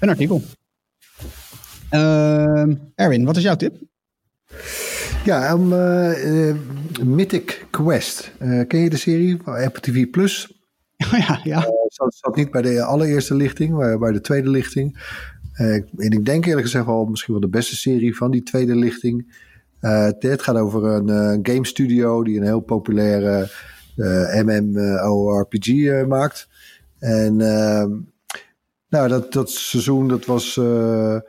Een 0.00 0.08
artikel. 0.08 0.42
Ehm, 1.90 2.74
Erwin, 2.94 3.24
wat 3.24 3.36
is 3.36 3.42
jouw 3.42 3.56
tip? 3.56 3.76
Ja, 5.24 5.50
um, 5.50 5.68
Mythic 7.14 7.66
Quest. 7.70 8.32
Ken 8.38 8.78
je 8.78 8.90
de 8.90 8.96
serie 8.96 9.36
van 9.42 9.54
Apple 9.54 9.80
TV 9.80 10.10
Plus? 10.10 10.58
Oh 10.96 11.18
ja, 11.28 11.40
ja. 11.44 11.60
zat, 11.86 12.14
zat 12.14 12.36
niet 12.36 12.50
bij 12.50 12.62
de 12.62 12.82
allereerste 12.82 13.34
lichting, 13.34 13.72
maar 13.72 13.98
bij 13.98 14.12
de 14.12 14.20
tweede 14.20 14.50
lichting. 14.50 14.98
Eh, 15.58 15.74
en 15.74 16.10
ik 16.10 16.24
denk 16.24 16.46
eerlijk 16.46 16.66
gezegd 16.66 16.86
wel 16.86 17.04
misschien 17.04 17.32
wel 17.32 17.42
de 17.42 17.48
beste 17.48 17.76
serie 17.76 18.16
van 18.16 18.30
die 18.30 18.42
tweede 18.42 18.76
lichting. 18.76 19.46
Eh, 19.80 20.04
het- 20.18 20.42
gaat 20.42 20.56
over 20.56 20.84
een 20.84 21.08
eh, 21.08 21.38
game 21.54 21.66
studio 21.66 22.24
die 22.24 22.36
een 22.36 22.44
heel 22.44 22.60
populaire 22.60 23.50
MMORPG 24.44 26.06
maakt. 26.06 26.48
En 26.98 27.40
ehm, 27.40 27.90
nou, 28.88 29.08
dat, 29.08 29.32
dat 29.32 29.50
seizoen 29.50 30.08
dat 30.08 30.24
was... 30.24 30.56
even 30.56 31.24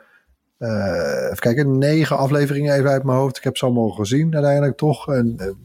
kijken, 1.39 1.77
negen 1.77 2.17
afleveringen 2.17 2.75
even 2.75 2.89
uit 2.89 3.03
mijn 3.03 3.17
hoofd. 3.17 3.37
Ik 3.37 3.43
heb 3.43 3.57
ze 3.57 3.65
allemaal 3.65 3.89
gezien 3.89 4.33
uiteindelijk 4.33 4.77
toch. 4.77 5.13
En 5.13 5.57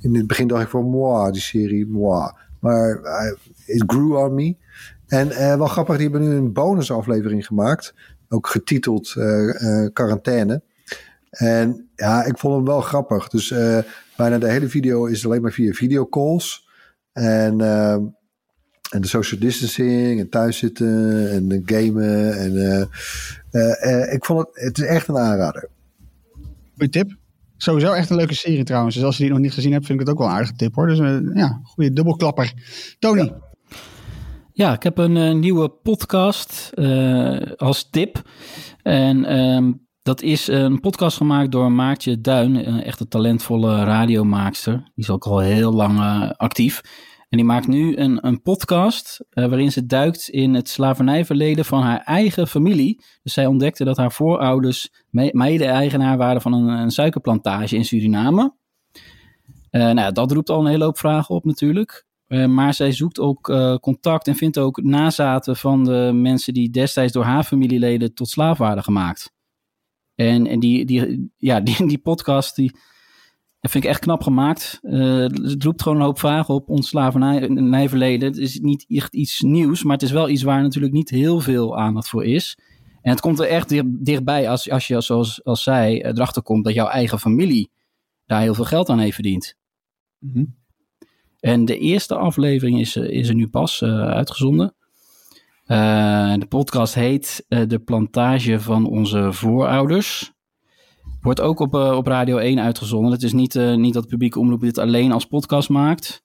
in 0.00 0.14
het 0.14 0.26
begin 0.26 0.46
dacht 0.46 0.62
ik 0.62 0.68
van, 0.68 0.84
moi, 0.84 1.32
die 1.32 1.40
serie, 1.40 1.86
moi. 1.86 2.30
Maar 2.60 3.00
it 3.66 3.82
grew 3.86 4.16
on 4.16 4.34
me. 4.34 4.56
En 5.08 5.30
eh, 5.30 5.56
wel 5.56 5.66
grappig, 5.66 5.96
die 5.96 6.08
hebben 6.08 6.28
nu 6.28 6.36
een 6.36 6.52
bonusaflevering 6.52 7.46
gemaakt. 7.46 7.94
Ook 8.28 8.46
getiteld 8.46 9.14
eh, 9.16 9.84
eh, 9.84 9.92
Quarantaine. 9.92 10.62
En 11.30 11.88
ja, 11.94 12.24
ik 12.24 12.38
vond 12.38 12.54
hem 12.54 12.64
wel 12.64 12.80
grappig. 12.80 13.28
Dus 13.28 13.54
bijna 14.16 14.38
de 14.38 14.48
hele 14.48 14.68
video 14.68 15.06
is 15.06 15.24
alleen 15.24 15.42
maar 15.42 15.52
via 15.52 15.72
videocalls. 15.72 16.66
En, 17.12 17.60
eh, 17.60 17.92
en 18.90 19.00
de 19.00 19.06
social 19.06 19.40
distancing 19.40 20.20
en 20.20 20.28
thuiszitten 20.28 21.30
en 21.30 21.48
de 21.48 21.62
gamen. 21.64 22.36
En, 23.50 24.10
ik 24.12 24.24
vond 24.24 24.38
het, 24.38 24.64
het 24.64 24.78
is 24.78 24.84
echt 24.84 25.08
een 25.08 25.18
aanrader. 25.18 25.68
Goeie 26.76 26.92
tip. 26.92 27.16
Sowieso 27.56 27.92
echt 27.92 28.10
een 28.10 28.16
leuke 28.16 28.34
serie 28.34 28.64
trouwens. 28.64 28.94
Dus 28.94 29.04
als 29.04 29.16
je 29.16 29.22
die 29.22 29.32
nog 29.32 29.40
niet 29.40 29.52
gezien 29.52 29.72
hebt, 29.72 29.86
vind 29.86 30.00
ik 30.00 30.06
het 30.06 30.14
ook 30.14 30.20
wel 30.20 30.30
een 30.30 30.34
aardige 30.34 30.56
tip 30.56 30.74
hoor. 30.74 30.86
Dus 30.86 30.98
ja, 31.34 31.60
goede 31.64 31.92
dubbelklapper. 31.92 32.52
Tony. 32.98 33.22
Ja, 33.22 33.47
ik 34.66 34.82
heb 34.82 34.98
een 34.98 35.16
eh, 35.16 35.34
nieuwe 35.34 35.68
podcast 35.68 36.70
eh, 36.74 37.40
als 37.56 37.90
tip. 37.90 38.22
En 38.82 39.24
ehm, 39.24 39.72
dat 40.02 40.22
is 40.22 40.46
een 40.46 40.80
podcast 40.80 41.16
gemaakt 41.16 41.52
door 41.52 41.72
Maartje 41.72 42.20
Duin, 42.20 42.68
een 42.68 42.82
echte 42.82 43.08
talentvolle 43.08 43.84
radiomaakster. 43.84 44.72
Die 44.76 45.04
is 45.04 45.10
ook 45.10 45.24
al 45.26 45.38
heel 45.38 45.72
lang 45.72 45.98
eh, 45.98 46.30
actief. 46.30 46.80
En 47.28 47.36
die 47.36 47.46
maakt 47.46 47.66
nu 47.66 47.96
een, 47.96 48.26
een 48.26 48.42
podcast 48.42 49.24
waarin 49.30 49.72
ze 49.72 49.86
duikt 49.86 50.28
in 50.28 50.54
het 50.54 50.68
slavernijverleden 50.68 51.64
van 51.64 51.82
haar 51.82 52.00
eigen 52.00 52.48
familie. 52.48 53.04
Dus 53.22 53.32
zij 53.32 53.46
ontdekte 53.46 53.84
dat 53.84 53.96
haar 53.96 54.12
voorouders 54.12 54.88
me- 55.10 55.30
mede-eigenaar 55.32 56.16
waren 56.16 56.40
van 56.42 56.52
een, 56.52 56.68
een 56.68 56.90
suikerplantage 56.90 57.76
in 57.76 57.84
Suriname. 57.84 58.56
Nou, 59.70 59.96
ja, 59.96 60.10
dat 60.10 60.32
roept 60.32 60.50
al 60.50 60.60
een 60.60 60.70
hele 60.70 60.84
hoop 60.84 60.98
vragen 60.98 61.34
op 61.34 61.44
natuurlijk. 61.44 62.07
Eh, 62.28 62.46
maar 62.46 62.74
zij 62.74 62.92
zoekt 62.92 63.18
ook 63.18 63.48
eh, 63.48 63.76
contact 63.76 64.28
en 64.28 64.34
vindt 64.34 64.58
ook 64.58 64.82
nazaten 64.82 65.56
van 65.56 65.84
de 65.84 66.10
mensen 66.14 66.54
die 66.54 66.70
destijds 66.70 67.12
door 67.12 67.24
haar 67.24 67.44
familieleden 67.44 68.14
tot 68.14 68.28
slaaf 68.28 68.58
waren 68.58 68.82
gemaakt. 68.82 69.32
En, 70.14 70.46
en 70.46 70.60
die, 70.60 70.84
die, 70.84 71.30
ja, 71.36 71.60
die, 71.68 71.86
die 71.86 71.98
podcast 71.98 72.56
die, 72.56 72.72
dat 73.60 73.70
vind 73.70 73.84
ik 73.84 73.90
echt 73.90 74.00
knap 74.00 74.22
gemaakt. 74.22 74.78
Eh, 74.82 75.18
het 75.18 75.62
roept 75.64 75.82
gewoon 75.82 75.98
een 75.98 76.04
hoop 76.04 76.18
vragen 76.18 76.54
op. 76.54 76.68
Ons 76.68 76.88
slavernijverleden. 76.88 78.28
Het 78.28 78.38
is 78.38 78.58
niet 78.60 78.84
echt 78.88 79.14
iets 79.14 79.40
nieuws, 79.40 79.82
maar 79.82 79.92
het 79.92 80.02
is 80.02 80.10
wel 80.10 80.28
iets 80.28 80.42
waar 80.42 80.62
natuurlijk 80.62 80.92
niet 80.92 81.10
heel 81.10 81.40
veel 81.40 81.78
aandacht 81.78 82.08
voor 82.08 82.24
is. 82.24 82.58
En 83.02 83.10
het 83.10 83.20
komt 83.20 83.38
er 83.38 83.48
echt 83.48 83.68
dicht, 83.68 84.04
dichtbij 84.04 84.48
als, 84.48 84.70
als 84.70 84.86
je, 84.86 85.00
zoals 85.00 85.44
als 85.44 85.62
zij, 85.62 86.04
erachter 86.04 86.42
komt 86.42 86.64
dat 86.64 86.74
jouw 86.74 86.88
eigen 86.88 87.18
familie 87.18 87.70
daar 88.26 88.40
heel 88.40 88.54
veel 88.54 88.64
geld 88.64 88.88
aan 88.88 88.98
heeft 88.98 89.14
verdiend. 89.14 89.56
En 91.40 91.64
de 91.64 91.78
eerste 91.78 92.14
aflevering 92.14 92.80
is, 92.80 92.96
eh, 92.96 93.10
is 93.10 93.28
er 93.28 93.34
nu 93.34 93.48
pas 93.48 93.82
eh, 93.82 94.00
uitgezonden. 94.00 94.74
Eh, 95.64 96.34
de 96.34 96.46
podcast 96.48 96.94
heet 96.94 97.44
De 97.48 97.78
Plantage 97.78 98.60
van 98.60 98.86
onze 98.86 99.32
voorouders. 99.32 100.32
Wordt 101.20 101.40
ook 101.40 101.60
op, 101.60 101.74
op 101.74 102.06
Radio 102.06 102.36
1 102.36 102.60
uitgezonden. 102.60 103.12
Het 103.12 103.22
is 103.22 103.32
niet, 103.32 103.54
niet 103.54 103.94
dat 103.94 104.06
publieke 104.06 104.38
omroep 104.38 104.60
dit 104.60 104.78
alleen 104.78 105.12
als 105.12 105.24
podcast 105.24 105.68
maakt. 105.68 106.24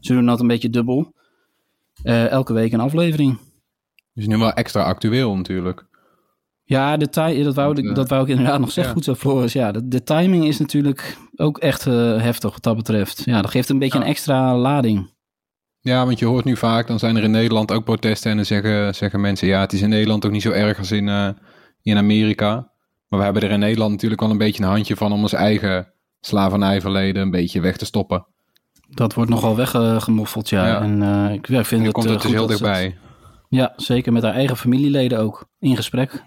Ze 0.00 0.12
doen 0.12 0.26
dat 0.26 0.40
een 0.40 0.46
beetje 0.46 0.70
dubbel. 0.70 1.14
Elke 2.02 2.52
week 2.52 2.72
een 2.72 2.80
aflevering. 2.80 3.38
Dus 4.14 4.26
nu 4.26 4.36
wel 4.36 4.52
extra 4.52 4.82
actueel 4.82 5.36
natuurlijk. 5.36 5.86
Ja, 6.72 6.96
de 6.96 7.08
ti- 7.08 7.42
dat, 7.42 7.54
wou, 7.54 7.78
ik- 7.78 7.88
eh, 7.88 7.94
dat 7.94 8.08
wou 8.08 8.22
ik 8.22 8.28
inderdaad 8.28 8.60
nog 8.60 8.70
zeggen. 8.78 8.94
ja. 8.94 9.00
Goed 9.02 9.04
zo, 9.04 9.14
Floris. 9.14 9.52
Ja, 9.52 9.72
de, 9.72 9.88
de 9.88 10.02
timing 10.02 10.44
is 10.46 10.58
natuurlijk 10.58 11.16
ook 11.36 11.58
echt 11.58 11.86
eh, 11.86 11.94
heftig 12.22 12.52
wat 12.52 12.62
dat 12.62 12.76
betreft. 12.76 13.22
Ja, 13.24 13.42
dat 13.42 13.50
geeft 13.50 13.68
een 13.68 13.78
beetje 13.78 13.98
Ja. 13.98 14.04
een 14.04 14.10
extra 14.10 14.56
lading. 14.56 15.10
Ja, 15.80 16.04
want 16.06 16.18
je 16.18 16.26
hoort 16.26 16.44
nu 16.44 16.56
vaak, 16.56 16.86
dan 16.86 16.98
zijn 16.98 17.16
er 17.16 17.22
in 17.22 17.30
Nederland 17.30 17.72
ook 17.72 17.84
protesten 17.84 18.30
en 18.30 18.36
dan 18.36 18.46
zeggen, 18.46 18.94
zeggen 18.94 19.20
mensen, 19.20 19.48
ja, 19.48 19.60
het 19.60 19.72
is 19.72 19.82
in 19.82 19.88
Nederland 19.88 20.26
ook 20.26 20.32
niet 20.32 20.42
zo 20.42 20.50
erg 20.50 20.78
als 20.78 20.90
in, 20.90 21.08
eh, 21.08 21.28
in 21.82 21.96
Amerika. 21.96 22.70
Maar 23.08 23.18
we 23.18 23.24
hebben 23.24 23.42
er 23.42 23.50
in 23.50 23.58
Nederland 23.58 23.90
natuurlijk 23.90 24.20
wel 24.20 24.30
een 24.30 24.38
beetje 24.38 24.62
een 24.62 24.68
handje 24.68 24.96
van 24.96 25.12
om 25.12 25.22
ons 25.22 25.32
eigen 25.32 25.92
slavernijverleden 26.20 27.22
een 27.22 27.30
beetje 27.30 27.60
weg 27.60 27.76
te 27.76 27.84
stoppen. 27.84 28.26
Dat 28.88 29.14
wordt 29.14 29.30
nogal 29.30 29.56
weggemoffeld, 29.56 30.48
ja. 30.48 30.66
Ja. 30.66 30.80
En 30.82 31.02
eh, 31.02 31.34
ik, 31.34 31.48
ja, 31.48 31.58
ik 31.58 31.66
vind 31.66 31.80
En 31.80 31.86
het 31.86 31.94
komt 31.94 32.06
eh, 32.06 32.12
het 32.12 32.22
dus 32.22 32.30
heel 32.30 32.46
dichtbij. 32.46 32.96
Ja, 33.48 33.72
zeker 33.76 34.12
met 34.12 34.22
haar 34.22 34.34
eigen 34.34 34.56
familieleden 34.56 35.18
ook. 35.18 35.48
In 35.58 35.76
gesprek. 35.76 36.22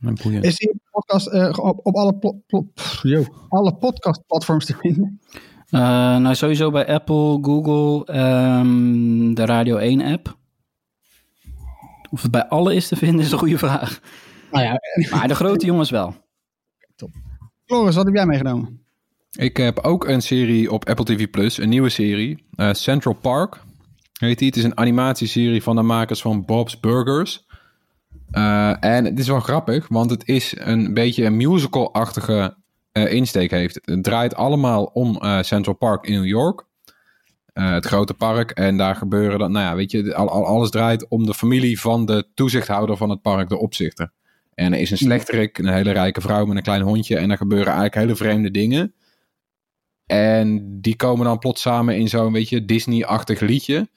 Boeiend. 0.00 0.44
Is 0.44 0.56
die 0.56 0.80
podcast 0.90 1.26
eh, 1.26 1.58
op, 1.60 1.80
op 1.82 1.94
alle, 1.96 2.18
pff, 2.74 3.02
yo, 3.02 3.24
alle 3.48 3.74
podcastplatforms 3.74 4.64
te 4.64 4.76
vinden? 4.80 5.20
Eh, 5.70 5.80
nou, 6.16 6.34
sowieso 6.34 6.70
bij 6.70 6.86
Apple, 6.86 7.38
Google, 7.42 8.04
ehm, 8.14 9.34
de 9.34 9.44
Radio 9.44 9.76
1 9.76 10.00
app. 10.02 10.36
Of 12.10 12.22
het 12.22 12.30
bij 12.30 12.46
alle 12.46 12.74
is 12.74 12.88
te 12.88 12.96
vinden 12.96 13.24
is 13.24 13.32
een 13.32 13.38
goede 13.38 13.58
vraag. 13.58 14.00
Nou 14.50 14.64
ja, 14.64 14.80
Maar 15.10 15.28
de 15.28 15.34
grote 15.34 15.66
jongens 15.66 15.90
wel. 15.90 16.14
Floris, 17.64 17.94
wat 17.94 18.04
heb 18.04 18.14
jij 18.14 18.26
meegenomen? 18.26 18.80
Ik 19.32 19.56
heb 19.56 19.78
ook 19.78 20.08
een 20.08 20.22
serie 20.22 20.72
op 20.72 20.88
Apple 20.88 21.04
TV 21.04 21.30
Plus, 21.30 21.58
een 21.58 21.68
nieuwe 21.68 21.88
serie. 21.88 22.44
eh, 22.54 22.72
Central 22.72 23.14
Park 23.14 23.62
heet 24.18 24.38
die. 24.38 24.48
Het 24.48 24.56
is 24.56 24.64
een 24.64 24.76
animatieserie 24.76 25.62
van 25.62 25.76
de 25.76 25.82
makers 25.82 26.20
van 26.20 26.44
Bob's 26.44 26.80
Burgers. 26.80 27.45
Eh, 28.30 28.84
en 28.84 29.04
het 29.04 29.18
is 29.18 29.28
wel 29.28 29.40
grappig, 29.40 29.88
want 29.88 30.10
het 30.10 30.28
is 30.28 30.54
een 30.58 30.94
beetje 30.94 31.24
een 31.24 31.36
musical-achtige 31.36 32.56
eh, 32.92 33.12
insteek 33.12 33.50
heeft. 33.50 33.78
Het 33.84 34.04
draait 34.04 34.34
allemaal 34.34 34.84
om 34.84 35.16
eh, 35.16 35.42
Central 35.42 35.74
Park 35.74 36.06
in 36.06 36.12
New 36.14 36.26
York. 36.26 36.64
Het 37.52 37.86
grote 37.86 38.14
park. 38.14 38.50
En 38.50 38.76
daar 38.76 38.96
gebeuren 38.96 39.38
dan, 39.38 39.52
nou 39.52 39.64
ja, 39.64 39.74
weet 39.74 39.90
je, 39.90 40.14
al- 40.14 40.46
alles 40.46 40.70
draait 40.70 41.08
om 41.08 41.26
de 41.26 41.34
familie 41.34 41.80
van 41.80 42.06
de 42.06 42.26
toezichthouder 42.34 42.96
van 42.96 43.10
het 43.10 43.22
park, 43.22 43.48
de 43.48 43.58
opzichter. 43.58 44.12
En 44.54 44.72
er 44.72 44.78
is 44.78 44.90
een 44.90 44.96
slechterik, 44.96 45.58
een 45.58 45.68
hele 45.68 45.90
rijke 45.90 46.20
vrouw 46.20 46.46
met 46.46 46.56
een 46.56 46.62
klein 46.62 46.82
hondje. 46.82 47.16
En 47.16 47.30
er 47.30 47.36
gebeuren 47.36 47.66
eigenlijk 47.66 47.94
hele 47.94 48.16
vreemde 48.16 48.50
dingen. 48.50 48.94
En 50.06 50.78
die 50.80 50.96
komen 50.96 51.24
dan 51.24 51.38
plots 51.38 51.62
samen 51.62 51.96
in 51.96 52.08
zo'n 52.08 52.32
beetje 52.32 52.64
Disney-achtig 52.64 53.40
liedje. 53.40 53.88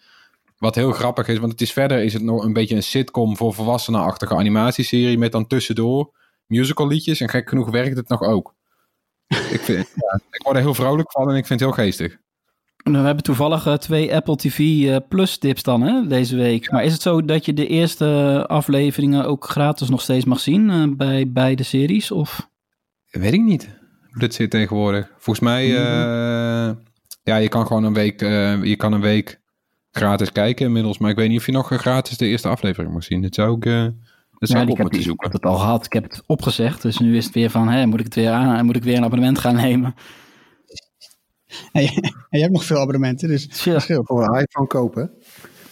Wat 0.60 0.76
heel 0.76 0.91
grappig 0.91 1.28
is, 1.28 1.38
want 1.38 1.51
het 1.51 1.62
is 1.62 1.74
verder 1.74 2.03
is 2.03 2.14
het 2.14 2.24
nog 2.24 2.43
een 2.43 2.53
beetje 2.53 2.76
een 2.76 2.84
sitcom 2.84 3.38
voor 3.38 3.53
volwassenen-achtige 3.53 4.36
animatieserie. 4.36 5.18
Met 5.18 5.32
dan 5.32 5.47
tussendoor 5.47 6.12
musical 6.45 6.88
liedjes. 6.88 7.22
En 7.22 7.30
gek 7.30 7.49
genoeg 7.49 7.70
werkt 7.70 7.97
het 7.97 8.10
nog 8.10 8.22
ook. 8.22 8.55
ik, 9.28 9.62
vind, 9.62 9.88
ja, 9.95 10.20
ik 10.32 10.43
word 10.43 10.55
er 10.55 10.62
heel 10.62 10.74
vrolijk 10.74 11.12
van 11.12 11.30
en 11.30 11.36
ik 11.36 11.45
vind 11.45 11.60
het 11.60 11.70
heel 11.70 11.84
geestig. 11.86 12.18
We 12.84 12.97
hebben 12.97 13.24
toevallig 13.24 13.66
eh, 13.66 13.74
twee 13.74 14.16
Apple 14.16 14.36
TV 14.36 14.60
eh, 14.60 14.97
Plus 15.10 15.38
tips 15.38 15.64
dan 15.64 15.82
hè, 15.82 16.07
deze 16.07 16.36
week. 16.36 16.72
Maar 16.72 16.84
is 16.84 16.93
het 16.93 17.01
zo 17.01 17.26
dat 17.26 17.45
je 17.45 17.53
de 17.53 17.68
eerste 17.68 18.45
afleveringen 18.47 19.26
ook 19.26 19.45
gratis 19.45 19.89
nog 19.89 20.01
steeds 20.01 20.26
mag 20.26 20.39
zien 20.39 20.70
eh, 20.70 20.84
bij 20.88 21.32
beide 21.32 21.64
series? 21.64 22.12
Of? 22.12 22.49
Weet 23.12 23.34
ik 23.34 23.41
niet 23.41 23.80
hoe 24.10 24.20
dit 24.20 24.34
zit 24.34 24.51
tegenwoordig. 24.51 25.12
Volgens 25.18 25.39
mij, 25.39 25.64
eh, 25.64 26.76
ja, 27.24 27.36
je 27.36 27.47
kan 27.47 27.68
gewoon 27.68 27.84
een 27.84 27.93
week, 27.93 28.22
eh, 28.22 28.64
je 28.64 28.76
kan 28.76 28.93
een 28.93 29.01
week 29.01 29.41
gratis 29.92 30.32
kijken 30.32 30.66
inmiddels. 30.66 30.98
Maar 30.98 31.10
ik 31.10 31.16
weet 31.16 31.30
niet 31.30 31.40
of 31.40 31.46
je 31.46 31.52
nog 31.52 31.72
eh, 31.72 31.78
gratis 31.78 32.18
de 32.18 32.26
eerste 32.26 32.48
aflevering 32.48 32.94
mag 32.94 33.04
zien. 33.04 33.22
Dat 33.22 33.36
zou 33.36 33.56
ik, 33.58 33.66
eh 33.66 33.84
dat 34.40 34.50
zou 34.50 34.60
Ja, 34.60 34.66
ik 34.66 34.66
ik, 34.66 34.70
op 34.72 34.78
heb, 34.78 34.80
moeten 34.80 35.00
ik 35.00 35.06
zoeken. 35.06 35.32
heb 35.32 35.42
het 35.42 35.52
al 35.52 35.58
gehad. 35.58 35.86
Ik 35.86 35.94
heb 35.94 36.04
het 36.04 36.24
opgezegd. 36.26 36.82
Dus 36.82 36.98
nu 36.98 37.18
is 37.18 37.26
het 37.26 37.34
weer 37.34 37.50
van, 37.50 37.68
hè, 37.70 37.86
moet 37.86 38.00
ik 38.00 38.06
het 38.06 38.16
weer 38.16 38.32
aan? 38.32 38.66
Moet 38.66 38.76
ik 38.76 38.84
weer 38.84 38.98
een 38.98 39.04
abonnement 39.04 39.40
gaan 39.40 39.56
nemen? 39.66 39.96
En 41.72 41.82
je, 41.84 41.92
en 42.02 42.12
je 42.30 42.40
hebt 42.40 42.52
nog 42.54 42.64
veel 42.66 42.78
abonnementen, 42.80 43.28
dus 43.28 43.48
scheelt. 43.52 44.06
Voor 44.06 44.24
een 44.24 44.40
iPhone 44.42 44.68
kopen. 44.68 45.12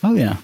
Oh 0.02 0.18
ja. 0.18 0.38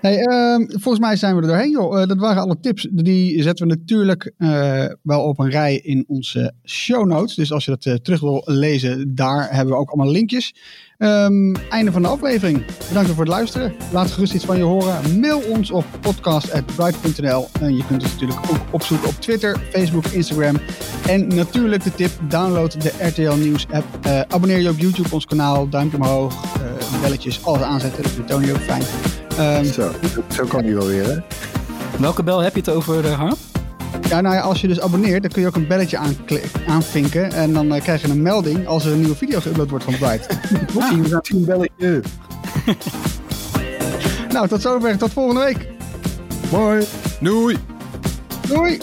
Hey, 0.00 0.18
ehm, 0.18 0.66
volgens 0.68 0.98
mij 0.98 1.16
zijn 1.16 1.36
we 1.36 1.42
er 1.42 1.48
doorheen, 1.48 1.70
joh. 1.70 2.00
Eh, 2.00 2.08
dat 2.08 2.18
waren 2.18 2.42
alle 2.42 2.60
tips. 2.60 2.88
Die 2.90 3.42
zetten 3.42 3.68
we 3.68 3.74
natuurlijk 3.74 4.32
eh, 4.38 4.84
wel 5.02 5.22
op 5.22 5.38
een 5.38 5.50
rij 5.50 5.76
in 5.76 6.04
onze 6.08 6.52
show 6.64 7.06
notes. 7.06 7.34
Dus 7.34 7.52
als 7.52 7.64
je 7.64 7.70
dat 7.70 7.84
eh, 7.84 7.94
terug 7.94 8.20
wil 8.20 8.42
lezen, 8.44 9.14
daar 9.14 9.54
hebben 9.54 9.74
we 9.74 9.80
ook 9.80 9.90
allemaal 9.90 10.12
linkjes. 10.12 10.54
Ehm, 10.98 11.54
einde 11.54 11.92
van 11.92 12.02
de 12.02 12.08
aflevering. 12.08 12.64
Bedankt 12.88 13.10
voor 13.10 13.18
het 13.18 13.28
luisteren. 13.28 13.74
Laat 13.92 14.10
gerust 14.10 14.34
iets 14.34 14.44
van 14.44 14.56
je 14.56 14.62
horen. 14.62 15.20
Mail 15.20 15.38
ons 15.38 15.70
op 15.70 15.84
podcast.bright.nl. 16.00 17.48
En 17.60 17.76
je 17.76 17.86
kunt 17.86 18.02
ons 18.02 18.12
natuurlijk 18.12 18.40
ook 18.50 18.60
opzoeken 18.70 19.08
op 19.08 19.14
Twitter, 19.14 19.58
Facebook, 19.70 20.06
Instagram. 20.06 20.56
En 21.08 21.26
natuurlijk 21.26 21.84
de 21.84 21.94
tip, 21.94 22.10
download 22.28 22.82
de 22.82 22.92
RTL 23.00 23.34
Nieuws 23.34 23.66
app. 23.70 24.06
Abonneer 24.28 24.58
je 24.58 24.68
op 24.68 24.78
YouTube, 24.78 25.08
ons 25.12 25.26
kanaal. 25.26 25.68
Duimpje 25.68 25.98
omhoog, 25.98 26.58
belletjes, 27.00 27.44
alles 27.44 27.62
aanzetten. 27.62 28.02
Dat 28.02 28.12
vindt 28.12 28.28
Tony 28.28 28.50
ook 28.50 28.60
fijn. 28.60 28.82
Ehm, 29.38 29.64
Zo, 29.64 29.90
zo 30.34 30.44
kan 30.44 30.62
die 30.62 30.74
wel 30.74 30.86
weer, 30.86 31.04
hè? 31.06 31.16
Welke 31.98 32.22
bel 32.22 32.38
heb 32.38 32.52
je 32.54 32.60
het 32.60 32.68
over, 32.68 33.04
uh, 33.04 33.12
Harm? 33.18 33.34
ja, 34.08 34.20
nou 34.20 34.34
ja, 34.34 34.40
als 34.40 34.60
je 34.60 34.68
dus 34.68 34.80
abonneert, 34.80 35.22
dan 35.22 35.30
kun 35.30 35.42
je 35.42 35.48
ook 35.48 35.56
een 35.56 35.66
belletje 35.66 35.98
aanvinken. 36.66 37.32
En 37.32 37.52
dan 37.52 37.74
eh, 37.74 37.82
krijg 37.82 38.02
je 38.02 38.08
een 38.08 38.22
melding 38.22 38.66
als 38.66 38.84
er 38.84 38.92
een 38.92 38.98
nieuwe 39.00 39.16
video 39.16 39.40
geüpload 39.40 39.68
wordt 39.68 39.84
van 39.84 39.98
Bright. 39.98 40.28
Tien, 40.88 41.20
tien 41.20 41.44
belletje. 41.44 42.02
nou, 44.32 44.48
tot 44.48 44.62
zover. 44.62 44.96
Tot 44.96 45.12
volgende 45.12 45.44
week. 45.44 45.68
Mooi. 46.50 46.84
Doei! 47.20 47.56
Doei! 48.48 48.78